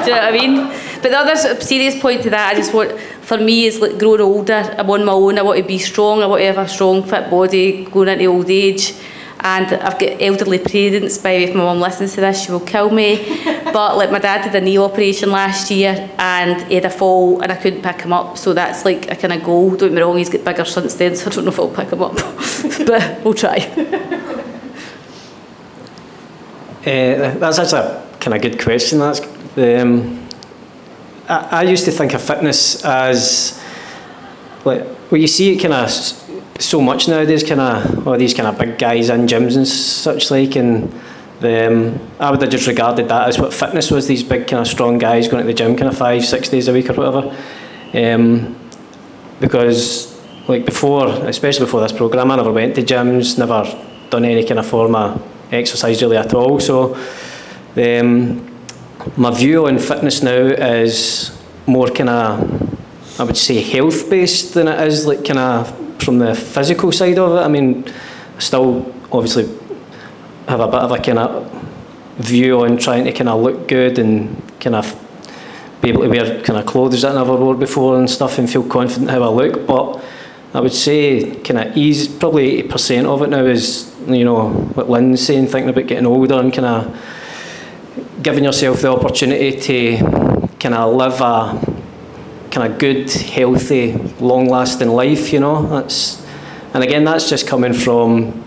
Do 0.03 0.10
you 0.10 0.15
know 0.15 0.21
what 0.21 0.23
I 0.23 0.32
mean? 0.32 0.71
But 1.01 1.12
the 1.12 1.17
other 1.17 1.35
serious 1.62 1.99
point 1.99 2.23
to 2.23 2.29
that, 2.31 2.53
I 2.53 2.55
just 2.55 2.73
want, 2.73 2.99
for 3.21 3.38
me, 3.38 3.65
is 3.65 3.79
like 3.79 3.97
growing 3.97 4.21
older. 4.21 4.75
I'm 4.77 4.89
on 4.89 5.05
my 5.05 5.13
own. 5.13 5.38
I 5.38 5.41
want 5.41 5.59
to 5.59 5.63
be 5.63 5.77
strong. 5.77 6.21
I 6.21 6.25
want 6.25 6.41
to 6.41 6.45
have 6.45 6.57
a 6.57 6.67
strong, 6.67 7.03
fit 7.03 7.29
body 7.29 7.85
going 7.85 8.09
into 8.09 8.25
old 8.25 8.49
age. 8.49 8.93
And 9.41 9.67
I've 9.67 9.97
got 9.97 10.21
elderly 10.21 10.59
parents, 10.59 11.17
by 11.17 11.31
the 11.31 11.38
way, 11.38 11.43
if 11.45 11.55
my 11.55 11.63
mum 11.63 11.79
listens 11.79 12.13
to 12.15 12.21
this, 12.21 12.43
she 12.43 12.51
will 12.51 12.59
kill 12.59 12.89
me. 12.89 13.25
but 13.71 13.95
like 13.95 14.12
my 14.12 14.19
dad 14.19 14.43
did 14.43 14.62
a 14.62 14.65
knee 14.65 14.77
operation 14.77 15.31
last 15.31 15.71
year 15.71 16.09
and 16.17 16.62
he 16.63 16.75
had 16.75 16.83
a 16.83 16.89
fall 16.89 17.39
and 17.39 17.49
I 17.49 17.55
couldn't 17.55 17.81
pick 17.81 18.01
him 18.01 18.12
up. 18.12 18.38
So 18.38 18.53
that's 18.53 18.83
like 18.83 19.09
a 19.09 19.15
kind 19.15 19.31
of 19.31 19.41
goal. 19.41 19.69
Don't 19.69 19.89
get 19.89 19.93
me 19.93 20.01
wrong, 20.01 20.17
he's 20.17 20.29
got 20.29 20.43
bigger 20.43 20.65
since 20.65 20.95
then, 20.95 21.15
so 21.15 21.31
I 21.31 21.33
don't 21.33 21.45
know 21.45 21.51
if 21.51 21.59
I'll 21.59 21.69
pick 21.69 21.89
him 21.89 22.01
up. 22.01 22.15
but 22.85 23.23
we'll 23.23 23.33
try. 23.33 23.59
Uh, 26.79 27.38
that's 27.38 27.59
actually 27.59 27.81
a 27.81 28.17
kind 28.21 28.33
of 28.33 28.41
good 28.41 28.57
question. 28.57 28.99
That's 28.99 29.19
um, 29.57 30.18
I, 31.29 31.59
I 31.59 31.63
used 31.63 31.85
to 31.85 31.91
think 31.91 32.13
of 32.13 32.21
fitness 32.21 32.83
as 32.83 33.61
like 34.65 34.83
well, 35.11 35.19
you 35.19 35.27
see 35.27 35.53
it 35.53 35.61
kind 35.61 35.73
of 35.73 35.89
so 35.89 36.81
much 36.81 37.07
nowadays. 37.07 37.43
Kind 37.43 37.61
of 37.61 38.07
all 38.07 38.17
these 38.17 38.33
kind 38.33 38.47
of 38.47 38.57
big 38.57 38.77
guys 38.77 39.09
in 39.09 39.27
gyms 39.27 39.55
and 39.55 39.67
such 39.67 40.29
like, 40.31 40.55
and 40.55 40.93
the, 41.39 41.67
um, 41.67 41.99
I 42.19 42.29
would 42.31 42.41
have 42.41 42.51
just 42.51 42.67
regarded 42.67 43.07
that 43.07 43.27
as 43.27 43.39
what 43.39 43.53
fitness 43.53 43.89
was. 43.91 44.07
These 44.07 44.23
big 44.23 44.47
kind 44.47 44.61
of 44.61 44.67
strong 44.67 44.97
guys 44.97 45.27
going 45.27 45.41
to 45.41 45.47
the 45.47 45.53
gym 45.53 45.75
kind 45.75 45.89
of 45.89 45.97
five, 45.97 46.25
six 46.25 46.49
days 46.49 46.67
a 46.67 46.73
week 46.73 46.89
or 46.89 46.93
whatever. 46.93 47.35
Um, 47.93 48.55
because 49.39 50.19
like 50.47 50.65
before, 50.65 51.07
especially 51.07 51.65
before 51.65 51.81
this 51.81 51.93
program, 51.93 52.31
I 52.31 52.35
never 52.35 52.51
went 52.51 52.75
to 52.75 52.81
gyms, 52.83 53.37
never 53.37 53.63
done 54.09 54.25
any 54.25 54.45
kind 54.45 54.59
of 54.59 54.67
form 54.67 54.95
of 54.95 55.23
exercise 55.51 56.01
really 56.01 56.17
at 56.17 56.33
all. 56.33 56.59
So 56.59 56.95
um, 57.77 58.48
my 59.17 59.31
view 59.35 59.67
on 59.67 59.79
fitness 59.79 60.21
now 60.21 60.31
is 60.31 61.38
more 61.65 61.88
kind 61.88 62.09
of, 62.09 63.19
I 63.19 63.23
would 63.23 63.38
say, 63.38 63.62
health 63.62 64.09
based 64.09 64.53
than 64.53 64.67
it 64.67 64.88
is 64.88 65.05
like 65.05 65.25
kind 65.25 65.39
of 65.39 66.01
from 66.01 66.19
the 66.19 66.35
physical 66.35 66.91
side 66.91 67.19
of 67.19 67.33
it. 67.33 67.41
I 67.41 67.47
mean, 67.47 67.85
I 68.35 68.39
still 68.39 68.93
obviously 69.12 69.45
have 70.47 70.59
a 70.59 70.67
bit 70.67 70.81
of 70.81 70.91
a 70.91 70.99
kind 70.99 71.19
of 71.19 71.51
view 72.17 72.62
on 72.62 72.77
trying 72.77 73.05
to 73.05 73.13
kind 73.13 73.29
of 73.29 73.41
look 73.41 73.67
good 73.67 73.99
and 73.99 74.41
kind 74.59 74.75
of 74.75 74.95
be 75.81 75.89
able 75.89 76.01
to 76.01 76.09
wear 76.09 76.41
kind 76.41 76.59
of 76.59 76.65
clothes 76.65 77.01
that 77.01 77.12
I 77.12 77.15
never 77.15 77.35
wore 77.35 77.55
before 77.55 77.97
and 77.97 78.09
stuff 78.09 78.38
and 78.38 78.49
feel 78.49 78.67
confident 78.67 79.12
how 79.12 79.23
I 79.23 79.27
look. 79.27 79.65
But 79.65 80.03
I 80.53 80.59
would 80.59 80.73
say 80.73 81.35
kind 81.41 81.59
of 81.59 81.77
ease, 81.77 82.07
probably 82.07 82.63
80% 82.63 83.05
of 83.05 83.21
it 83.21 83.29
now 83.29 83.45
is, 83.45 83.95
you 84.07 84.25
know, 84.25 84.49
what 84.49 84.89
Lynn's 84.89 85.25
saying, 85.25 85.47
thinking 85.47 85.69
about 85.69 85.88
getting 85.88 86.05
older 86.05 86.39
and 86.39 86.51
kind 86.51 86.65
of 86.65 87.18
giving 88.21 88.43
yourself 88.43 88.82
the 88.82 88.91
opportunity 88.91 89.60
to 89.60 90.47
kind 90.60 90.75
of 90.75 90.93
live 90.93 91.21
a 91.21 91.77
kind 92.51 92.71
of 92.71 92.79
good, 92.79 93.10
healthy, 93.12 93.93
long-lasting 94.19 94.89
life, 94.89 95.32
you 95.32 95.39
know. 95.39 95.65
That's, 95.67 96.25
and 96.73 96.84
again, 96.84 97.03
that's 97.05 97.29
just 97.29 97.47
coming 97.47 97.73
from, 97.73 98.43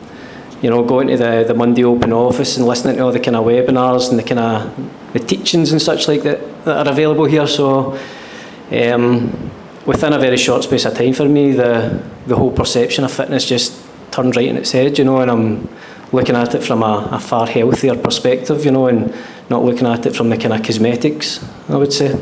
you 0.60 0.70
know, 0.70 0.84
going 0.84 1.08
to 1.08 1.16
the, 1.16 1.44
the 1.46 1.54
Monday 1.54 1.84
open 1.84 2.12
office 2.12 2.56
and 2.56 2.66
listening 2.66 2.96
to 2.96 3.02
all 3.02 3.12
the 3.12 3.20
kind 3.20 3.36
of 3.36 3.44
webinars 3.44 4.10
and 4.10 4.18
the 4.18 4.22
kind 4.22 4.40
of 4.40 5.12
the 5.12 5.20
teachings 5.20 5.72
and 5.72 5.80
such 5.80 6.08
like 6.08 6.22
that, 6.22 6.64
that 6.64 6.86
are 6.86 6.92
available 6.92 7.24
here. 7.24 7.46
So 7.46 7.98
um, 8.70 9.50
within 9.86 10.12
a 10.12 10.18
very 10.18 10.36
short 10.36 10.64
space 10.64 10.84
of 10.84 10.94
time 10.94 11.14
for 11.14 11.28
me, 11.28 11.52
the, 11.52 12.02
the 12.26 12.36
whole 12.36 12.52
perception 12.52 13.04
of 13.04 13.12
fitness 13.12 13.48
just 13.48 13.80
turned 14.10 14.36
right 14.36 14.48
in 14.48 14.56
its 14.56 14.72
head, 14.72 14.98
you 14.98 15.04
know, 15.04 15.20
and 15.20 15.30
I'm 15.30 15.68
looking 16.12 16.36
at 16.36 16.54
it 16.54 16.62
from 16.62 16.82
a, 16.82 17.08
a 17.12 17.18
far 17.18 17.46
healthier 17.46 17.96
perspective, 17.96 18.64
you 18.64 18.70
know, 18.70 18.86
and 18.86 19.14
not 19.50 19.64
looking 19.64 19.86
at 19.86 20.06
it 20.06 20.16
from 20.16 20.30
the 20.30 20.36
kind 20.36 20.54
of 20.54 20.62
cosmetics, 20.62 21.44
I 21.68 21.76
would 21.76 21.92
say. 21.92 22.18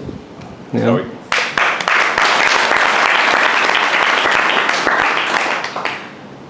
Yeah. 0.72 1.08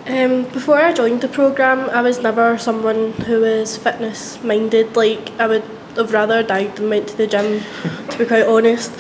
Um, 0.07 0.45
before 0.53 0.77
I 0.77 0.93
joined 0.93 1.21
the 1.21 1.29
programme, 1.29 1.89
I 1.91 2.03
was 2.03 2.21
never 2.21 2.59
someone 2.59 3.13
who 3.13 3.41
was 3.41 3.77
fitness 3.77 4.43
minded. 4.43 4.97
Like, 4.97 5.31
I 5.39 5.47
would 5.47 5.65
have 5.97 6.13
rather 6.13 6.43
died 6.43 6.77
than 6.77 6.91
went 6.91 7.09
to 7.09 7.17
the 7.17 7.27
gym, 7.27 7.63
to 8.11 8.19
be 8.19 8.27
quite 8.27 8.47
honest. 8.47 8.93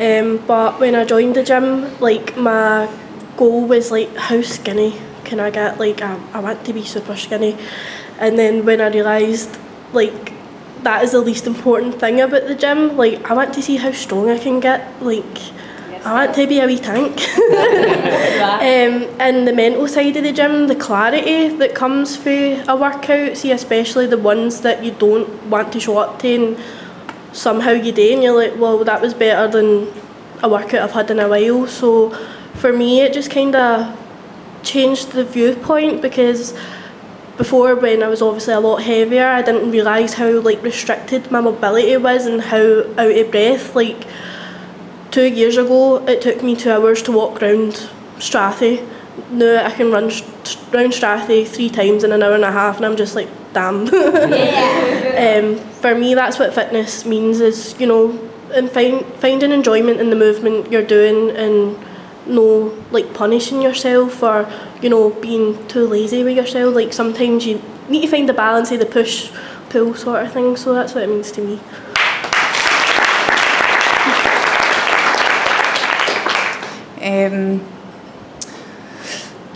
Um, 0.00 0.38
but 0.46 0.80
when 0.80 0.94
I 0.94 1.04
joined 1.04 1.36
the 1.36 1.44
gym, 1.44 1.98
like 2.00 2.36
my 2.36 2.88
goal 3.36 3.66
was 3.66 3.90
like 3.90 4.14
how 4.16 4.42
skinny 4.42 4.98
can 5.24 5.40
I 5.40 5.50
get? 5.50 5.78
Like 5.78 6.02
I, 6.02 6.18
I 6.32 6.40
want 6.40 6.64
to 6.64 6.72
be 6.72 6.84
super 6.84 7.16
skinny. 7.16 7.56
And 8.18 8.38
then 8.38 8.64
when 8.64 8.80
I 8.80 8.88
realised 8.88 9.56
like 9.92 10.32
that 10.84 11.02
is 11.02 11.12
the 11.12 11.20
least 11.20 11.46
important 11.46 11.98
thing 11.98 12.20
about 12.20 12.46
the 12.46 12.54
gym, 12.54 12.96
like 12.96 13.30
I 13.30 13.34
want 13.34 13.52
to 13.54 13.62
see 13.62 13.76
how 13.76 13.92
strong 13.92 14.30
I 14.30 14.38
can 14.38 14.60
get. 14.60 15.02
Like 15.02 15.38
I 16.04 16.26
want 16.26 16.36
to 16.36 16.46
be 16.46 16.60
a 16.60 16.66
wee 16.66 16.78
tank. 16.78 17.16
um, 17.38 19.08
and 19.18 19.48
the 19.48 19.52
mental 19.54 19.88
side 19.88 20.16
of 20.16 20.22
the 20.22 20.32
gym, 20.32 20.68
the 20.68 20.76
clarity 20.76 21.48
that 21.56 21.74
comes 21.74 22.16
through 22.16 22.62
a 22.68 22.76
workout, 22.76 23.36
see 23.36 23.50
especially 23.50 24.06
the 24.06 24.18
ones 24.18 24.60
that 24.60 24.84
you 24.84 24.92
don't 24.92 25.28
want 25.48 25.72
to 25.72 25.80
show 25.80 25.98
up 25.98 26.18
to 26.20 26.34
and 26.34 26.58
somehow 27.32 27.72
you 27.72 27.90
do 27.90 28.12
and 28.12 28.22
you're 28.22 28.36
like, 28.36 28.58
well 28.60 28.84
that 28.84 29.00
was 29.00 29.14
better 29.14 29.50
than 29.50 29.92
a 30.42 30.48
workout 30.48 30.82
I've 30.82 30.92
had 30.92 31.10
in 31.10 31.18
a 31.18 31.28
while. 31.28 31.66
So 31.66 32.10
for 32.54 32.72
me 32.72 33.00
it 33.00 33.14
just 33.14 33.30
kind 33.30 33.56
of 33.56 33.98
changed 34.62 35.12
the 35.12 35.24
viewpoint 35.24 36.02
because 36.02 36.54
before 37.36 37.74
when 37.74 38.02
I 38.02 38.08
was 38.08 38.22
obviously 38.22 38.54
a 38.54 38.60
lot 38.60 38.82
heavier 38.82 39.26
I 39.26 39.42
didn't 39.42 39.70
realise 39.70 40.14
how 40.14 40.30
like 40.40 40.62
restricted 40.62 41.30
my 41.30 41.40
mobility 41.40 41.96
was 41.96 42.26
and 42.26 42.40
how 42.40 42.82
out 42.96 43.10
of 43.10 43.30
breath. 43.30 43.74
Like 43.74 44.04
two 45.10 45.26
years 45.26 45.56
ago 45.56 46.04
it 46.06 46.22
took 46.22 46.42
me 46.42 46.56
two 46.56 46.70
hours 46.70 47.02
to 47.02 47.12
walk 47.12 47.40
round 47.40 47.88
Strathy 48.18 48.86
now 49.30 49.64
I 49.64 49.70
can 49.70 49.90
run 49.90 50.10
st- 50.10 50.72
round 50.72 50.92
Strathy 50.92 51.46
three 51.46 51.70
times 51.70 52.04
in 52.04 52.12
an 52.12 52.22
hour 52.22 52.34
and 52.34 52.44
a 52.44 52.52
half 52.52 52.76
and 52.76 52.86
I'm 52.86 52.96
just 52.96 53.14
like 53.14 53.28
damn. 53.52 53.88
Um, 55.14 55.56
for 55.56 55.94
me 55.94 56.14
that's 56.14 56.40
what 56.40 56.52
fitness 56.54 57.04
means 57.04 57.40
is 57.40 57.78
you 57.78 57.86
know 57.86 58.18
and 58.52 58.70
find, 58.70 59.04
finding 59.16 59.52
enjoyment 59.52 60.00
in 60.00 60.10
the 60.10 60.16
movement 60.16 60.70
you're 60.72 60.84
doing 60.84 61.30
and 61.36 61.76
no 62.26 62.74
like 62.90 63.12
punishing 63.14 63.60
yourself 63.62 64.22
or 64.22 64.50
you 64.80 64.88
know 64.88 65.10
being 65.10 65.66
too 65.68 65.86
lazy 65.86 66.22
with 66.22 66.36
yourself 66.36 66.74
like 66.74 66.92
sometimes 66.92 67.46
you 67.46 67.60
need 67.88 68.02
to 68.02 68.08
find 68.08 68.28
the 68.28 68.32
balance 68.32 68.70
of 68.70 68.78
the 68.78 68.86
push 68.86 69.30
pull 69.68 69.94
sort 69.94 70.24
of 70.24 70.32
thing 70.32 70.56
so 70.56 70.74
that's 70.74 70.94
what 70.94 71.04
it 71.04 71.08
means 71.08 71.30
to 71.32 71.42
me 71.42 71.60
Um, 77.04 77.60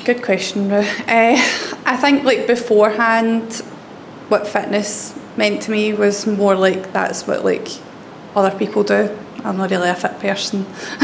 good 0.04 0.22
question. 0.22 0.70
Uh, 0.70 0.84
I 1.86 1.96
think 1.96 2.24
like 2.24 2.46
beforehand, 2.46 3.54
what 4.28 4.46
fitness 4.46 5.18
meant 5.38 5.62
to 5.62 5.70
me 5.70 5.94
was 5.94 6.26
more 6.26 6.54
like 6.54 6.92
that's 6.92 7.26
what 7.26 7.46
like 7.46 7.68
other 8.36 8.56
people 8.58 8.82
do. 8.84 9.16
I'm 9.44 9.56
not 9.56 9.70
really 9.70 9.88
a 9.88 9.94
fit 9.94 10.18
person. 10.18 10.60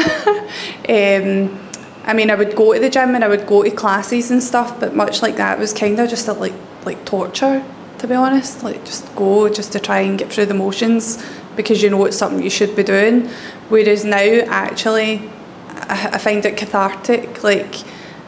um, 0.89 1.61
I 2.07 2.12
mean, 2.12 2.30
I 2.30 2.35
would 2.35 2.55
go 2.55 2.74
to 2.74 2.80
the 2.80 2.91
gym 2.91 3.14
and 3.14 3.24
I 3.24 3.28
would 3.28 3.47
go 3.47 3.62
to 3.62 3.70
classes 3.70 4.30
and 4.30 4.43
stuff, 4.43 4.78
but 4.78 4.95
much 4.95 5.22
like 5.22 5.37
that, 5.37 5.59
was 5.59 5.72
kind 5.72 5.99
of 5.99 6.11
just 6.11 6.28
a, 6.28 6.32
like 6.32 6.55
like 6.85 7.05
torture, 7.05 7.64
to 7.99 8.07
be 8.07 8.14
honest. 8.14 8.62
Like 8.62 8.85
just 8.85 9.14
go 9.16 9.49
just 9.49 9.72
to 9.72 9.80
try 9.80 10.01
and 10.01 10.18
get 10.18 10.32
through 10.32 10.47
the 10.47 10.55
motions 10.55 11.24
because 11.57 11.82
you 11.82 11.91
know 11.91 12.05
it's 12.05 12.16
something 12.16 12.43
you 12.43 12.51
should 12.51 12.76
be 12.76 12.82
doing. 12.82 13.28
Whereas 13.68 14.05
now, 14.05 14.43
actually, 14.49 15.30
I, 15.68 16.11
I 16.12 16.18
find 16.18 16.45
it 16.45 16.57
cathartic. 16.57 17.43
Like 17.43 17.76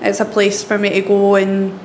it's 0.01 0.21
a 0.21 0.25
place 0.25 0.63
for 0.63 0.79
me 0.79 0.91
to 0.91 1.03
go 1.03 1.35
and 1.35 1.79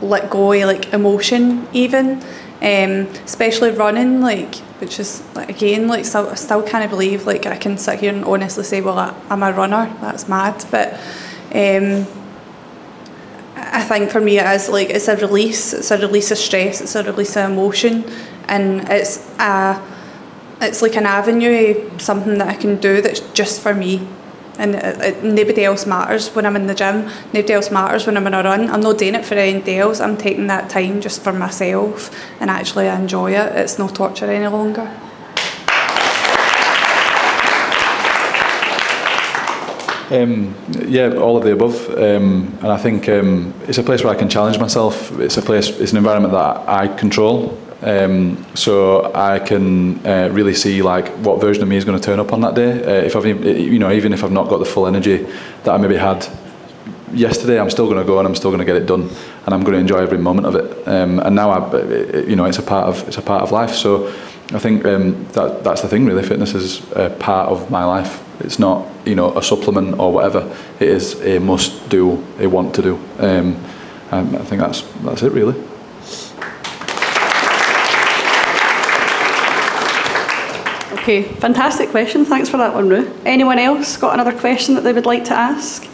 let 0.00 0.30
go 0.30 0.52
of 0.52 0.62
like 0.62 0.92
emotion, 0.92 1.68
even. 1.72 2.22
Um, 2.62 3.08
especially 3.24 3.70
running, 3.70 4.20
like 4.20 4.56
which 4.80 4.98
is 4.98 5.22
like 5.34 5.48
again 5.48 5.88
like 5.88 6.04
still, 6.04 6.28
I 6.28 6.34
still 6.34 6.62
can't 6.62 6.88
believe 6.90 7.26
like 7.26 7.46
I 7.46 7.56
can 7.56 7.78
sit 7.78 8.00
here 8.00 8.12
and 8.12 8.24
honestly 8.24 8.64
say, 8.64 8.80
well, 8.80 8.98
I, 8.98 9.14
I'm 9.28 9.42
a 9.42 9.52
runner. 9.52 9.94
That's 10.00 10.28
mad, 10.28 10.64
but. 10.70 10.98
Um, 11.52 12.06
I 13.72 13.82
think 13.82 14.10
for 14.10 14.20
me 14.20 14.38
it 14.38 14.46
is 14.46 14.68
like 14.68 14.90
it's 14.90 15.08
a 15.08 15.16
release. 15.16 15.72
It's 15.72 15.90
a 15.90 15.98
release 15.98 16.30
of 16.30 16.38
stress. 16.38 16.80
It's 16.80 16.94
a 16.94 17.04
release 17.04 17.36
of 17.36 17.50
emotion, 17.50 18.04
and 18.48 18.88
it's 18.88 19.18
a 19.38 19.80
it's 20.60 20.82
like 20.82 20.96
an 20.96 21.06
avenue, 21.06 21.90
something 21.98 22.38
that 22.38 22.48
I 22.48 22.54
can 22.54 22.76
do 22.76 23.00
that's 23.00 23.20
just 23.32 23.60
for 23.60 23.74
me. 23.74 24.06
And 24.60 24.74
it, 24.74 25.00
it, 25.00 25.24
nobody 25.24 25.64
else 25.64 25.86
matters 25.86 26.28
when 26.34 26.44
I'm 26.44 26.54
in 26.54 26.66
the 26.66 26.74
gym. 26.74 27.08
Nobody 27.32 27.54
else 27.54 27.70
matters 27.70 28.06
when 28.06 28.18
I'm 28.18 28.26
on 28.26 28.34
a 28.34 28.42
run. 28.42 28.68
I'm 28.68 28.82
not 28.82 28.98
doing 28.98 29.14
it 29.14 29.24
for 29.24 29.34
anybody 29.34 29.78
else. 29.78 30.00
I'm 30.00 30.18
taking 30.18 30.48
that 30.48 30.68
time 30.68 31.00
just 31.00 31.22
for 31.22 31.32
myself, 31.32 32.14
and 32.40 32.50
actually 32.50 32.86
I 32.86 33.00
enjoy 33.00 33.32
it. 33.32 33.56
It's 33.56 33.78
no 33.78 33.88
torture 33.88 34.30
any 34.30 34.46
longer. 34.48 34.86
Um, 40.10 40.54
yeah, 40.88 41.14
all 41.14 41.38
of 41.38 41.44
the 41.44 41.52
above, 41.52 41.88
um, 41.90 42.58
and 42.60 42.66
I 42.66 42.76
think 42.76 43.08
um, 43.08 43.54
it's 43.68 43.78
a 43.78 43.82
place 43.82 44.04
where 44.04 44.12
I 44.12 44.18
can 44.18 44.28
challenge 44.28 44.58
myself. 44.58 45.18
It's 45.20 45.38
a 45.38 45.42
place, 45.42 45.70
it's 45.70 45.92
an 45.92 45.98
environment 45.98 46.34
that 46.34 46.68
I 46.68 46.88
control, 46.88 47.56
um, 47.82 48.44
so 48.54 49.10
I 49.14 49.38
can 49.38 50.04
uh, 50.06 50.28
really 50.32 50.54
see 50.54 50.82
like 50.82 51.08
what 51.18 51.40
version 51.40 51.62
of 51.62 51.68
me 51.68 51.76
is 51.76 51.84
going 51.84 51.98
to 51.98 52.04
turn 52.04 52.20
up 52.20 52.32
on 52.32 52.42
that 52.42 52.54
day. 52.54 52.72
Uh, 52.72 53.04
if 53.04 53.16
I've, 53.16 53.26
you 53.26 53.78
know, 53.78 53.90
even 53.90 54.12
if 54.12 54.22
I've 54.22 54.32
not 54.32 54.48
got 54.48 54.58
the 54.58 54.66
full 54.66 54.86
energy 54.86 55.26
that 55.64 55.68
I 55.68 55.76
maybe 55.78 55.96
had 55.96 56.26
yesterday, 57.12 57.58
I'm 57.58 57.70
still 57.70 57.86
going 57.86 57.98
to 57.98 58.04
go 58.04 58.18
and 58.18 58.28
I'm 58.28 58.34
still 58.34 58.50
going 58.50 58.60
to 58.60 58.66
get 58.66 58.76
it 58.76 58.86
done, 58.86 59.08
and 59.44 59.54
I'm 59.54 59.62
going 59.62 59.72
to 59.72 59.78
enjoy 59.78 59.98
every 59.98 60.18
moment 60.18 60.46
of 60.46 60.56
it. 60.56 60.88
Um, 60.88 61.20
and 61.20 61.34
now, 61.34 61.50
I, 61.50 62.20
you 62.20 62.36
know, 62.36 62.44
it's 62.44 62.58
a 62.58 62.62
part 62.62 62.88
of 62.88 63.06
it's 63.08 63.18
a 63.18 63.22
part 63.22 63.42
of 63.42 63.50
life. 63.50 63.74
So 63.74 64.08
I 64.52 64.58
think 64.58 64.84
um, 64.84 65.26
that 65.32 65.64
that's 65.64 65.80
the 65.80 65.88
thing. 65.88 66.04
Really, 66.04 66.22
fitness 66.22 66.54
is 66.54 66.90
a 66.92 67.10
part 67.10 67.48
of 67.48 67.70
my 67.70 67.84
life. 67.84 68.22
It's 68.40 68.58
not, 68.58 68.86
you 69.04 69.14
know, 69.14 69.36
a 69.36 69.42
supplement 69.42 69.98
or 69.98 70.12
whatever. 70.12 70.54
It 70.80 70.88
is 70.88 71.20
a 71.22 71.38
must 71.38 71.88
do, 71.88 72.24
a 72.38 72.46
want 72.46 72.74
to 72.74 72.82
do. 72.82 73.00
Um, 73.18 73.56
I 74.12 74.24
think 74.24 74.60
that's 74.60 74.82
that's 75.02 75.22
it 75.22 75.32
really. 75.32 75.69
Okay, 81.10 81.24
fantastic 81.24 81.88
question. 81.88 82.24
Thanks 82.24 82.48
for 82.48 82.56
that 82.58 82.72
one, 82.72 82.88
Rue. 82.88 83.12
Anyone 83.26 83.58
else 83.58 83.96
got 83.96 84.14
another 84.14 84.32
question 84.32 84.76
that 84.76 84.82
they 84.82 84.92
would 84.92 85.06
like 85.06 85.24
to 85.24 85.34
ask? 85.34 85.84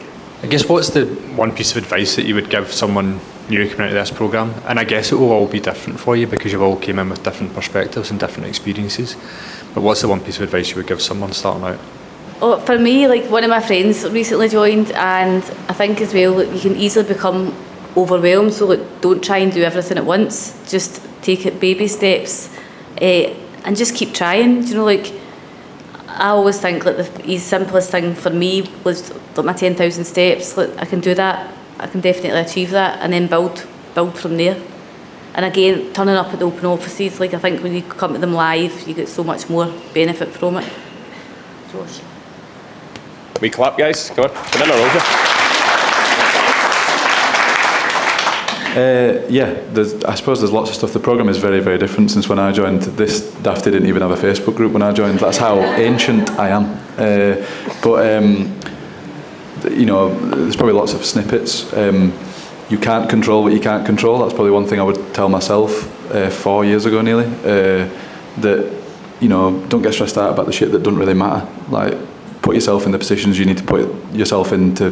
I 0.42 0.46
guess 0.46 0.68
what's 0.68 0.90
the 0.90 1.06
one 1.36 1.52
piece 1.52 1.70
of 1.70 1.78
advice 1.78 2.16
that 2.16 2.26
you 2.26 2.34
would 2.34 2.50
give 2.50 2.70
someone 2.70 3.18
new 3.48 3.66
coming 3.70 3.86
into 3.86 3.94
this 3.94 4.10
program? 4.10 4.52
And 4.66 4.78
I 4.78 4.84
guess 4.84 5.12
it 5.12 5.14
will 5.14 5.32
all 5.32 5.46
be 5.46 5.58
different 5.58 5.98
for 5.98 6.16
you 6.16 6.26
because 6.26 6.52
you've 6.52 6.60
all 6.60 6.76
came 6.76 6.98
in 6.98 7.08
with 7.08 7.22
different 7.22 7.54
perspectives 7.54 8.10
and 8.10 8.20
different 8.20 8.46
experiences. 8.46 9.16
But 9.72 9.80
what's 9.80 10.02
the 10.02 10.08
one 10.08 10.20
piece 10.20 10.36
of 10.36 10.42
advice 10.42 10.68
you 10.68 10.76
would 10.76 10.86
give 10.86 11.00
someone 11.00 11.32
starting 11.32 11.64
out? 11.64 11.80
Oh, 12.42 12.60
for 12.60 12.78
me, 12.78 13.08
like 13.08 13.24
one 13.30 13.42
of 13.42 13.48
my 13.48 13.60
friends 13.60 14.06
recently 14.10 14.50
joined, 14.50 14.92
and 14.92 15.42
I 15.70 15.72
think 15.72 16.02
as 16.02 16.12
well 16.12 16.34
that 16.34 16.52
you 16.52 16.60
can 16.60 16.76
easily 16.76 17.08
become 17.08 17.54
overwhelmed. 17.96 18.52
So 18.52 18.66
like, 18.66 19.00
don't 19.00 19.24
try 19.24 19.38
and 19.38 19.50
do 19.50 19.62
everything 19.62 19.96
at 19.96 20.04
once. 20.04 20.52
Just 20.70 21.00
take 21.22 21.46
it 21.46 21.58
baby 21.58 21.88
steps, 21.88 22.54
uh, 23.00 23.32
and 23.66 23.76
just 23.76 23.94
keep 23.94 24.14
trying. 24.14 24.62
Do 24.62 24.68
you 24.68 24.74
know, 24.76 24.84
like 24.84 25.12
I 26.08 26.28
always 26.28 26.58
think 26.58 26.84
that 26.84 27.14
the 27.16 27.38
simplest 27.38 27.90
thing 27.90 28.14
for 28.14 28.30
me 28.30 28.70
was 28.84 29.12
like 29.36 29.44
my 29.44 29.52
ten 29.52 29.74
thousand 29.74 30.04
steps. 30.06 30.56
Like 30.56 30.70
I 30.78 30.86
can 30.86 31.00
do 31.00 31.14
that. 31.14 31.52
I 31.78 31.86
can 31.86 32.00
definitely 32.00 32.40
achieve 32.40 32.70
that, 32.70 33.00
and 33.02 33.12
then 33.12 33.26
build 33.26 33.66
build 33.94 34.18
from 34.18 34.38
there. 34.38 34.56
And 35.34 35.44
again, 35.44 35.92
turning 35.92 36.14
up 36.14 36.32
at 36.32 36.38
the 36.38 36.46
open 36.46 36.64
offices, 36.64 37.20
like 37.20 37.34
I 37.34 37.38
think 37.38 37.62
when 37.62 37.74
you 37.74 37.82
come 37.82 38.14
to 38.14 38.18
them 38.18 38.32
live, 38.32 38.88
you 38.88 38.94
get 38.94 39.08
so 39.08 39.22
much 39.22 39.50
more 39.50 39.70
benefit 39.92 40.28
from 40.28 40.56
it. 40.56 40.72
Josh. 41.70 42.00
We 43.42 43.50
clap, 43.50 43.76
guys. 43.76 44.08
Come 44.10 44.24
on, 44.24 44.30
come 44.30 44.62
in 44.62 44.70
a 44.70 44.72
row 44.72 44.88
here. 44.88 45.02
Uh, 48.76 49.24
yeah, 49.30 49.58
I 50.06 50.14
suppose 50.16 50.40
there's 50.40 50.52
lots 50.52 50.68
of 50.68 50.76
stuff. 50.76 50.92
The 50.92 51.00
program 51.00 51.30
is 51.30 51.38
very, 51.38 51.60
very 51.60 51.78
different 51.78 52.10
since 52.10 52.28
when 52.28 52.38
I 52.38 52.52
joined. 52.52 52.82
This 52.82 53.22
Dafty 53.36 53.70
didn't 53.70 53.88
even 53.88 54.02
have 54.02 54.10
a 54.10 54.16
Facebook 54.16 54.54
group 54.54 54.72
when 54.72 54.82
I 54.82 54.92
joined. 54.92 55.18
That's 55.18 55.38
how 55.38 55.60
ancient 55.60 56.30
I 56.32 56.50
am. 56.50 56.64
Uh, 56.98 57.42
but 57.82 58.14
um, 58.14 58.54
you 59.70 59.86
know, 59.86 60.14
there's 60.28 60.56
probably 60.56 60.74
lots 60.74 60.92
of 60.92 61.06
snippets. 61.06 61.72
Um, 61.72 62.12
you 62.68 62.76
can't 62.76 63.08
control 63.08 63.44
what 63.44 63.54
you 63.54 63.60
can't 63.60 63.86
control. 63.86 64.18
That's 64.18 64.34
probably 64.34 64.50
one 64.50 64.66
thing 64.66 64.78
I 64.78 64.82
would 64.82 65.14
tell 65.14 65.30
myself 65.30 66.12
uh, 66.14 66.28
four 66.28 66.62
years 66.66 66.84
ago, 66.84 67.00
nearly. 67.00 67.24
Uh, 67.24 67.88
that 68.40 68.84
you 69.20 69.28
know, 69.30 69.58
don't 69.68 69.80
get 69.80 69.94
stressed 69.94 70.18
out 70.18 70.34
about 70.34 70.44
the 70.44 70.52
shit 70.52 70.70
that 70.72 70.82
doesn't 70.82 70.98
really 70.98 71.14
matter. 71.14 71.48
Like, 71.70 71.96
put 72.42 72.54
yourself 72.54 72.84
in 72.84 72.92
the 72.92 72.98
positions 72.98 73.38
you 73.38 73.46
need 73.46 73.56
to 73.56 73.64
put 73.64 74.12
yourself 74.12 74.52
in 74.52 74.74
to 74.74 74.90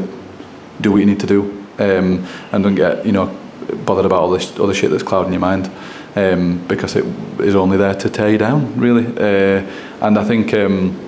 do 0.81 0.91
what 0.91 1.01
you 1.01 1.07
need 1.07 1.21
to 1.21 1.27
do, 1.27 1.67
um, 1.79 2.27
and 2.51 2.65
don't 2.65 2.77
get 2.77 3.05
you 3.05 3.13
know 3.13 3.44
bothered 3.85 4.07
about 4.07 4.21
all 4.21 4.31
this 4.31 4.59
other 4.59 4.75
shit 4.75 4.91
that's 4.91 5.03
clouding 5.03 5.33
your 5.33 5.41
mind 5.41 5.71
um, 6.17 6.65
because 6.67 6.97
it 6.97 7.05
is 7.41 7.55
only 7.55 7.77
there 7.77 7.95
to 7.95 8.11
tear 8.11 8.31
you 8.31 8.39
down, 8.39 8.79
really. 8.79 9.07
Uh, 9.07 9.67
and 10.01 10.19
I 10.19 10.25
think 10.25 10.55
um, 10.55 10.99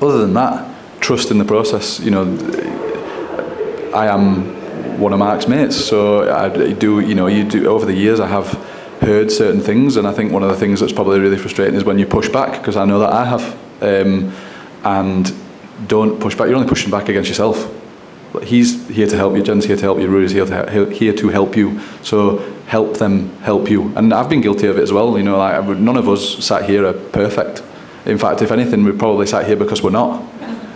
other 0.00 0.18
than 0.18 0.34
that, 0.34 1.00
trust 1.00 1.30
in 1.30 1.38
the 1.38 1.44
process. 1.44 2.00
You 2.00 2.10
know, 2.12 2.22
I 3.94 4.06
am 4.06 4.98
one 4.98 5.12
of 5.12 5.18
Mark's 5.18 5.48
mates, 5.48 5.76
so 5.76 6.32
I 6.32 6.72
do. 6.72 7.00
You 7.00 7.14
know, 7.14 7.26
you 7.26 7.44
do 7.44 7.66
over 7.66 7.84
the 7.84 7.94
years. 7.94 8.20
I 8.20 8.28
have 8.28 8.52
heard 9.00 9.30
certain 9.30 9.60
things, 9.60 9.96
and 9.96 10.06
I 10.06 10.12
think 10.12 10.32
one 10.32 10.42
of 10.42 10.48
the 10.48 10.56
things 10.56 10.80
that's 10.80 10.92
probably 10.92 11.20
really 11.20 11.38
frustrating 11.38 11.74
is 11.74 11.84
when 11.84 11.98
you 11.98 12.06
push 12.06 12.28
back 12.28 12.58
because 12.58 12.76
I 12.76 12.84
know 12.84 12.98
that 13.00 13.12
I 13.12 13.24
have. 13.24 13.58
Um, 13.82 14.32
and 14.84 15.32
don't 15.86 16.20
push 16.20 16.34
back. 16.34 16.48
You're 16.48 16.56
only 16.56 16.68
pushing 16.68 16.90
back 16.90 17.08
against 17.08 17.28
yourself. 17.28 17.81
He's 18.42 18.88
here 18.88 19.06
to 19.06 19.16
help 19.16 19.36
you. 19.36 19.42
Jen's 19.42 19.66
here 19.66 19.76
to 19.76 19.82
help 19.82 19.98
you. 19.98 20.08
Rudy's 20.08 20.32
here 20.32 20.46
to 20.46 20.86
here 20.90 21.12
to 21.12 21.28
help 21.28 21.56
you. 21.56 21.80
So 22.02 22.38
help 22.66 22.96
them 22.96 23.28
help 23.40 23.68
you. 23.70 23.92
And 23.96 24.12
I've 24.14 24.30
been 24.30 24.40
guilty 24.40 24.66
of 24.66 24.78
it 24.78 24.82
as 24.82 24.92
well. 24.92 25.18
You 25.18 25.24
know, 25.24 25.38
like 25.38 25.66
none 25.78 25.96
of 25.96 26.08
us 26.08 26.44
sat 26.44 26.68
here 26.68 26.86
are 26.86 26.94
perfect. 26.94 27.62
In 28.06 28.18
fact, 28.18 28.42
if 28.42 28.50
anything, 28.50 28.84
we 28.84 28.92
probably 28.92 29.26
sat 29.26 29.46
here 29.46 29.56
because 29.56 29.82
we're 29.82 29.90
not. 29.90 30.22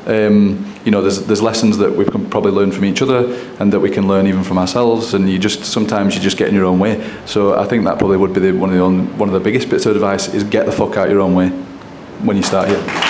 Um, 0.07 0.73
you 0.85 0.93
know, 0.93 1.03
there's 1.03 1.27
there's 1.27 1.43
lessons 1.43 1.79
that 1.79 1.97
we 1.97 2.05
can 2.05 2.31
probably 2.31 2.53
learn 2.53 2.71
from 2.71 2.85
each 2.85 3.03
other, 3.03 3.35
and 3.59 3.73
that 3.73 3.81
we 3.81 3.91
can 3.91 4.07
learn 4.07 4.27
even 4.27 4.45
from 4.45 4.59
ourselves. 4.59 5.15
And 5.15 5.29
you 5.29 5.39
just 5.39 5.65
sometimes 5.65 6.15
you 6.15 6.21
just 6.21 6.37
get 6.37 6.49
in 6.49 6.55
your 6.55 6.67
own 6.67 6.79
way. 6.79 7.05
So 7.25 7.59
I 7.59 7.65
think 7.65 7.85
that 7.85 7.99
probably 7.99 8.19
would 8.19 8.33
be 8.33 8.41
the, 8.41 8.53
one 8.53 8.71
of 8.71 8.77
the 8.77 9.15
one 9.17 9.29
of 9.29 9.33
the 9.33 9.41
biggest 9.41 9.69
bits 9.69 9.87
of 9.87 9.97
advice 9.97 10.33
is 10.33 10.45
get 10.45 10.67
the 10.67 10.73
fuck 10.73 10.97
out 10.97 11.09
your 11.09 11.21
own 11.21 11.35
way 11.35 11.49
when 11.49 12.37
you 12.37 12.43
start 12.43 12.69
here. 12.69 13.06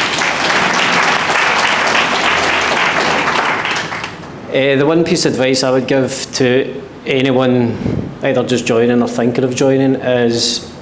Uh, 4.57 4.75
the 4.75 4.87
one 4.87 5.05
piece 5.05 5.27
of 5.27 5.33
advice 5.33 5.63
I 5.63 5.71
would 5.71 5.87
give 5.87 6.33
to 6.37 6.83
anyone 7.05 7.77
either 8.23 8.43
just 8.43 8.65
joining 8.65 9.03
or 9.03 9.07
thinking 9.07 9.45
of 9.45 9.55
joining 9.55 9.97
is 9.97 10.75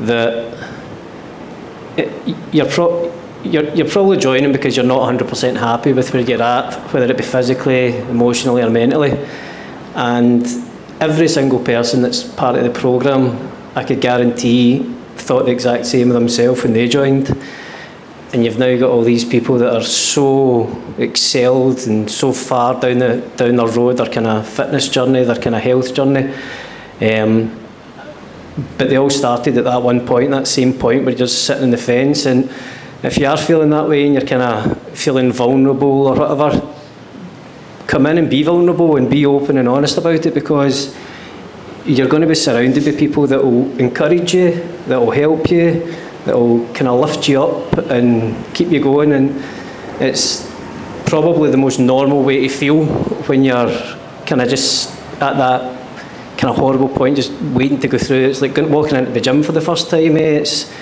that 0.00 0.56
it, 1.98 2.10
you're, 2.54 2.70
pro- 2.70 3.12
you're, 3.44 3.68
you're 3.74 3.90
probably 3.90 4.16
joining 4.16 4.50
because 4.50 4.78
you're 4.78 4.86
not 4.86 5.02
100% 5.02 5.58
happy 5.58 5.92
with 5.92 6.14
where 6.14 6.22
you're 6.22 6.42
at, 6.42 6.72
whether 6.94 7.04
it 7.04 7.18
be 7.18 7.22
physically, 7.22 7.98
emotionally, 7.98 8.62
or 8.62 8.70
mentally. 8.70 9.10
And 9.94 10.46
every 10.98 11.28
single 11.28 11.62
person 11.62 12.00
that's 12.00 12.24
part 12.24 12.56
of 12.56 12.64
the 12.64 12.70
programme, 12.70 13.52
I 13.74 13.84
could 13.84 14.00
guarantee, 14.00 14.90
thought 15.16 15.44
the 15.44 15.52
exact 15.52 15.84
same 15.84 16.08
of 16.08 16.14
themselves 16.14 16.62
when 16.62 16.72
they 16.72 16.88
joined 16.88 17.36
and 18.32 18.44
you've 18.44 18.58
now 18.58 18.76
got 18.78 18.90
all 18.90 19.02
these 19.02 19.24
people 19.24 19.58
that 19.58 19.74
are 19.74 19.82
so 19.82 20.66
excelled 20.98 21.86
and 21.86 22.10
so 22.10 22.32
far 22.32 22.80
down 22.80 22.98
the 22.98 23.30
down 23.36 23.56
the 23.56 23.66
road, 23.66 23.98
their 23.98 24.06
kind 24.06 24.26
of 24.26 24.48
fitness 24.48 24.88
journey, 24.88 25.22
their 25.24 25.36
kind 25.36 25.54
of 25.54 25.62
health 25.62 25.94
journey. 25.94 26.32
Um, 27.00 27.58
but 28.78 28.88
they 28.88 28.96
all 28.96 29.10
started 29.10 29.56
at 29.58 29.64
that 29.64 29.82
one 29.82 30.06
point, 30.06 30.30
that 30.30 30.46
same 30.46 30.72
point 30.72 31.04
where 31.04 31.10
you're 31.10 31.18
just 31.18 31.44
sitting 31.44 31.64
on 31.64 31.70
the 31.70 31.76
fence. 31.76 32.26
And 32.26 32.50
if 33.02 33.18
you 33.18 33.26
are 33.26 33.36
feeling 33.36 33.70
that 33.70 33.88
way 33.88 34.04
and 34.04 34.14
you're 34.14 34.26
kind 34.26 34.42
of 34.42 34.78
feeling 34.96 35.32
vulnerable 35.32 36.06
or 36.06 36.16
whatever, 36.16 36.74
come 37.86 38.06
in 38.06 38.18
and 38.18 38.30
be 38.30 38.42
vulnerable 38.42 38.96
and 38.96 39.10
be 39.10 39.26
open 39.26 39.58
and 39.58 39.68
honest 39.68 39.98
about 39.98 40.24
it 40.24 40.34
because 40.34 40.96
you're 41.84 42.08
going 42.08 42.22
to 42.22 42.28
be 42.28 42.34
surrounded 42.34 42.84
by 42.84 42.92
people 42.92 43.26
that 43.26 43.42
will 43.42 43.78
encourage 43.78 44.34
you, 44.34 44.52
that 44.86 44.98
will 44.98 45.10
help 45.10 45.50
you, 45.50 45.94
that 46.24 46.34
will 46.34 46.66
kind 46.72 46.88
of 46.88 47.00
lift 47.00 47.28
you 47.28 47.42
up 47.42 47.72
and 47.90 48.34
keep 48.54 48.70
you 48.70 48.80
going. 48.80 49.12
And 49.12 49.42
it's 50.00 50.50
probably 51.06 51.50
the 51.50 51.56
most 51.56 51.78
normal 51.78 52.22
way 52.22 52.40
to 52.40 52.48
feel 52.48 52.84
when 53.26 53.44
you're 53.44 53.70
kind 54.26 54.40
of 54.40 54.48
just 54.48 54.90
at 55.20 55.36
that 55.36 55.78
kind 56.38 56.50
of 56.50 56.56
horrible 56.56 56.88
point, 56.88 57.16
just 57.16 57.32
waiting 57.54 57.78
to 57.80 57.88
go 57.88 57.98
through. 57.98 58.24
It's 58.28 58.40
like 58.40 58.56
walking 58.56 58.96
into 58.96 59.12
the 59.12 59.20
gym 59.20 59.42
for 59.42 59.52
the 59.52 59.60
first 59.60 59.90
time. 59.90 60.16
eh? 60.16 60.40
It's 60.40 60.72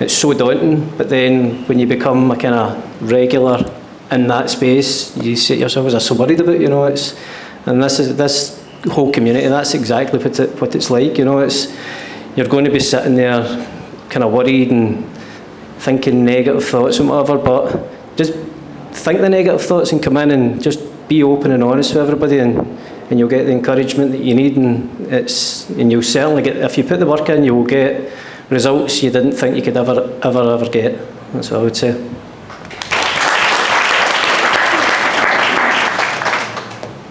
it's 0.00 0.14
so 0.14 0.32
daunting. 0.32 0.96
But 0.96 1.08
then 1.08 1.64
when 1.66 1.78
you 1.78 1.86
become 1.86 2.30
a 2.30 2.36
kind 2.36 2.54
of 2.54 3.10
regular 3.12 3.64
in 4.10 4.26
that 4.28 4.50
space, 4.50 5.16
you 5.16 5.36
see 5.36 5.56
yourself 5.56 5.86
as 5.92 6.06
so 6.06 6.14
worried 6.14 6.40
about. 6.40 6.60
You 6.60 6.68
know, 6.68 6.84
it's 6.84 7.18
and 7.66 7.82
this 7.82 7.98
is 7.98 8.16
this 8.16 8.64
whole 8.90 9.12
community. 9.12 9.48
That's 9.48 9.74
exactly 9.74 10.18
what 10.18 10.38
it, 10.38 10.60
what 10.60 10.74
it's 10.74 10.90
like. 10.90 11.18
You 11.18 11.24
know, 11.24 11.38
it's 11.38 11.74
you're 12.36 12.48
going 12.48 12.64
to 12.64 12.70
be 12.70 12.80
sitting 12.80 13.14
there, 13.14 13.42
kind 14.16 14.24
of 14.24 14.32
worried 14.32 14.70
and 14.70 15.04
thinking 15.76 16.24
negative 16.24 16.64
thoughts 16.64 16.98
and 17.00 17.10
whatever. 17.10 17.36
But 17.36 18.16
just 18.16 18.32
think 18.92 19.20
the 19.20 19.28
negative 19.28 19.60
thoughts 19.60 19.92
and 19.92 20.02
come 20.02 20.16
in 20.16 20.30
and 20.30 20.62
just 20.62 20.80
be 21.06 21.22
open 21.22 21.50
and 21.50 21.62
honest 21.62 21.94
with 21.94 22.02
everybody 22.02 22.38
and. 22.38 22.78
And 23.08 23.20
you'll 23.20 23.28
get 23.28 23.44
the 23.44 23.52
encouragement 23.52 24.10
that 24.10 24.20
you 24.20 24.34
need, 24.34 24.56
and 24.56 25.12
it's 25.12 25.70
and 25.70 25.92
you'll 25.92 26.02
certainly 26.02 26.42
get 26.42 26.56
if 26.56 26.76
you 26.76 26.82
put 26.82 26.98
the 26.98 27.06
work 27.06 27.28
in, 27.28 27.44
you 27.44 27.54
will 27.54 27.64
get 27.64 28.12
results 28.50 29.00
you 29.00 29.12
didn't 29.12 29.30
think 29.30 29.54
you 29.54 29.62
could 29.62 29.76
ever 29.76 30.18
ever 30.24 30.42
ever 30.54 30.68
get. 30.68 30.98
That's 31.32 31.52
what 31.52 31.60
I 31.60 31.62
would 31.62 31.76
say. 31.76 31.90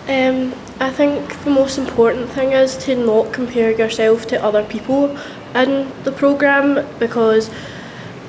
Um, 0.10 0.54
I 0.82 0.92
think 0.92 1.44
the 1.46 1.52
most 1.52 1.78
important 1.78 2.30
thing 2.30 2.52
is 2.52 2.76
to 2.80 2.98
not 2.98 3.32
compare 3.32 3.72
yourself 3.72 4.28
to 4.28 4.44
other 4.44 4.66
people 4.66 5.18
in 5.56 5.92
the 6.04 6.12
programme 6.12 6.86
because 7.00 7.50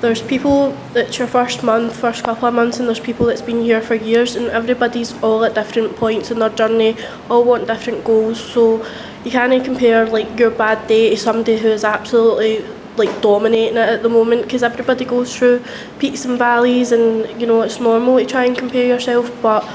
there's 0.01 0.21
people 0.21 0.77
that's 0.93 1.17
your 1.17 1.27
first 1.27 1.63
month, 1.63 1.95
first 1.95 2.23
couple 2.23 2.47
of 2.47 2.53
months, 2.53 2.79
and 2.79 2.87
there's 2.87 2.99
people 2.99 3.25
that's 3.25 3.41
been 3.41 3.61
here 3.61 3.81
for 3.81 3.95
years, 3.95 4.35
and 4.35 4.47
everybody's 4.47 5.11
all 5.23 5.43
at 5.43 5.55
different 5.55 5.95
points 5.95 6.29
in 6.29 6.39
their 6.39 6.49
journey, 6.49 6.95
all 7.29 7.43
want 7.43 7.67
different 7.67 8.03
goals. 8.03 8.39
So 8.39 8.85
you 9.25 9.31
can't 9.31 9.63
compare 9.65 10.05
like 10.05 10.39
your 10.39 10.51
bad 10.51 10.87
day 10.87 11.09
to 11.09 11.17
somebody 11.17 11.57
who 11.57 11.69
is 11.69 11.83
absolutely 11.83 12.63
like 12.95 13.21
dominating 13.21 13.77
it 13.77 13.89
at 13.89 14.03
the 14.03 14.09
moment 14.09 14.41
because 14.43 14.63
everybody 14.63 15.05
goes 15.05 15.35
through 15.35 15.63
peaks 15.99 16.25
and 16.25 16.37
valleys, 16.37 16.91
and 16.91 17.41
you 17.41 17.47
know 17.47 17.61
it's 17.63 17.79
normal 17.79 18.17
to 18.17 18.25
try 18.25 18.45
and 18.45 18.57
compare 18.57 18.85
yourself, 18.85 19.31
but 19.41 19.67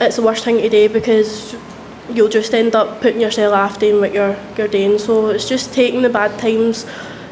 it's 0.00 0.16
the 0.16 0.22
worst 0.22 0.44
thing 0.44 0.58
to 0.58 0.68
do 0.68 0.88
because 0.88 1.54
you'll 2.10 2.28
just 2.28 2.54
end 2.54 2.74
up 2.74 3.00
putting 3.00 3.20
yourself 3.20 3.54
after 3.54 3.98
what 4.00 4.12
you're, 4.12 4.36
you're 4.56 4.68
doing. 4.68 4.98
So 4.98 5.28
it's 5.28 5.48
just 5.48 5.72
taking 5.72 6.02
the 6.02 6.08
bad 6.08 6.38
times, 6.38 6.86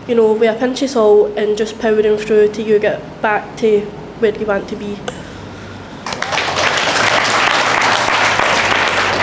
you 0.06 0.14
know, 0.14 0.32
with 0.32 0.54
a 0.54 0.58
pinch 0.58 0.82
of 0.82 0.90
salt 0.90 1.36
and 1.36 1.56
just 1.56 1.78
powering 1.78 2.16
through 2.18 2.52
till 2.52 2.66
you 2.66 2.78
get 2.78 3.00
back 3.22 3.56
to 3.58 3.80
where 4.20 4.38
you 4.38 4.46
want 4.46 4.68
to 4.68 4.76
be. 4.76 4.94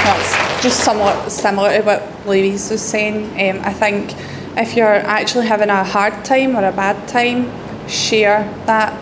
That's 0.04 0.64
just 0.64 0.84
somewhat 0.84 1.32
similar 1.32 1.78
to 1.78 1.82
what 1.82 2.28
Louise 2.28 2.72
was 2.72 2.82
saying. 2.82 3.26
Um, 3.34 3.62
I 3.66 3.74
think 3.74 4.14
if 4.58 4.76
you're 4.76 4.88
actually 4.88 5.48
having 5.48 5.70
a 5.70 5.84
hard 5.84 6.26
time 6.26 6.56
or 6.56 6.68
a 6.68 6.72
bad 6.72 7.08
time, 7.08 7.52
share 7.88 8.44
that, 8.66 9.00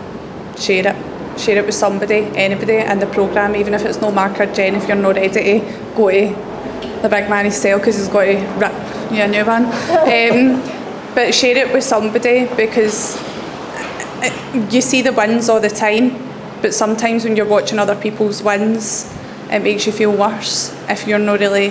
share 0.58 0.86
it. 0.86 1.11
Share 1.38 1.58
it 1.58 1.66
with 1.66 1.74
somebody, 1.74 2.26
anybody 2.36 2.76
in 2.76 2.98
the 2.98 3.06
programme, 3.06 3.56
even 3.56 3.74
if 3.74 3.84
it's 3.84 4.00
no 4.00 4.10
Mark 4.10 4.38
or 4.38 4.46
Jen, 4.46 4.74
if 4.74 4.86
you're 4.86 4.96
not 4.96 5.16
ready 5.16 5.30
to 5.30 5.60
go 5.96 6.10
to 6.10 6.52
the 7.02 7.08
big 7.08 7.28
man 7.28 7.44
himself 7.44 7.80
because 7.80 7.96
he's 7.96 8.08
got 8.08 8.24
to 8.24 8.36
rip 8.58 8.72
you 9.12 9.22
a 9.22 9.28
new 9.28 9.44
one. 9.44 9.64
Um, 10.12 10.62
but 11.14 11.34
share 11.34 11.56
it 11.56 11.72
with 11.72 11.84
somebody 11.84 12.46
because 12.56 13.16
uh, 13.18 14.68
you 14.70 14.80
see 14.80 15.02
the 15.02 15.12
wins 15.12 15.48
all 15.48 15.60
the 15.60 15.68
time, 15.68 16.16
but 16.62 16.72
sometimes 16.72 17.24
when 17.24 17.36
you're 17.36 17.46
watching 17.46 17.78
other 17.78 17.94
people's 17.94 18.42
wins, 18.42 19.12
it 19.50 19.62
makes 19.62 19.86
you 19.86 19.92
feel 19.92 20.12
worse 20.12 20.74
if 20.88 21.06
you're 21.06 21.18
not 21.18 21.40
really 21.40 21.70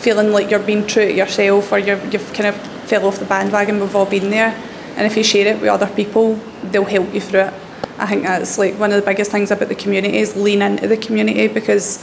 feeling 0.00 0.32
like 0.32 0.50
you're 0.50 0.58
being 0.58 0.86
true 0.86 1.04
to 1.04 1.12
yourself 1.12 1.70
or 1.72 1.78
you're, 1.78 2.02
you've 2.06 2.32
kind 2.32 2.46
of 2.46 2.56
fell 2.88 3.06
off 3.06 3.18
the 3.18 3.26
bandwagon. 3.26 3.78
We've 3.78 3.94
all 3.94 4.06
been 4.06 4.30
there, 4.30 4.54
and 4.96 5.06
if 5.06 5.16
you 5.16 5.22
share 5.22 5.46
it 5.46 5.60
with 5.60 5.68
other 5.68 5.88
people, 5.88 6.40
they'll 6.64 6.84
help 6.84 7.12
you 7.12 7.20
through 7.20 7.40
it. 7.40 7.54
I 8.00 8.06
think 8.06 8.22
that's 8.22 8.56
like 8.56 8.78
one 8.78 8.92
of 8.92 8.96
the 8.96 9.04
biggest 9.04 9.30
things 9.30 9.50
about 9.50 9.68
the 9.68 9.74
community 9.74 10.16
is 10.16 10.34
lean 10.34 10.62
into 10.62 10.88
the 10.88 10.96
community 10.96 11.48
because 11.48 12.02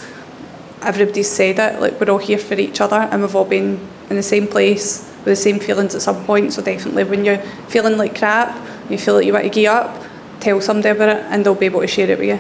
everybody's 0.84 1.28
said 1.28 1.58
it. 1.58 1.82
Like 1.82 2.00
we're 2.00 2.12
all 2.12 2.20
here 2.20 2.38
for 2.38 2.54
each 2.54 2.80
other, 2.80 2.98
and 2.98 3.22
we've 3.24 3.36
all 3.36 3.46
been 3.46 3.80
in 4.12 4.16
the 4.16 4.22
same 4.22 4.48
place 4.48 5.12
with 5.18 5.26
the 5.26 5.36
same 5.36 5.60
feelings 5.60 5.96
at 5.96 6.04
some 6.04 6.24
point. 6.26 6.54
So 6.54 6.62
definitely, 6.62 7.04
when 7.04 7.26
you're 7.26 7.40
feeling 7.68 7.98
like 7.98 8.16
crap, 8.16 8.56
you 8.92 9.00
feel 9.00 9.16
like 9.16 9.26
you 9.26 9.34
want 9.34 9.46
to 9.46 9.50
give 9.50 9.72
up, 9.72 10.06
tell 10.40 10.62
somebody 10.62 10.90
about 10.90 11.18
it, 11.18 11.24
and 11.32 11.44
they'll 11.44 11.56
be 11.56 11.66
able 11.66 11.82
to 11.82 11.88
share 11.88 12.10
it 12.12 12.20
with 12.20 12.28
you. 12.28 12.40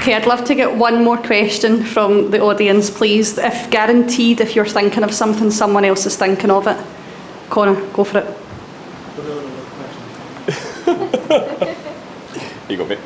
Okay, 0.00 0.14
I'd 0.14 0.26
love 0.26 0.44
to 0.46 0.56
get 0.56 0.74
one 0.74 1.04
more 1.04 1.18
question 1.18 1.84
from 1.84 2.32
the 2.32 2.40
audience, 2.40 2.90
please. 2.90 3.38
If 3.38 3.70
guaranteed, 3.70 4.40
if 4.40 4.56
you're 4.56 4.66
thinking 4.66 5.04
of 5.04 5.14
something, 5.14 5.52
someone 5.52 5.84
else 5.84 6.04
is 6.04 6.16
thinking 6.16 6.50
of 6.50 6.66
it. 6.66 6.76
Connor, 7.52 7.74
go 7.92 8.02
for 8.02 8.18
it. 8.18 8.26
You 12.66 12.78
got 12.78 12.88
me. 12.88 12.96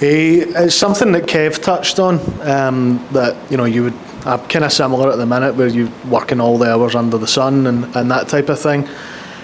Eh, 0.00 0.46
it's 0.64 0.74
something 0.74 1.12
that 1.12 1.24
Kev 1.24 1.62
touched 1.62 1.98
on 1.98 2.18
um, 2.40 3.06
that 3.12 3.36
you 3.50 3.58
know 3.58 3.66
you 3.66 3.82
would 3.82 3.98
uh, 4.24 4.38
kind 4.46 4.64
of 4.64 4.72
similar 4.72 5.10
at 5.10 5.18
the 5.18 5.26
minute 5.26 5.56
where 5.56 5.66
you're 5.66 5.92
working 6.08 6.40
all 6.40 6.56
the 6.56 6.72
hours 6.72 6.94
under 6.94 7.18
the 7.18 7.26
sun 7.26 7.66
and, 7.66 7.84
and 7.94 8.10
that 8.10 8.28
type 8.28 8.48
of 8.48 8.58
thing. 8.58 8.88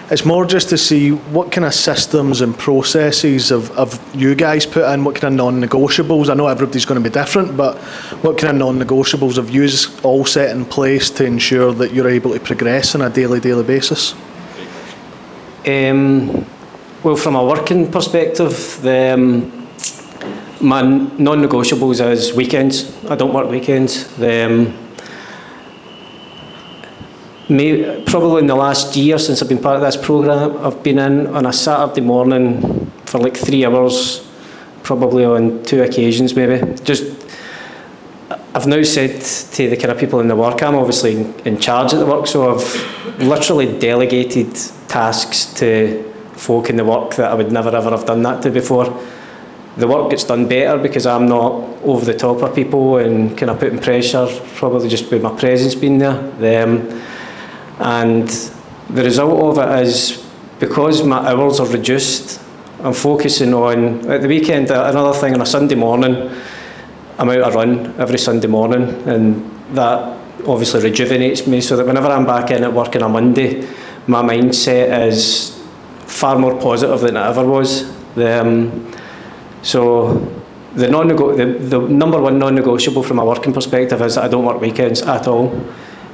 It's 0.09 0.25
more 0.25 0.47
just 0.47 0.69
to 0.69 0.79
see 0.79 1.11
what 1.11 1.51
kind 1.51 1.65
of 1.65 1.75
systems 1.75 2.41
and 2.41 2.57
processes 2.57 3.51
of, 3.51 3.73
of 3.73 3.99
you 4.15 4.37
guys 4.37 4.65
put 4.65 4.89
in, 4.93 5.03
what 5.03 5.17
kind 5.17 5.35
of 5.35 5.37
non-negotiables. 5.37 6.31
I 6.31 6.35
know 6.35 6.47
everybody's 6.47 6.85
going 6.85 7.03
to 7.03 7.11
be 7.11 7.13
different, 7.13 7.57
but 7.57 7.77
what 8.23 8.39
kind 8.39 8.53
of 8.53 8.59
non-negotiables 8.59 9.35
have 9.35 9.51
you 9.51 9.69
all 10.05 10.25
set 10.25 10.55
in 10.55 10.65
place 10.65 11.11
to 11.11 11.25
ensure 11.25 11.73
that 11.73 11.93
you're 11.93 12.09
able 12.09 12.33
to 12.35 12.39
progress 12.39 12.95
on 12.95 13.03
a 13.03 13.11
daily, 13.11 13.41
daily 13.41 13.65
basis? 13.65 14.15
Um, 15.67 16.47
well, 17.03 17.17
from 17.17 17.35
a 17.35 17.45
working 17.45 17.91
perspective, 17.91 18.79
the, 18.83 19.15
um, 19.15 19.69
my 20.61 20.83
non-negotiables 20.83 22.13
is 22.13 22.33
weekends. 22.33 22.95
I 23.07 23.17
don't 23.17 23.35
work 23.35 23.51
weekends. 23.51 24.07
The, 24.17 24.47
um, 24.47 24.86
may, 27.49 28.03
probably 28.05 28.41
in 28.41 28.47
the 28.47 28.55
last 28.55 28.97
year 28.97 29.19
since 29.19 29.43
I've 29.43 29.49
been 29.49 29.63
part 29.63 29.77
of 29.77 29.83
this 29.83 29.97
programme, 29.97 30.57
I've 30.65 30.83
been 30.83 30.99
in 30.99 31.27
on 31.29 31.47
a 31.47 31.53
Saturday 31.53 32.01
morning 32.01 32.91
for 33.05 33.19
like 33.19 33.37
three 33.37 33.65
hours, 33.65 34.27
probably 34.83 35.25
on 35.25 35.63
two 35.63 35.83
occasions 35.83 36.35
maybe. 36.35 36.75
Just, 36.83 37.05
I've 38.55 38.67
now 38.67 38.83
said 38.83 39.21
to 39.21 39.71
the 39.71 39.77
kind 39.77 39.91
of 39.91 39.99
people 39.99 40.21
in 40.21 40.29
the 40.29 40.37
work, 40.37 40.63
I'm 40.63 40.75
obviously 40.75 41.25
in, 41.45 41.59
charge 41.61 41.93
at 41.93 41.99
the 41.99 42.07
work, 42.07 42.27
so 42.27 42.55
I've 42.55 43.21
literally 43.21 43.79
delegated 43.79 44.55
tasks 44.89 45.53
to 45.55 46.03
folk 46.33 46.69
in 46.69 46.77
the 46.77 46.85
work 46.85 47.15
that 47.17 47.31
I 47.31 47.35
would 47.35 47.53
never 47.53 47.75
ever 47.75 47.91
have 47.91 48.07
done 48.07 48.23
that 48.23 48.43
to 48.43 48.51
before. 48.51 48.87
The 49.77 49.87
work 49.87 50.11
gets 50.11 50.25
done 50.25 50.49
better 50.49 50.79
because 50.79 51.07
I'm 51.07 51.29
not 51.29 51.53
over 51.85 52.05
the 52.05 52.15
top 52.15 52.43
of 52.43 52.55
people 52.55 52.97
and 52.97 53.37
kind 53.37 53.51
of 53.51 53.61
putting 53.61 53.79
pressure, 53.79 54.27
probably 54.55 54.89
just 54.89 55.11
with 55.11 55.23
my 55.23 55.39
presence 55.39 55.75
being 55.75 55.99
there. 55.99 56.65
Um, 56.65 57.03
and 57.79 58.29
the 58.91 59.03
result 59.03 59.59
of 59.59 59.69
it 59.69 59.87
is 59.87 60.25
because 60.59 61.03
my 61.03 61.19
hours 61.19 61.61
are 61.61 61.69
reduced, 61.69 62.41
I'm 62.81 62.93
focusing 62.93 63.53
on, 63.53 64.09
at 64.11 64.23
the 64.23 64.29
weekend, 64.29 64.71
uh, 64.71 64.87
another 64.89 65.19
thing 65.19 65.35
on 65.35 65.41
a 65.41 65.47
Sunday 65.47 65.75
morning, 65.75 66.31
I'm 67.19 67.31
out 67.31 67.53
a 67.53 67.57
run 67.57 67.95
every 67.99 68.19
Sunday 68.19 68.47
morning 68.47 68.89
and 69.09 69.77
that 69.77 70.19
obviously 70.47 70.83
rejuvenates 70.83 71.47
me 71.47 71.61
so 71.61 71.77
that 71.77 71.87
whenever 71.87 72.09
I'm 72.09 72.27
back 72.27 72.51
in 72.51 72.63
at 72.63 72.73
work 72.73 72.95
on 72.97 73.03
a 73.03 73.09
Monday, 73.09 73.67
my 74.07 74.23
mindset 74.23 75.07
is 75.07 75.63
far 76.07 76.39
more 76.39 76.59
positive 76.61 77.01
than 77.01 77.17
it 77.17 77.21
ever 77.21 77.45
was. 77.45 77.91
Um, 78.17 78.93
so 79.63 80.15
the, 80.75 80.89
non 80.89 81.09
the, 81.09 81.57
the 81.59 81.81
number 81.81 82.21
one 82.21 82.39
non-negotiable 82.39 83.03
from 83.03 83.19
a 83.19 83.25
working 83.25 83.53
perspective 83.53 84.01
is 84.03 84.15
that 84.15 84.25
I 84.25 84.29
don't 84.29 84.45
work 84.45 84.61
weekends 84.61 85.03
at 85.03 85.27
all. 85.27 85.67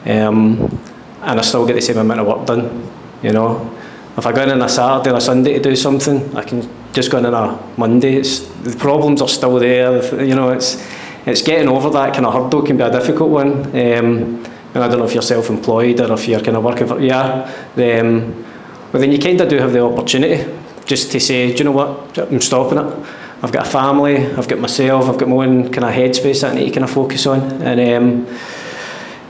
Um, 0.07 0.81
and 1.23 1.39
I 1.39 1.43
still 1.43 1.67
get 1.67 1.75
the 1.75 1.83
same 1.83 1.99
amount 1.99 2.21
of 2.21 2.27
work 2.27 2.47
done, 2.47 2.91
you 3.23 3.33
know. 3.33 3.79
If 4.17 4.27
I 4.27 4.33
go 4.33 4.43
in 4.43 4.51
on 4.51 4.63
a 4.63 4.69
Saturday 4.69 5.11
or 5.11 5.17
a 5.17 5.21
Sunday 5.21 5.55
to 5.55 5.61
do 5.61 5.77
something, 5.77 6.37
I 6.37 6.43
can 6.43 6.69
just 6.93 7.11
go 7.11 7.19
in 7.19 7.27
on 7.27 7.35
a 7.35 7.79
Monday. 7.79 8.17
It's, 8.17 8.41
the 8.41 8.77
problems 8.77 9.23
are 9.23 9.29
still 9.29 9.59
there, 9.59 10.23
you 10.23 10.35
know, 10.35 10.51
it's, 10.51 10.85
it's 11.25 11.43
getting 11.43 11.69
over 11.69 11.89
that 11.91 12.15
kind 12.15 12.27
of 12.27 12.35
hurdle 12.35 12.63
can 12.63 12.77
be 12.77 12.83
a 12.83 12.91
difficult 12.91 13.31
one. 13.31 13.65
Um, 13.69 14.45
and 14.75 14.83
I 14.83 14.89
don't 14.89 14.99
know 14.99 15.05
if 15.05 15.15
you're 15.15 15.23
self-employed 15.23 16.01
or 16.01 16.13
if 16.13 16.27
you're 16.27 16.41
kind 16.41 16.57
of 16.57 16.65
working 16.65 16.87
for, 16.87 17.01
yeah. 17.01 17.45
Um, 17.77 18.45
but 18.91 19.01
then 19.01 19.13
you 19.13 19.19
kind 19.19 19.41
of 19.41 19.49
do 19.49 19.59
have 19.59 19.73
the 19.73 19.83
opportunity 19.83 20.51
just 20.85 21.13
to 21.13 21.21
say, 21.21 21.53
do 21.53 21.59
you 21.59 21.65
know 21.65 21.73
what, 21.73 22.19
I'm 22.19 22.41
stopping 22.41 22.79
it. 22.79 23.07
I've 23.43 23.53
got 23.53 23.67
a 23.67 23.71
family, 23.71 24.27
I've 24.27 24.49
got 24.49 24.59
myself, 24.59 25.09
I've 25.09 25.19
got 25.19 25.29
my 25.29 25.47
own 25.47 25.73
kind 25.73 25.85
of 25.85 25.93
headspace 25.93 26.43
that 26.43 26.53
I 26.53 26.55
need 26.55 26.67
to 26.67 26.71
kind 26.71 26.85
of 26.85 26.91
focus 26.91 27.27
on. 27.27 27.41
And 27.63 27.81
um, 27.81 28.39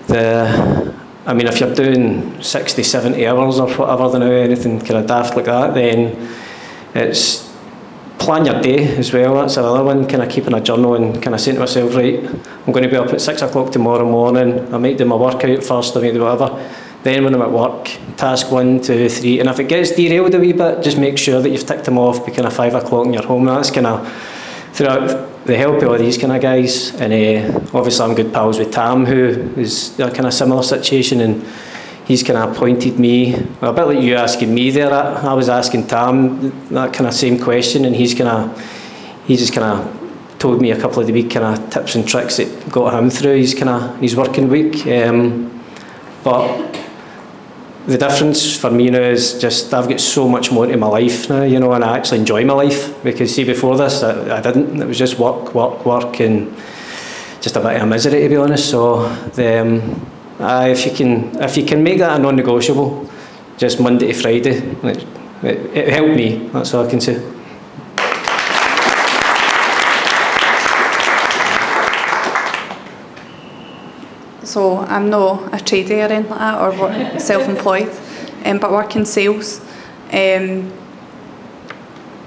the, 0.07 0.95
I 1.25 1.35
mean, 1.35 1.47
if 1.47 1.61
you're 1.61 1.75
doing 1.75 2.43
60, 2.43 2.83
70 2.83 3.27
hours 3.27 3.61
or 3.61 3.73
whatever, 3.75 4.09
then 4.11 4.23
anything 4.23 4.81
kind 4.81 4.97
of 4.97 5.07
daft 5.07 5.37
like 5.37 5.45
that, 5.45 5.75
then 5.75 6.29
it's 6.95 7.53
plan 8.19 8.45
your 8.47 8.61
day 8.61 8.97
as 8.97 9.13
well. 9.13 9.35
That's 9.35 9.57
another 9.57 9.85
one, 9.85 10.07
kind 10.09 10.23
of 10.23 10.31
keeping 10.31 10.55
a 10.55 10.61
journal 10.61 10.95
and 10.95 11.23
kind 11.23 11.35
of 11.35 11.41
saying 11.41 11.57
to 11.57 11.61
myself, 11.61 11.95
right, 11.95 12.25
I'm 12.25 12.73
going 12.73 12.85
to 12.85 12.89
be 12.89 12.97
up 12.97 13.09
at 13.09 13.21
six 13.21 13.43
o'clock 13.43 13.73
tomorrow 13.73 14.09
morning. 14.09 14.73
I 14.75 14.79
might 14.79 14.99
do 14.99 15.05
my 15.05 15.17
workout 15.17 15.63
first, 15.63 15.97
I 15.97 16.01
might 16.01 16.13
do 16.13 16.23
whatever. 16.23 16.71
Then 17.03 17.25
when 17.25 17.35
I'm 17.35 17.43
at 17.43 17.51
work, 17.51 17.91
task 18.17 18.53
one, 18.53 18.81
two, 18.81 19.09
three, 19.09 19.41
and 19.41 19.49
if 19.49 19.59
it 19.59 19.65
gets 19.65 19.93
derailed 19.93 20.35
a 20.35 20.39
wee 20.39 20.53
bit, 20.53 20.83
just 20.83 20.99
make 20.99 21.19
sure 21.19 21.41
that 21.41 21.51
you've 21.51 21.67
ticked 21.67 21.85
them 21.85 21.99
off 21.99 22.25
by 22.25 22.33
kind 22.33 22.47
of 22.47 22.53
five 22.53 22.75
o'clock 22.75 23.07
and 23.07 23.15
you're 23.15 23.27
home. 23.27 23.45
That's 23.45 23.73
kind 23.73 23.87
of 23.87 24.13
throughout 24.73 25.32
the 25.45 25.57
help 25.57 25.83
of 25.83 25.99
these 25.99 26.19
kind 26.19 26.33
of 26.33 26.41
guys. 26.41 26.95
And 27.01 27.13
uh, 27.13 27.61
obviously 27.77 28.05
I'm 28.05 28.15
good 28.15 28.33
pals 28.33 28.59
with 28.59 28.73
Tam, 28.73 29.07
who 29.07 29.53
is 29.57 29.99
a 29.99 30.11
kind 30.11 30.27
of 30.27 30.35
similar 30.35 30.63
situation, 30.63 31.21
and 31.21 31.45
he's 32.07 32.23
kind 32.23 32.39
of 32.39 32.57
pointed 32.57 32.99
me, 32.99 33.35
a 33.61 33.73
bit 33.73 33.85
like 33.85 34.01
you 34.01 34.15
asking 34.15 34.55
me 34.55 34.71
there, 34.71 34.93
I 34.93 35.33
was 35.35 35.49
asking 35.49 35.87
Tam 35.87 36.69
that 36.69 36.93
kind 36.93 37.07
of 37.07 37.15
same 37.15 37.39
question, 37.39 37.85
and 37.85 37.95
he's 37.97 38.15
kind 38.15 38.29
of, 38.29 39.25
he 39.27 39.37
just 39.37 39.53
kind 39.53 39.65
of 39.65 40.39
told 40.39 40.61
me 40.61 40.73
a 40.73 40.81
couple 40.81 41.01
of 41.01 41.07
the 41.07 41.13
week 41.13 41.31
kind 41.31 41.47
of 41.47 41.71
tips 41.71 41.95
and 41.95 42.07
tricks 42.07 42.39
that 42.39 42.71
got 42.71 42.93
him 42.95 43.11
through 43.11 43.37
his 43.37 43.55
kind 43.55 43.69
of 43.69 44.01
his 44.01 44.17
working 44.17 44.49
week. 44.49 44.87
Um, 44.87 45.63
but 46.25 46.82
the 47.87 47.99
difference 47.99 48.57
for 48.57 48.71
me 48.71 48.91
now 48.91 49.01
is 49.01 49.41
just 49.41 49.75
I've 49.75 49.89
got 49.89 50.01
so 50.01 50.29
much 50.29 50.53
more 50.53 50.67
into 50.67 50.77
my 50.77 50.87
life 50.87 51.29
now, 51.29 51.43
you 51.43 51.59
know, 51.59 51.73
and 51.73 51.85
I 51.85 51.97
actually 51.97 52.21
enjoy 52.21 52.45
my 52.45 52.55
life 52.55 53.03
because 53.03 53.35
see 53.35 53.45
before 53.45 53.77
this 53.77 54.03
I, 54.03 54.39
I 54.39 54.41
didn't. 54.41 54.81
It 54.81 54.87
was 54.87 54.99
just 54.99 55.19
work, 55.19 55.55
work, 55.55 55.85
work, 55.85 56.21
and 56.21 56.55
just 57.41 57.57
a 57.57 57.61
bit 57.61 57.81
of 57.81 57.89
misery 57.89 58.21
to 58.23 58.29
be 58.29 58.37
honest. 58.37 58.71
So 58.71 59.09
the, 59.35 59.61
um, 59.61 60.11
if 60.41 60.87
you 60.87 60.93
can 60.93 61.43
if 61.43 61.57
you 61.57 61.65
can 61.65 61.83
make 61.83 61.99
that 61.99 62.19
a 62.19 62.23
non-negotiable, 62.23 63.11
just 63.57 63.81
Monday 63.81 64.13
to 64.13 64.15
Friday, 64.15 64.59
it, 64.85 65.07
it 65.77 65.89
helped 65.89 66.15
me. 66.15 66.49
That's 66.53 66.75
all 66.75 66.87
I 66.87 66.91
can 66.91 67.01
say. 67.01 67.32
So 74.53 74.77
I'm 74.81 75.09
not 75.09 75.55
a 75.55 75.65
trader 75.65 75.95
or 75.95 76.13
anything 76.13 76.29
like 76.29 76.39
that, 76.39 76.61
or 76.61 77.19
self-employed, 77.19 77.89
um, 78.45 78.59
but 78.59 78.71
work 78.71 78.95
in 78.97 79.07
sales. 79.07 79.61
Um, 80.13 80.71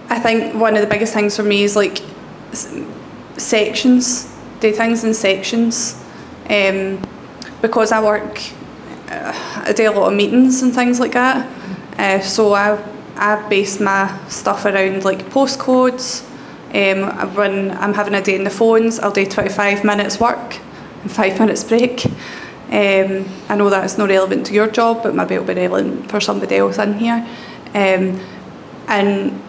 I 0.10 0.20
think 0.20 0.56
one 0.56 0.74
of 0.76 0.82
the 0.82 0.88
biggest 0.88 1.14
things 1.14 1.36
for 1.36 1.44
me 1.44 1.62
is 1.62 1.76
like 1.76 2.02
sections, 3.38 4.36
do 4.60 4.72
things 4.72 5.04
in 5.04 5.14
sections. 5.14 6.04
Um, 6.50 7.00
because 7.62 7.92
I 7.92 8.04
work, 8.04 8.42
uh, 9.08 9.64
I 9.64 9.72
do 9.74 9.88
a 9.88 9.94
lot 9.94 10.12
of 10.12 10.18
meetings 10.18 10.64
and 10.64 10.74
things 10.74 11.00
like 11.00 11.12
that. 11.12 11.48
Uh, 12.00 12.22
so 12.22 12.54
I, 12.54 12.84
I 13.18 13.48
base 13.50 13.80
my 13.80 14.20
stuff 14.30 14.66
around 14.66 15.06
like 15.06 15.30
postcodes. 15.30 16.24
Um, 16.74 17.36
when 17.36 17.70
I'm 17.70 17.94
having 17.94 18.16
a 18.16 18.22
day 18.24 18.34
in 18.34 18.46
the 18.46 18.50
phones, 18.50 19.00
I'll 19.00 19.12
do 19.12 19.28
25 19.28 19.84
minutes 19.84 20.20
work 20.20 20.60
five 21.08 21.40
minutes 21.40 21.64
break. 21.64 22.06
Um, 22.06 23.26
I 23.48 23.56
know 23.56 23.70
that's 23.70 23.98
not 23.98 24.10
relevant 24.10 24.48
to 24.48 24.54
your 24.54 24.68
job, 24.68 25.04
but 25.04 25.14
maybe 25.14 25.36
it'll 25.36 25.46
be 25.46 25.54
relevant 25.54 26.10
for 26.10 26.20
somebody 26.20 26.58
else 26.58 26.78
in 26.78 26.98
here. 26.98 27.26
Um, 27.74 28.20
and 28.88 29.42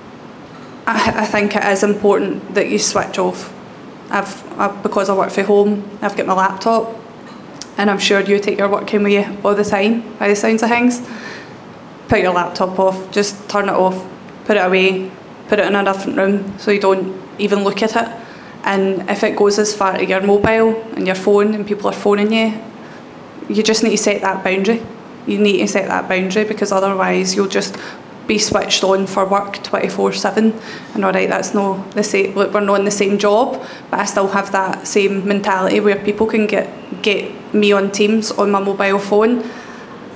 I, 0.86 1.22
I 1.22 1.26
think 1.26 1.56
it 1.56 1.64
is 1.64 1.82
important 1.82 2.54
that 2.54 2.68
you 2.68 2.78
switch 2.78 3.18
off. 3.18 3.52
I've, 4.10 4.58
i 4.58 4.68
because 4.82 5.08
I 5.08 5.16
work 5.16 5.30
from 5.30 5.46
home, 5.46 5.98
I've 6.02 6.16
got 6.16 6.26
my 6.26 6.34
laptop, 6.34 6.94
and 7.76 7.90
I'm 7.90 7.98
sure 7.98 8.20
you 8.20 8.38
take 8.38 8.58
your 8.58 8.68
working 8.68 9.02
with 9.02 9.12
you 9.12 9.38
all 9.44 9.54
the 9.54 9.64
time, 9.64 10.16
by 10.18 10.28
the 10.28 10.36
sounds 10.36 10.62
of 10.62 10.68
things. 10.68 11.06
Put 12.08 12.20
your 12.20 12.32
laptop 12.32 12.78
off, 12.78 13.10
just 13.10 13.48
turn 13.48 13.68
it 13.68 13.74
off, 13.74 14.06
put 14.44 14.56
it 14.56 14.60
away, 14.64 15.10
put 15.48 15.58
it 15.58 15.66
in 15.66 15.74
a 15.74 15.84
different 15.84 16.16
room 16.16 16.58
so 16.58 16.70
you 16.70 16.80
don't 16.80 17.20
even 17.38 17.64
look 17.64 17.82
at 17.82 17.96
it. 17.96 18.25
And 18.66 19.08
if 19.08 19.22
it 19.22 19.36
goes 19.36 19.60
as 19.60 19.74
far 19.74 19.96
to 19.96 20.04
your 20.04 20.20
mobile 20.20 20.74
and 20.96 21.06
your 21.06 21.14
phone 21.14 21.54
and 21.54 21.64
people 21.64 21.88
are 21.88 21.92
phoning 21.92 22.32
you, 22.32 22.60
you 23.48 23.62
just 23.62 23.84
need 23.84 23.90
to 23.90 23.98
set 23.98 24.20
that 24.22 24.42
boundary. 24.42 24.82
You 25.26 25.38
need 25.38 25.58
to 25.58 25.68
set 25.68 25.86
that 25.86 26.08
boundary 26.08 26.44
because 26.44 26.72
otherwise 26.72 27.36
you'll 27.36 27.46
just 27.46 27.76
be 28.26 28.38
switched 28.38 28.82
on 28.82 29.06
for 29.06 29.24
work 29.24 29.62
24 29.62 30.12
7 30.12 30.52
and 30.94 31.04
all 31.04 31.12
right 31.12 31.28
that's 31.28 31.54
no 31.54 31.84
the 31.92 32.02
same 32.02 32.34
we're 32.34 32.58
not 32.58 32.80
in 32.80 32.84
the 32.84 32.90
same 32.90 33.18
job 33.18 33.64
but 33.88 34.00
I 34.00 34.04
still 34.04 34.26
have 34.26 34.50
that 34.50 34.84
same 34.84 35.28
mentality 35.28 35.78
where 35.78 35.94
people 35.94 36.26
can 36.26 36.48
get 36.48 36.68
get 37.02 37.54
me 37.54 37.70
on 37.70 37.92
Teams 37.92 38.32
on 38.32 38.50
my 38.50 38.58
mobile 38.58 38.98
phone 38.98 39.44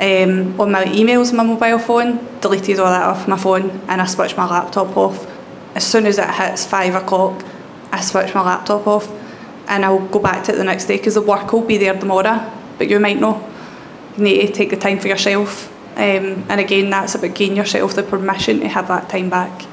um, 0.01 0.61
on 0.61 0.73
my 0.73 0.87
emails 0.87 1.31
on 1.31 1.37
my 1.37 1.45
mobile 1.45 1.79
phone 1.79 2.19
deleted 2.41 2.81
all 2.81 2.91
that 2.91 3.05
off 3.05 3.29
my 3.29 3.39
phone 3.39 3.71
and 3.87 4.03
I 4.03 4.07
switch 4.07 4.37
my 4.37 4.49
laptop 4.51 4.97
off 4.97 5.25
as 5.77 5.87
soon 5.87 6.05
as 6.07 6.19
it 6.19 6.29
hits 6.29 6.67
5 6.67 6.97
o'clock 6.97 7.45
I 7.93 8.01
switch 8.01 8.35
my 8.35 8.43
laptop 8.43 8.87
off 8.87 9.11
and 9.69 9.85
I'll 9.85 10.07
go 10.09 10.19
back 10.19 10.45
to 10.45 10.53
it 10.53 10.57
the 10.57 10.65
next 10.65 10.87
day 10.87 10.97
because 10.97 11.15
the 11.15 11.23
work 11.23 11.53
will 11.53 11.63
be 11.63 11.79
there 11.79 11.99
tomorrow 11.99 12.51
but 12.79 12.89
you 12.89 12.99
might 12.99 13.21
not 13.21 13.43
you 14.17 14.25
need 14.25 14.47
to 14.47 14.53
take 14.53 14.71
the 14.71 14.77
time 14.77 14.99
for 14.99 15.09
yourself 15.09 15.71
um, 16.01 16.47
and 16.49 16.61
again, 16.61 16.89
that's 16.89 17.15
about 17.15 17.35
giving 17.35 17.57
yourself 17.57 17.95
the 17.95 18.03
permission 18.03 18.61
to 18.61 18.69
have 18.69 18.89
that 18.89 19.09
time 19.09 19.29
back. 19.29 19.67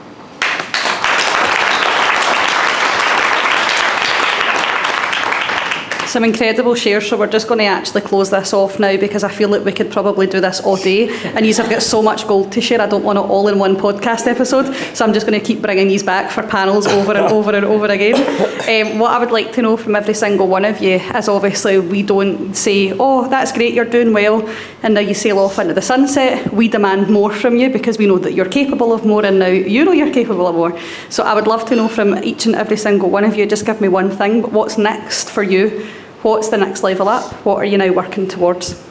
Some 6.08 6.24
incredible 6.24 6.74
shares, 6.74 7.10
so 7.10 7.18
we're 7.18 7.28
just 7.28 7.50
going 7.50 7.60
to 7.60 7.66
actually 7.66 8.00
close 8.00 8.30
this 8.30 8.54
off 8.54 8.80
now 8.80 8.96
because 8.96 9.26
I 9.26 9.30
feel 9.30 9.50
like 9.50 9.66
we 9.66 9.74
could 9.74 9.92
probably 9.92 10.26
do 10.26 10.40
this 10.40 10.62
all 10.62 10.78
day. 10.78 11.10
And 11.10 11.46
you 11.46 11.54
have 11.56 11.70
got 11.70 11.84
so 11.84 12.02
much 12.02 12.26
gold 12.26 12.50
to 12.54 12.62
share, 12.62 12.80
I 12.80 12.88
don't 12.88 13.04
want 13.04 13.20
it 13.20 13.26
all 13.26 13.50
in 13.50 13.60
one 13.60 13.76
podcast 13.76 14.26
episode. 14.26 14.74
So 14.96 15.04
I'm 15.04 15.14
just 15.14 15.28
going 15.28 15.38
to 15.38 15.46
keep 15.46 15.62
bringing 15.62 15.90
these 15.90 16.04
back 16.04 16.32
for 16.32 16.44
panels 16.44 16.88
over 16.88 17.12
and 17.12 17.28
over 17.28 17.54
and 17.54 17.66
over 17.66 17.88
again. 17.88 18.16
Um, 18.16 19.00
what 19.00 19.12
I 19.12 19.20
would 19.20 19.32
like 19.32 19.52
to 19.54 19.62
know 19.62 19.76
from 19.76 19.98
every 19.98 20.14
single 20.14 20.48
one 20.48 20.64
of 20.64 20.80
you 20.80 20.96
is 20.96 21.28
obviously 21.28 21.78
we 21.78 22.04
don't 22.04 22.56
say, 22.56 22.94
oh, 22.98 23.28
that's 23.28 23.52
great, 23.52 23.74
you're 23.74 23.84
doing 23.84 24.14
well, 24.14 24.48
and 24.84 24.94
now 24.94 25.02
you 25.02 25.14
sail 25.14 25.40
off 25.40 25.60
into 25.60 25.74
the 25.74 25.82
sunset. 25.82 26.54
We 26.54 26.70
demand 26.70 27.10
more 27.10 27.34
from 27.34 27.58
you 27.58 27.70
because 27.70 27.98
we 27.98 28.08
know 28.08 28.18
that 28.20 28.34
you're 28.34 28.50
capable 28.50 28.94
of 28.94 29.06
more, 29.06 29.26
and 29.26 29.40
now 29.40 29.48
you 29.48 29.84
know 29.84 29.92
you're 29.92 30.14
capable 30.14 30.48
of 30.48 30.56
more. 30.56 30.80
So 31.10 31.24
I 31.24 31.34
would 31.34 31.48
love 31.48 31.66
to 31.66 31.76
know 31.76 31.90
from 31.90 32.24
each 32.24 32.46
and 32.46 32.56
every 32.56 32.78
single 32.78 33.10
one 33.10 33.26
of 33.26 33.36
you, 33.36 33.46
just 33.46 33.66
give 33.66 33.82
me 33.82 33.90
one 33.90 34.10
thing, 34.10 34.42
but 34.42 34.54
what's 34.54 34.78
next 34.78 35.30
for 35.30 35.44
you? 35.44 35.86
What's 36.24 36.50
the 36.50 36.58
next 36.58 36.84
level 36.84 37.08
up? 37.08 37.32
What 37.46 37.58
are 37.58 37.66
you 37.66 37.78
now 37.78 37.92
working 37.92 38.28
towards? 38.28 38.84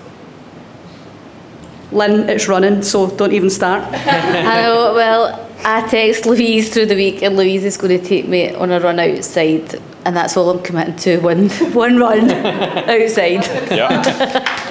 Lynn, 1.92 2.28
it's 2.28 2.48
running, 2.48 2.82
so 2.82 3.08
don't 3.08 3.32
even 3.32 3.50
start. 3.50 3.82
I 3.92 4.62
know, 4.62 4.94
well, 4.94 5.48
I 5.64 5.86
text 5.88 6.26
Louise 6.26 6.72
through 6.72 6.86
the 6.86 6.94
week 6.94 7.22
and 7.22 7.36
Louise 7.36 7.64
is 7.64 7.76
going 7.76 7.98
to 7.98 8.04
take 8.04 8.28
me 8.28 8.54
on 8.54 8.70
a 8.70 8.80
run 8.80 8.98
outside 8.98 9.80
and 10.04 10.16
that's 10.16 10.36
all 10.36 10.50
I'm 10.50 10.62
committing 10.62 10.96
to, 10.96 11.18
one, 11.18 11.48
one 11.74 11.98
run 11.98 12.30
outside. 12.30 13.44
Yeah. 13.70 14.62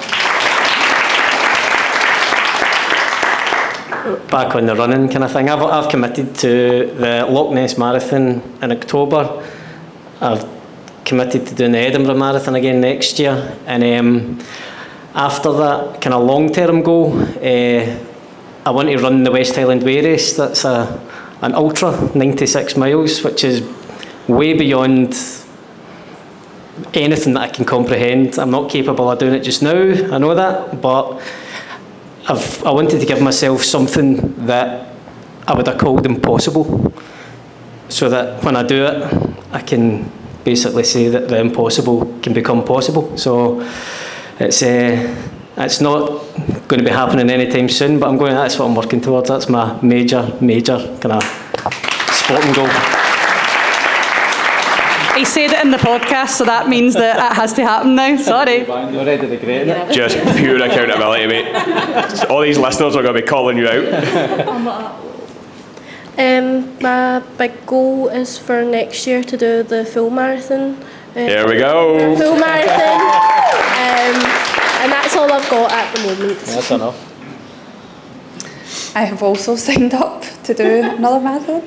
back 4.30 4.54
on 4.54 4.66
the 4.66 4.74
running 4.74 5.08
kind 5.08 5.24
of 5.24 5.32
thing. 5.32 5.48
I've, 5.48 5.62
I've 5.62 5.90
committed 5.90 6.34
to 6.36 6.86
the 6.94 7.26
Loch 7.28 7.52
Ness 7.52 7.76
Marathon 7.76 8.40
in 8.62 8.72
October. 8.72 9.42
I've 10.20 10.55
committed 11.06 11.46
to 11.46 11.54
doing 11.54 11.72
the 11.72 11.78
Edinburgh 11.78 12.16
Marathon 12.16 12.56
again 12.56 12.80
next 12.80 13.18
year. 13.18 13.56
And 13.66 13.82
um, 13.84 14.46
after 15.14 15.52
that 15.52 16.02
kind 16.02 16.12
of 16.12 16.24
long-term 16.24 16.82
goal, 16.82 17.16
uh, 17.22 17.98
I 18.66 18.70
want 18.70 18.88
to 18.88 18.98
run 18.98 19.22
the 19.22 19.30
West 19.30 19.54
Highland 19.54 19.84
Way 19.84 20.04
race. 20.04 20.36
That's 20.36 20.64
a, 20.64 21.00
an 21.40 21.54
ultra, 21.54 22.10
96 22.14 22.76
miles, 22.76 23.22
which 23.22 23.44
is 23.44 23.62
way 24.26 24.54
beyond 24.54 25.14
anything 26.92 27.34
that 27.34 27.42
I 27.42 27.48
can 27.48 27.64
comprehend. 27.64 28.38
I'm 28.38 28.50
not 28.50 28.68
capable 28.68 29.08
of 29.08 29.18
doing 29.20 29.34
it 29.34 29.40
just 29.44 29.62
now, 29.62 29.70
I 29.70 30.18
know 30.18 30.34
that, 30.34 30.82
but 30.82 31.22
I've, 32.28 32.64
I 32.64 32.70
wanted 32.72 32.98
to 33.00 33.06
give 33.06 33.22
myself 33.22 33.62
something 33.62 34.46
that 34.46 34.92
I 35.46 35.54
would 35.54 35.68
have 35.68 35.78
called 35.78 36.04
impossible, 36.04 36.92
so 37.88 38.08
that 38.10 38.42
when 38.42 38.56
I 38.56 38.64
do 38.64 38.84
it, 38.84 39.38
I 39.52 39.62
can 39.62 40.10
basically 40.46 40.84
say 40.84 41.08
that 41.08 41.28
the 41.28 41.38
impossible 41.38 42.06
can 42.22 42.32
become 42.32 42.64
possible. 42.64 43.04
So 43.18 43.60
it's 44.38 44.62
uh, 44.62 45.14
it's 45.58 45.80
not 45.80 46.08
going 46.68 46.78
to 46.78 46.84
be 46.84 46.90
happening 46.90 47.28
anytime 47.30 47.68
soon, 47.68 47.98
but 47.98 48.08
I'm 48.08 48.16
going. 48.16 48.32
That's 48.32 48.58
what 48.58 48.66
I'm 48.66 48.76
working 48.76 49.00
towards. 49.00 49.28
That's 49.28 49.48
my 49.48 49.78
major, 49.82 50.22
major 50.40 50.78
kind 51.00 51.14
of 51.18 51.24
sporting 52.12 52.52
goal. 52.52 52.70
He 55.18 55.24
said 55.24 55.50
it 55.50 55.64
in 55.64 55.70
the 55.70 55.78
podcast, 55.78 56.32
so 56.38 56.44
that 56.44 56.68
means 56.68 56.92
that 56.94 57.16
it 57.16 57.36
has 57.36 57.54
to 57.54 57.64
happen 57.64 57.94
now. 57.94 58.16
Sorry. 58.16 58.58
You're 58.66 59.04
ready 59.04 59.26
to 59.26 59.36
great 59.38 59.90
Just 59.90 60.16
pure 60.36 60.62
accountability, 60.62 61.26
mate. 61.26 62.30
All 62.30 62.42
these 62.42 62.58
listeners 62.58 62.94
are 62.94 63.02
going 63.02 63.14
to 63.14 63.22
be 63.22 63.26
calling 63.26 63.56
you 63.56 63.66
out. 63.66 65.02
Um, 66.18 66.78
my 66.80 67.20
big 67.36 67.66
goal 67.66 68.08
is 68.08 68.38
for 68.38 68.64
next 68.64 69.06
year 69.06 69.22
to 69.22 69.36
do 69.36 69.62
the 69.62 69.84
full 69.84 70.10
marathon. 70.10 70.76
Uh, 71.10 71.14
There 71.14 71.46
we 71.46 71.58
go. 71.58 72.16
Full 72.16 72.36
marathon. 72.36 73.00
Um, 73.76 74.16
and 74.82 74.92
that's 74.92 75.14
all 75.16 75.30
I've 75.30 75.48
got 75.50 75.70
at 75.72 75.94
the 75.94 76.02
moment. 76.06 76.38
That's 76.40 76.70
enough. 76.70 77.12
I 78.96 79.04
have 79.04 79.22
also 79.22 79.56
signed 79.66 79.92
up 79.92 80.24
to 80.44 80.54
do 80.54 80.82
another 80.82 81.20
marathon. 81.20 81.62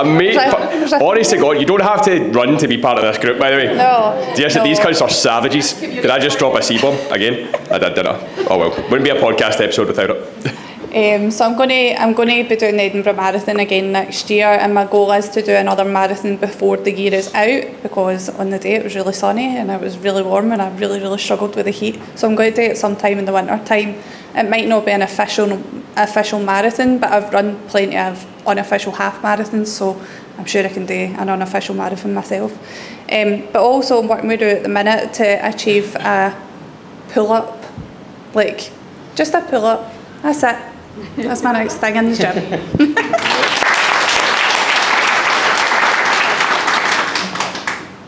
Amazing. 0.00 0.40
Honest 1.00 1.30
to 1.30 1.36
God, 1.36 1.60
you 1.60 1.66
don't 1.66 1.80
have 1.82 2.04
to 2.06 2.30
run 2.32 2.58
to 2.58 2.66
be 2.66 2.78
part 2.78 2.98
of 2.98 3.04
this 3.04 3.18
group, 3.22 3.38
by 3.38 3.50
the 3.52 3.56
way. 3.56 3.66
No. 3.76 4.14
Yes, 4.36 4.56
no. 4.56 4.64
these 4.64 4.80
cunts 4.80 5.00
are 5.00 5.08
savages. 5.10 5.74
Did 5.74 6.10
I 6.10 6.18
just 6.18 6.38
drop 6.40 6.54
a 6.56 6.62
C-bomb 6.62 6.96
again? 7.12 7.54
I 7.70 7.78
did, 7.78 7.94
didn't 7.94 8.08
I? 8.08 8.46
Oh 8.50 8.58
well. 8.58 8.70
Wouldn't 8.90 9.04
be 9.04 9.10
a 9.10 9.14
podcast 9.20 9.60
episode 9.60 9.86
without 9.86 10.10
it. 10.10 10.56
Um, 10.94 11.30
so 11.30 11.46
I'm 11.46 11.56
going 11.56 11.70
to 11.70 12.02
I'm 12.02 12.14
to 12.14 12.26
be 12.46 12.54
doing 12.54 12.76
the 12.76 12.82
Edinburgh 12.82 13.14
Marathon 13.14 13.60
again 13.60 13.92
next 13.92 14.28
year, 14.28 14.48
and 14.48 14.74
my 14.74 14.84
goal 14.84 15.10
is 15.12 15.30
to 15.30 15.40
do 15.40 15.52
another 15.52 15.86
marathon 15.86 16.36
before 16.36 16.76
the 16.76 16.92
year 16.92 17.14
is 17.14 17.32
out 17.32 17.82
because 17.82 18.28
on 18.28 18.50
the 18.50 18.58
day 18.58 18.74
it 18.74 18.84
was 18.84 18.94
really 18.94 19.14
sunny 19.14 19.56
and 19.56 19.70
it 19.70 19.80
was 19.80 19.96
really 19.96 20.22
warm 20.22 20.52
and 20.52 20.60
I 20.60 20.68
really 20.76 21.00
really 21.00 21.16
struggled 21.16 21.56
with 21.56 21.64
the 21.64 21.70
heat. 21.70 21.98
So 22.14 22.28
I'm 22.28 22.34
going 22.34 22.52
to 22.52 22.56
do 22.56 22.72
it 22.72 22.76
sometime 22.76 23.18
in 23.18 23.24
the 23.24 23.32
winter 23.32 23.58
time. 23.64 24.02
It 24.34 24.50
might 24.50 24.68
not 24.68 24.84
be 24.84 24.90
an 24.90 25.00
official 25.00 25.62
official 25.96 26.40
marathon, 26.40 26.98
but 26.98 27.10
I've 27.10 27.32
run 27.32 27.58
plenty 27.68 27.96
of 27.96 28.26
unofficial 28.46 28.92
half 28.92 29.22
marathons, 29.22 29.68
so 29.68 29.98
I'm 30.36 30.44
sure 30.44 30.62
I 30.62 30.68
can 30.68 30.84
do 30.84 30.94
an 30.94 31.30
unofficial 31.30 31.74
marathon 31.74 32.12
myself. 32.12 32.52
Um, 33.10 33.48
but 33.50 33.62
also 33.62 34.02
I'm 34.02 34.08
working 34.08 34.28
with 34.28 34.42
at 34.42 34.62
the 34.62 34.68
minute 34.68 35.14
to 35.14 35.48
achieve 35.48 35.94
a 35.94 36.36
pull 37.08 37.32
up, 37.32 37.64
like 38.34 38.70
just 39.14 39.32
a 39.32 39.40
pull 39.40 39.64
up. 39.64 39.90
That's 40.20 40.42
it. 40.42 40.71
That's 41.16 41.42
my 41.42 41.52
next 41.52 41.76
thing 41.76 41.96
in 41.96 42.10
the 42.10 42.16
gym. 42.16 42.94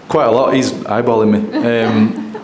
Quite 0.09 0.27
a 0.27 0.31
lot. 0.31 0.55
He's 0.55 0.71
eyeballing 0.73 1.31
me. 1.33 1.41
Um, 1.59 2.37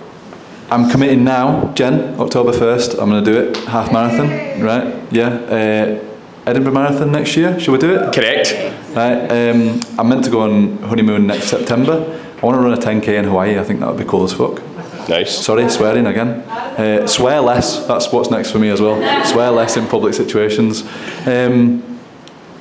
I'm 0.70 0.90
committing 0.90 1.24
now, 1.24 1.72
Jen, 1.74 2.18
October 2.18 2.52
1st. 2.52 3.00
I'm 3.00 3.10
going 3.10 3.24
to 3.24 3.30
do 3.32 3.38
it. 3.38 3.56
Half 3.68 3.92
marathon, 3.92 4.28
right? 4.62 5.12
Yeah. 5.12 5.28
Uh, 5.28 6.04
Edinburgh 6.46 6.72
Marathon 6.72 7.12
next 7.12 7.36
year. 7.36 7.60
Should 7.60 7.72
we 7.72 7.78
do 7.78 7.94
it? 7.94 8.14
Correct. 8.14 8.52
Right. 8.96 9.28
Um, 9.30 9.80
I'm 9.98 10.08
meant 10.08 10.24
to 10.24 10.30
go 10.30 10.40
on 10.40 10.78
honeymoon 10.78 11.26
next 11.26 11.44
September. 11.48 12.18
I 12.42 12.46
want 12.46 12.56
to 12.56 12.60
run 12.60 12.72
a 12.72 12.76
10k 12.76 13.08
in 13.18 13.24
Hawaii. 13.26 13.58
I 13.58 13.62
think 13.62 13.80
that 13.80 13.88
would 13.88 13.98
be 13.98 14.04
cool 14.04 14.24
as 14.24 14.32
fuck. 14.32 14.60
Nice. 15.08 15.44
Sorry, 15.44 15.68
swearing 15.68 16.06
again. 16.06 16.28
Uh, 16.48 17.06
swear 17.06 17.40
less. 17.40 17.86
That's 17.86 18.12
what's 18.12 18.30
next 18.30 18.50
for 18.50 18.58
me 18.58 18.68
as 18.70 18.80
well. 18.80 18.96
Swear 19.24 19.50
less 19.50 19.76
in 19.76 19.86
public 19.86 20.14
situations. 20.14 20.82
Um, 21.26 21.82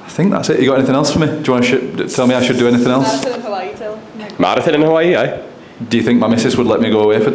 I 0.03 0.09
think 0.09 0.31
that's 0.31 0.49
it. 0.49 0.59
You 0.59 0.67
got 0.69 0.77
anything 0.79 0.95
else 0.95 1.11
for 1.13 1.19
me? 1.19 1.27
Do 1.27 1.33
you 1.43 1.51
want 1.53 1.65
to 1.65 2.07
sh- 2.09 2.15
tell 2.15 2.27
me 2.27 2.35
I 2.35 2.41
should 2.43 2.57
do 2.57 2.67
anything 2.67 2.87
else? 2.91 3.23
Marathon 4.39 4.75
in 4.75 4.81
Hawaii, 4.81 5.15
aye. 5.15 5.43
Do 5.87 5.97
you 5.97 6.03
think 6.03 6.19
my 6.19 6.27
missus 6.27 6.57
would 6.57 6.67
let 6.67 6.81
me 6.81 6.89
go 6.89 7.01
away 7.01 7.23
for 7.23 7.31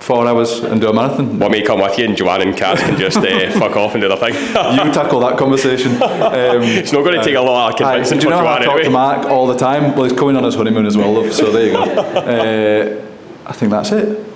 four 0.00 0.26
hours 0.26 0.60
and 0.60 0.80
do 0.80 0.88
a 0.88 0.92
marathon? 0.92 1.38
Want 1.38 1.52
me 1.52 1.60
to 1.60 1.66
come 1.66 1.80
with 1.80 1.98
you 1.98 2.04
and 2.04 2.16
Joanne 2.16 2.42
and 2.42 2.56
Cass 2.56 2.80
can 2.80 2.98
just 2.98 3.16
uh, 3.18 3.50
fuck 3.58 3.74
off 3.76 3.94
and 3.94 4.02
do 4.02 4.08
their 4.08 4.16
thing? 4.16 4.34
You 4.34 4.92
tackle 4.92 5.20
that 5.20 5.38
conversation. 5.38 5.92
Um, 6.30 6.62
it's 6.62 6.92
not 6.92 7.02
going 7.04 7.18
to 7.18 7.24
take 7.24 7.34
a 7.34 7.40
lot 7.40 7.74
of 7.80 7.86
Aye, 7.86 7.94
convincing 7.94 8.18
do 8.18 8.24
you 8.24 8.30
for 8.30 8.36
know 8.42 8.46
how 8.46 8.54
I 8.54 8.58
Joanne 8.58 8.64
talk 8.66 8.74
anyway. 8.74 8.84
to 8.84 8.90
Mark 8.90 9.26
all 9.26 9.46
the 9.46 9.56
time? 9.58 9.94
Well, 9.94 10.04
he's 10.04 10.12
coming 10.12 10.36
on 10.36 10.44
his 10.44 10.54
honeymoon 10.54 10.86
as 10.86 10.96
well, 10.96 11.12
love. 11.12 11.32
So 11.32 11.50
there 11.50 11.66
you 11.66 11.72
go. 11.72 11.80
Uh, 13.44 13.48
I 13.48 13.52
think 13.52 13.72
that's 13.72 13.90
it. 13.92 14.26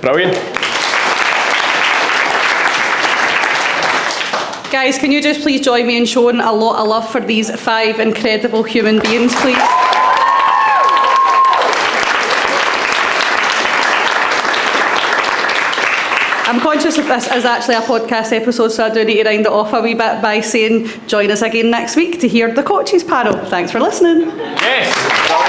Brilliant. 0.00 0.34
Guys, 4.70 4.98
can 4.98 5.10
you 5.10 5.22
just 5.22 5.40
please 5.40 5.60
join 5.60 5.86
me 5.86 5.96
in 5.96 6.04
showing 6.04 6.40
a 6.40 6.52
lot 6.52 6.80
of 6.80 6.88
love 6.88 7.10
for 7.10 7.20
these 7.20 7.50
five 7.60 7.98
incredible 7.98 8.62
human 8.62 9.00
beings, 9.00 9.34
please? 9.36 9.56
I'm 16.48 16.60
conscious 16.60 16.96
that 16.96 17.08
this 17.08 17.26
is 17.32 17.44
actually 17.44 17.74
a 17.74 17.80
podcast 17.80 18.32
episode, 18.32 18.68
so 18.68 18.84
I 18.86 18.90
do 18.94 19.04
need 19.04 19.22
to 19.22 19.28
round 19.28 19.40
it 19.40 19.46
off 19.46 19.72
a 19.72 19.80
wee 19.80 19.94
bit 19.94 20.22
by 20.22 20.40
saying 20.40 20.88
join 21.06 21.30
us 21.30 21.42
again 21.42 21.70
next 21.70 21.96
week 21.96 22.20
to 22.20 22.28
hear 22.28 22.52
the 22.52 22.62
coaches 22.62 23.02
panel. 23.02 23.44
Thanks 23.46 23.72
for 23.72 23.80
listening. 23.80 24.28
Yes. 24.28 25.45